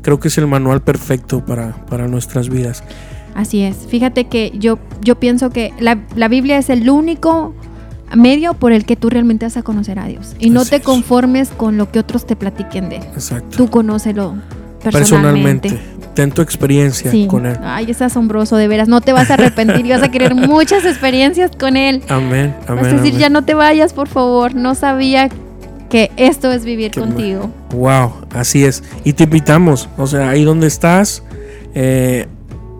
Creo 0.00 0.18
que 0.18 0.28
es 0.28 0.38
el 0.38 0.46
manual 0.46 0.82
perfecto 0.82 1.44
para, 1.44 1.76
para 1.86 2.08
nuestras 2.08 2.48
vidas. 2.48 2.82
Así 3.34 3.62
es. 3.62 3.76
Fíjate 3.88 4.24
que 4.24 4.52
yo, 4.58 4.78
yo 5.00 5.18
pienso 5.18 5.50
que 5.50 5.72
la, 5.78 5.98
la 6.16 6.28
Biblia 6.28 6.58
es 6.58 6.68
el 6.70 6.88
único 6.90 7.54
medio 8.16 8.54
por 8.54 8.72
el 8.72 8.84
que 8.84 8.96
tú 8.96 9.10
realmente 9.10 9.46
vas 9.46 9.56
a 9.56 9.62
conocer 9.62 9.98
a 9.98 10.06
Dios. 10.06 10.36
Y 10.38 10.50
no 10.50 10.64
te 10.64 10.76
es. 10.76 10.82
conformes 10.82 11.50
con 11.50 11.76
lo 11.76 11.90
que 11.90 11.98
otros 11.98 12.26
te 12.26 12.36
platiquen 12.36 12.88
de 12.88 12.96
él. 12.96 13.04
Exacto. 13.14 13.56
Tú 13.56 13.70
conócelo 13.70 14.34
personalmente. 14.82 15.70
Personalmente. 15.70 15.80
Ten 16.14 16.30
tu 16.30 16.42
experiencia 16.42 17.10
Sí. 17.10 17.26
con 17.26 17.46
Él. 17.46 17.56
Ay, 17.62 17.90
es 17.90 18.02
asombroso, 18.02 18.56
de 18.56 18.68
veras. 18.68 18.88
No 18.88 19.00
te 19.00 19.12
vas 19.12 19.30
a 19.30 19.34
arrepentir 19.34 19.86
y 19.86 19.90
vas 19.90 20.02
a 20.02 20.10
querer 20.10 20.34
muchas 20.34 20.84
experiencias 20.84 21.50
con 21.58 21.76
Él. 21.76 22.02
Amén. 22.08 22.54
Amén. 22.66 22.84
vas 22.84 22.92
a 22.92 22.96
decir, 22.96 23.10
amén. 23.10 23.18
ya 23.18 23.28
no 23.30 23.44
te 23.44 23.54
vayas, 23.54 23.92
por 23.94 24.08
favor. 24.08 24.54
No 24.54 24.74
sabía 24.74 25.28
que 25.88 26.10
esto 26.16 26.52
es 26.52 26.64
vivir 26.64 26.90
Qué 26.90 27.00
contigo. 27.00 27.50
Wow, 27.74 28.12
así 28.34 28.64
es. 28.64 28.82
Y 29.04 29.12
te 29.14 29.24
invitamos, 29.24 29.88
o 29.98 30.06
sea, 30.06 30.30
ahí 30.30 30.44
donde 30.44 30.66
estás, 30.66 31.22
eh, 31.74 32.26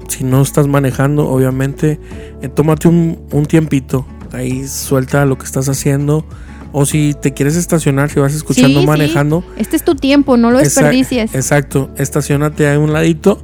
si 0.08 0.24
no 0.24 0.42
estás 0.42 0.66
manejando, 0.66 1.28
obviamente, 1.28 1.98
eh, 2.42 2.48
tómate 2.48 2.88
un, 2.88 3.18
un 3.32 3.46
tiempito, 3.46 4.06
ahí 4.32 4.66
suelta 4.66 5.24
lo 5.26 5.36
que 5.38 5.44
estás 5.44 5.68
haciendo, 5.68 6.24
o 6.72 6.86
si 6.86 7.14
te 7.20 7.32
quieres 7.32 7.56
estacionar, 7.56 8.10
si 8.10 8.18
vas 8.20 8.34
escuchando 8.34 8.80
Sí, 8.80 8.80
sí. 8.80 8.86
manejando, 8.86 9.44
Este 9.56 9.76
es 9.76 9.84
tu 9.84 9.94
tiempo, 9.94 10.36
no 10.36 10.50
lo 10.50 10.58
desperdicies. 10.58 11.34
Exacto, 11.34 11.90
estacionate 11.96 12.70
a 12.70 12.78
un 12.78 12.92
ladito 12.92 13.42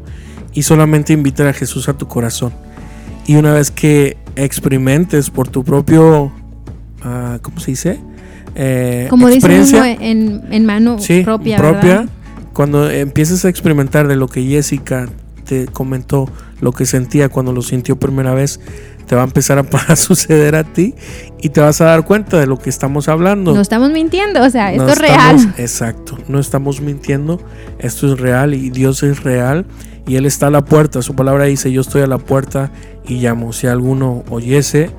y 0.54 0.62
solamente 0.62 1.12
invita 1.12 1.48
a 1.48 1.52
Jesús 1.52 1.88
a 1.88 1.94
tu 1.94 2.08
corazón. 2.08 2.52
Y 3.26 3.36
una 3.36 3.52
vez 3.52 3.70
que 3.70 4.16
experimentes 4.36 5.30
por 5.30 5.48
tu 5.48 5.62
propio, 5.62 6.32
ah, 7.02 7.38
¿cómo 7.42 7.60
se 7.60 7.72
dice? 7.72 8.00
Eh, 8.54 9.06
Como 9.10 9.26
dice 9.26 9.38
experiencia, 9.38 9.78
uno 9.82 9.96
en, 10.00 10.42
en 10.50 10.66
mano 10.66 10.98
sí, 10.98 11.22
propia, 11.22 11.58
propia, 11.58 11.98
¿verdad? 11.98 12.08
cuando 12.54 12.90
empieces 12.90 13.44
a 13.44 13.48
experimentar 13.50 14.08
de 14.08 14.16
lo 14.16 14.26
que 14.26 14.42
Jessica 14.42 15.08
te 15.44 15.66
comentó, 15.66 16.28
lo 16.60 16.72
que 16.72 16.86
sentía 16.86 17.28
cuando 17.28 17.52
lo 17.52 17.62
sintió 17.62 17.98
primera 17.98 18.34
vez, 18.34 18.58
te 19.08 19.16
va 19.16 19.22
a 19.22 19.24
empezar 19.24 19.58
a, 19.88 19.96
suceder 19.96 20.54
a 20.54 20.64
ti 20.64 20.94
y 21.40 21.48
te 21.48 21.60
vas 21.60 21.80
a 21.80 21.86
dar 21.86 22.04
cuenta 22.04 22.38
de 22.38 22.46
lo 22.46 22.58
que 22.58 22.70
estamos 22.70 23.08
hablando. 23.08 23.54
No 23.54 23.60
estamos 23.60 23.90
mintiendo, 23.90 24.42
o 24.42 24.50
sea, 24.50 24.70
esto 24.70 24.84
No 24.84 24.92
es 24.92 24.98
real. 24.98 25.54
Exacto, 25.58 26.18
no 26.28 26.38
estamos 26.38 26.80
mintiendo, 26.80 27.40
esto 27.78 28.12
es 28.12 28.20
real 28.20 28.54
y 28.54 28.70
Dios 28.70 29.02
es 29.02 29.24
real 29.24 29.66
y 30.06 30.16
Él 30.16 30.26
está 30.26 30.46
a 30.48 30.50
la 30.50 30.64
puerta. 30.64 31.02
Su 31.02 31.16
palabra 31.16 31.44
dice, 31.44 31.72
yo 31.72 31.80
estoy 31.80 32.02
a 32.02 32.06
la 32.06 32.18
puerta 32.18 32.70
y 33.06 33.14
llamo. 33.14 33.52
Si 33.52 33.66
alguno 33.66 34.24
oyese 34.30 34.90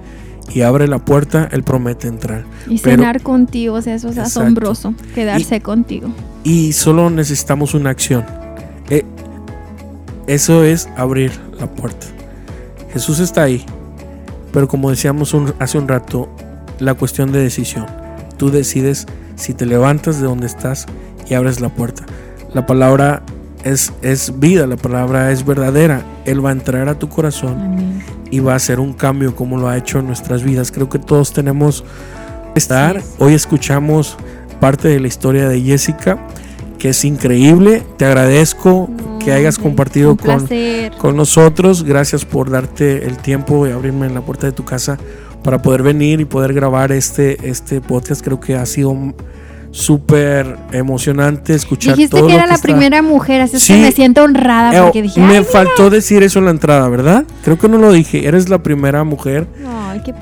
y 0.53 0.61
abre 0.61 0.87
la 0.87 0.99
puerta, 0.99 1.47
Él 1.51 1.63
promete 1.63 2.07
entrar. 2.07 2.43
Y 2.67 2.79
cenar 2.79 3.21
contigo, 3.21 3.75
o 3.75 3.81
sea, 3.81 3.95
eso 3.95 4.09
es 4.09 4.17
asombroso, 4.17 4.93
quedarse 5.13 5.61
contigo. 5.61 6.09
Y 6.43 6.73
solo 6.73 7.09
necesitamos 7.09 7.73
una 7.75 7.91
acción. 7.91 8.25
Eh, 8.89 9.05
eso 10.25 10.63
es 10.63 10.89
abrir 10.97 11.31
la 11.59 11.67
puerta. 11.69 12.07
Jesús 12.91 13.19
está 13.19 13.43
ahí, 13.43 13.63
pero 14.59 14.67
como 14.67 14.89
decíamos 14.89 15.33
hace 15.59 15.77
un 15.77 15.87
rato, 15.87 16.27
la 16.79 16.93
cuestión 16.93 17.31
de 17.31 17.39
decisión. 17.39 17.85
Tú 18.35 18.51
decides 18.51 19.05
si 19.37 19.53
te 19.53 19.65
levantas 19.65 20.19
de 20.19 20.27
donde 20.27 20.47
estás 20.47 20.85
y 21.29 21.33
abres 21.33 21.61
la 21.61 21.69
puerta. 21.69 22.05
La 22.53 22.65
palabra 22.65 23.23
es, 23.63 23.93
es 24.01 24.37
vida, 24.37 24.67
la 24.67 24.75
palabra 24.75 25.31
es 25.31 25.45
verdadera. 25.45 26.03
Él 26.25 26.45
va 26.45 26.49
a 26.49 26.51
entrar 26.51 26.89
a 26.89 26.99
tu 26.99 27.07
corazón 27.07 28.01
y 28.31 28.41
va 28.41 28.51
a 28.51 28.55
hacer 28.57 28.81
un 28.81 28.91
cambio 28.91 29.33
como 29.33 29.57
lo 29.57 29.69
ha 29.69 29.77
hecho 29.77 29.99
en 29.99 30.07
nuestras 30.07 30.43
vidas. 30.43 30.73
Creo 30.73 30.89
que 30.89 30.99
todos 30.99 31.31
tenemos 31.31 31.85
que 32.53 32.59
estar. 32.59 33.01
Hoy 33.17 33.35
escuchamos 33.35 34.17
parte 34.59 34.89
de 34.89 34.99
la 34.99 35.07
historia 35.07 35.47
de 35.47 35.61
Jessica, 35.61 36.19
que 36.79 36.89
es 36.89 37.05
increíble. 37.05 37.83
Te 37.97 38.05
agradezco 38.05 38.89
que 39.19 39.31
hayas 39.31 39.59
compartido 39.59 40.17
con, 40.17 40.47
con 40.97 41.15
nosotros. 41.15 41.83
Gracias 41.83 42.25
por 42.25 42.49
darte 42.49 43.05
el 43.05 43.17
tiempo 43.17 43.67
y 43.67 43.71
abrirme 43.71 44.07
en 44.07 44.15
la 44.15 44.21
puerta 44.21 44.47
de 44.47 44.53
tu 44.53 44.65
casa 44.65 44.97
para 45.43 45.61
poder 45.61 45.83
venir 45.83 46.19
y 46.21 46.25
poder 46.25 46.53
grabar 46.53 46.91
este, 46.91 47.49
este 47.49 47.81
podcast. 47.81 48.23
Creo 48.23 48.39
que 48.39 48.55
ha 48.55 48.65
sido 48.65 48.95
súper 49.71 50.57
emocionante 50.71 51.53
escuchar 51.53 51.95
Dijiste 51.95 52.25
que 52.25 52.33
era 52.33 52.47
la 52.47 52.57
primera 52.57 53.01
mujer, 53.01 53.41
así 53.41 53.57
que 53.65 53.79
me 53.79 53.91
siento 53.91 54.23
honrada 54.23 54.75
eh, 54.75 54.81
porque 54.81 55.01
dije. 55.01 55.21
Me 55.21 55.43
faltó 55.43 55.89
decir 55.89 56.23
eso 56.23 56.39
en 56.39 56.45
la 56.45 56.51
entrada, 56.51 56.87
¿verdad? 56.89 57.25
Creo 57.43 57.59
que 57.59 57.69
no 57.69 57.77
lo 57.77 57.91
dije. 57.91 58.27
Eres 58.27 58.49
la 58.49 58.63
primera 58.63 59.03
mujer 59.03 59.47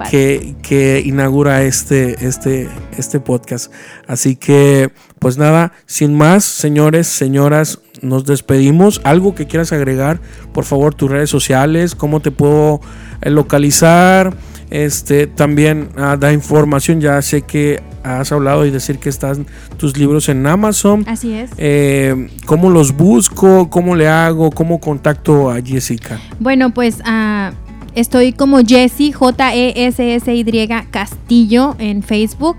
que, 0.10 0.56
que, 0.62 1.02
inaugura 1.06 1.64
este, 1.64 2.26
este, 2.26 2.70
este 2.98 3.20
podcast. 3.20 3.72
Así 4.08 4.36
que, 4.36 4.92
pues 5.20 5.38
nada, 5.38 5.74
sin 5.86 6.16
más, 6.16 6.44
señores, 6.44 7.08
señoras, 7.08 7.80
nos 8.02 8.26
despedimos. 8.26 9.02
Algo 9.04 9.36
que 9.36 9.48
quieras 9.48 9.72
agregar, 9.72 10.20
por 10.54 10.64
favor, 10.64 10.94
tus 10.94 11.10
redes 11.10 11.30
sociales, 11.30 11.96
cómo 11.96 12.20
te 12.20 12.32
puedo 12.32 12.82
eh, 13.22 13.30
localizar. 13.30 14.36
Este 14.70 15.28
también 15.28 15.90
ah, 15.96 16.18
da 16.20 16.34
información. 16.34 17.00
Ya 17.00 17.22
sé 17.22 17.42
que 17.42 17.82
has 18.04 18.32
hablado 18.32 18.66
y 18.66 18.72
decir 18.72 19.00
que 19.00 19.10
están 19.10 19.46
tus 19.78 19.98
libros 19.98 20.30
en 20.30 20.46
Amazon. 20.46 21.06
Así 21.08 21.34
es. 21.34 21.52
Eh, 21.58 22.30
¿Cómo 22.46 22.70
los 22.70 22.96
busco? 22.96 23.70
¿Cómo 23.70 23.96
le 23.96 24.08
hago? 24.08 24.52
¿Cómo 24.52 24.80
contacto 24.80 25.50
a 25.50 25.62
Jessica? 25.62 26.20
Bueno, 26.40 26.74
pues 26.74 26.98
uh, 27.00 27.54
estoy 27.96 28.34
como 28.34 28.60
Jessie, 28.60 29.14
J-E-S-S-Y 29.14 30.68
Castillo 30.92 31.76
en 31.80 32.04
Facebook. 32.04 32.58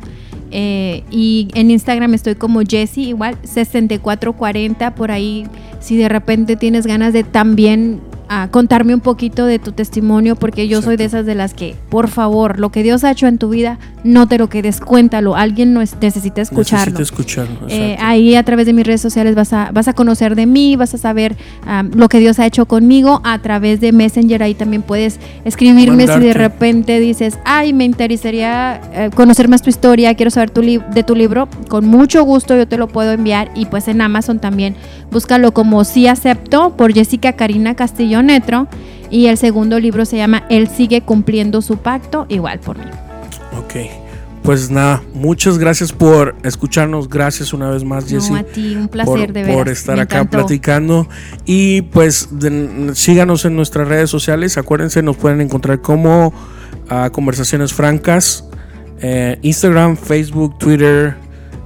Eh, 0.51 1.05
y 1.11 1.49
en 1.55 1.71
Instagram 1.71 2.15
estoy 2.15 2.35
como 2.35 2.61
Jessie, 2.61 3.09
igual 3.09 3.37
6440 3.43 4.95
por 4.95 5.11
ahí. 5.11 5.47
Si 5.81 5.97
de 5.97 6.09
repente 6.09 6.57
tienes 6.57 6.87
ganas 6.87 7.13
de 7.13 7.25
también 7.25 8.01
a 8.29 8.49
contarme 8.49 8.95
un 8.95 9.01
poquito 9.01 9.47
de 9.47 9.59
tu 9.59 9.73
testimonio, 9.73 10.37
porque 10.37 10.69
yo 10.69 10.83
soy 10.83 10.97
de 10.97 11.05
esas 11.05 11.27
de 11.27 11.35
las 11.35 11.55
que, 11.55 11.77
por 11.89 12.09
favor, 12.09 12.59
lo 12.59 12.71
que 12.71 12.83
Dios 12.83 13.05
ha 13.05 13.11
hecho 13.11 13.27
en 13.27 13.39
tu 13.39 13.49
vida, 13.49 13.79
no 14.05 14.29
te 14.29 14.39
lo 14.39 14.49
quedes, 14.49 14.81
cuéntalo. 14.81 15.37
Alguien 15.37 15.73
no 15.75 15.81
es, 15.81 15.97
necesita 16.01 16.41
escucharlo. 16.41 16.99
Necesita 16.99 17.03
escucharlo. 17.03 17.69
Eh, 17.69 17.97
ahí 18.01 18.35
a 18.35 18.43
través 18.43 18.67
de 18.67 18.73
mis 18.73 18.87
redes 18.87 19.01
sociales 19.01 19.35
vas 19.35 19.53
a, 19.53 19.71
vas 19.73 19.89
a 19.89 19.93
conocer 19.93 20.35
de 20.35 20.47
mí, 20.47 20.77
vas 20.77 20.95
a 20.95 20.99
saber 20.99 21.37
lo 21.95 22.09
que 22.09 22.19
Dios 22.21 22.39
ha 22.39 22.47
hecho 22.47 22.67
conmigo. 22.67 23.21
A 23.25 23.39
través 23.41 23.81
de 23.81 23.93
Messenger 23.93 24.43
ahí 24.43 24.55
también 24.55 24.83
puedes 24.83 25.19
escribirme 25.45 26.07
si 26.07 26.21
de 26.21 26.35
repente 26.35 27.01
dices, 27.01 27.39
ay, 27.45 27.73
me 27.73 27.85
interesaría 27.85 28.81
eh, 28.93 29.11
conocer 29.15 29.49
más 29.49 29.63
tu 29.63 29.71
historia, 29.71 30.15
quiero 30.15 30.31
saber 30.31 30.51
tu 30.51 30.61
de 30.61 31.03
tu 31.03 31.15
libro. 31.15 31.49
Con 31.69 31.87
mucho 31.87 32.23
gusto 32.25 32.57
yo 32.57 32.67
te 32.67 32.77
lo 32.77 32.89
puedo 32.89 33.13
enviar 33.13 33.51
y 33.55 33.67
pues 33.67 33.89
en 33.89 34.01
Amazon 34.01 34.39
también 34.39 34.77
búscalo 35.11 35.53
como 35.53 35.85
Sí 35.85 36.07
Acepto 36.07 36.77
por 36.77 36.93
Jessica 36.93 37.33
Karina 37.35 37.75
Castillo 37.75 38.23
Netro. 38.23 38.69
Y 39.11 39.27
el 39.27 39.39
segundo 39.39 39.81
libro 39.81 40.05
se 40.05 40.17
llama 40.19 40.45
Él 40.51 40.69
sigue 40.69 41.01
cumpliendo 41.01 41.63
su 41.63 41.79
pacto, 41.79 42.27
igual 42.29 42.61
por 42.61 42.79
mí. 42.79 42.91
Ok. 43.59 43.75
Pues 44.43 44.71
nada, 44.71 45.03
muchas 45.15 45.59
gracias 45.59 45.93
por 45.93 46.35
escucharnos. 46.43 47.09
Gracias 47.09 47.53
una 47.53 47.71
vez 47.71 47.85
más, 47.85 48.09
Jessy. 48.09 48.35
a 48.35 48.45
ti, 48.45 48.77
un 48.77 48.89
placer 48.89 49.33
de 49.33 49.45
Por 49.45 49.69
estar 49.69 49.99
acá 50.01 50.25
platicando. 50.25 51.09
Y 51.45 51.83
pues 51.83 52.29
síganos 52.95 53.45
en 53.45 53.57
nuestras 53.57 53.89
redes 53.89 54.11
sociales. 54.11 54.57
Acuérdense, 54.57 55.03
nos 55.03 55.17
pueden 55.17 55.41
encontrar 55.41 55.81
como 55.81 56.33
ah, 56.89 57.11
Conversaciones 57.13 57.75
Francas. 57.75 58.45
Eh, 59.01 59.39
Instagram, 59.43 59.97
Facebook, 59.97 60.59
Twitter, 60.59 61.15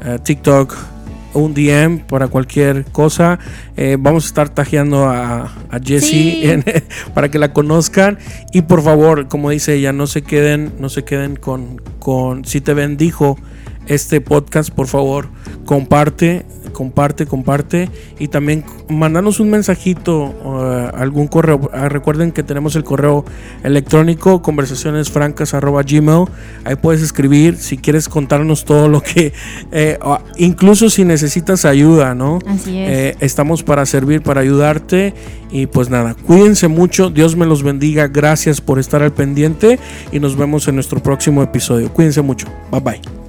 eh, 0.05 0.19
TikTok 0.23 0.92
un 1.35 1.55
DM 1.55 2.01
para 2.01 2.29
cualquier 2.29 2.85
cosa. 2.87 3.39
Eh, 3.77 3.97
vamos 3.99 4.25
a 4.25 4.27
estar 4.27 4.49
tajeando 4.49 5.07
a, 5.07 5.53
a 5.71 5.81
Jessie 5.83 6.63
para 7.15 7.31
que 7.31 7.39
la 7.39 7.53
conozcan. 7.53 8.19
Y 8.53 8.63
por 8.63 8.83
favor, 8.83 9.29
como 9.29 9.51
dice 9.51 9.75
ella, 9.75 9.93
no 9.93 10.07
se 10.07 10.23
queden, 10.23 10.73
no 10.79 10.89
se 10.89 11.05
queden 11.05 11.37
con, 11.37 11.81
con 11.99 12.45
si 12.45 12.61
te 12.61 12.75
bendijo 12.75 13.39
este 13.87 14.21
podcast, 14.21 14.71
por 14.71 14.87
favor, 14.87 15.29
comparte, 15.65 16.45
comparte, 16.73 17.27
comparte 17.27 17.91
y 18.19 18.29
también 18.29 18.65
mandanos 18.89 19.41
un 19.41 19.51
mensajito, 19.51 20.35
uh, 20.45 20.97
algún 20.97 21.29
correo. 21.29 21.71
Ah, 21.73 21.89
recuerden 21.89 22.33
que 22.33 22.43
tenemos 22.43 22.77
el 22.77 22.85
correo 22.85 23.25
electrónico 23.63 24.43
conversacionesfrancas@gmail. 24.43 26.25
Ahí 26.65 26.77
puedes 26.77 27.03
escribir 27.03 27.57
si 27.57 27.77
quieres 27.79 28.09
contarnos 28.09 28.65
todo 28.65 28.89
lo 28.89 29.01
que, 29.03 29.33
eh, 29.73 29.99
incluso 30.37 30.91
si 30.91 31.05
necesitas 31.05 31.65
ayuda, 31.65 32.15
¿no? 32.15 32.39
Así 32.47 32.79
es. 32.79 32.91
Eh, 32.91 33.17
estamos 33.21 33.63
para 33.63 33.87
servir, 33.87 34.23
para 34.23 34.41
ayudarte 34.41 35.15
y 35.51 35.67
pues 35.67 35.91
nada, 35.91 36.15
cuídense 36.15 36.69
mucho, 36.69 37.11
Dios 37.11 37.37
me 37.37 37.45
los 37.45 37.63
bendiga, 37.63 38.09
gracias 38.09 38.61
por 38.61 38.79
estar 38.79 39.03
al 39.03 39.13
pendiente 39.13 39.79
y 40.11 40.19
nos 40.19 40.37
vemos 40.37 40.67
en 40.69 40.77
nuestro 40.77 41.03
próximo 41.03 41.43
episodio. 41.43 41.93
Cuídense 41.93 42.23
mucho, 42.23 42.47
bye 42.71 42.81
bye. 42.81 43.22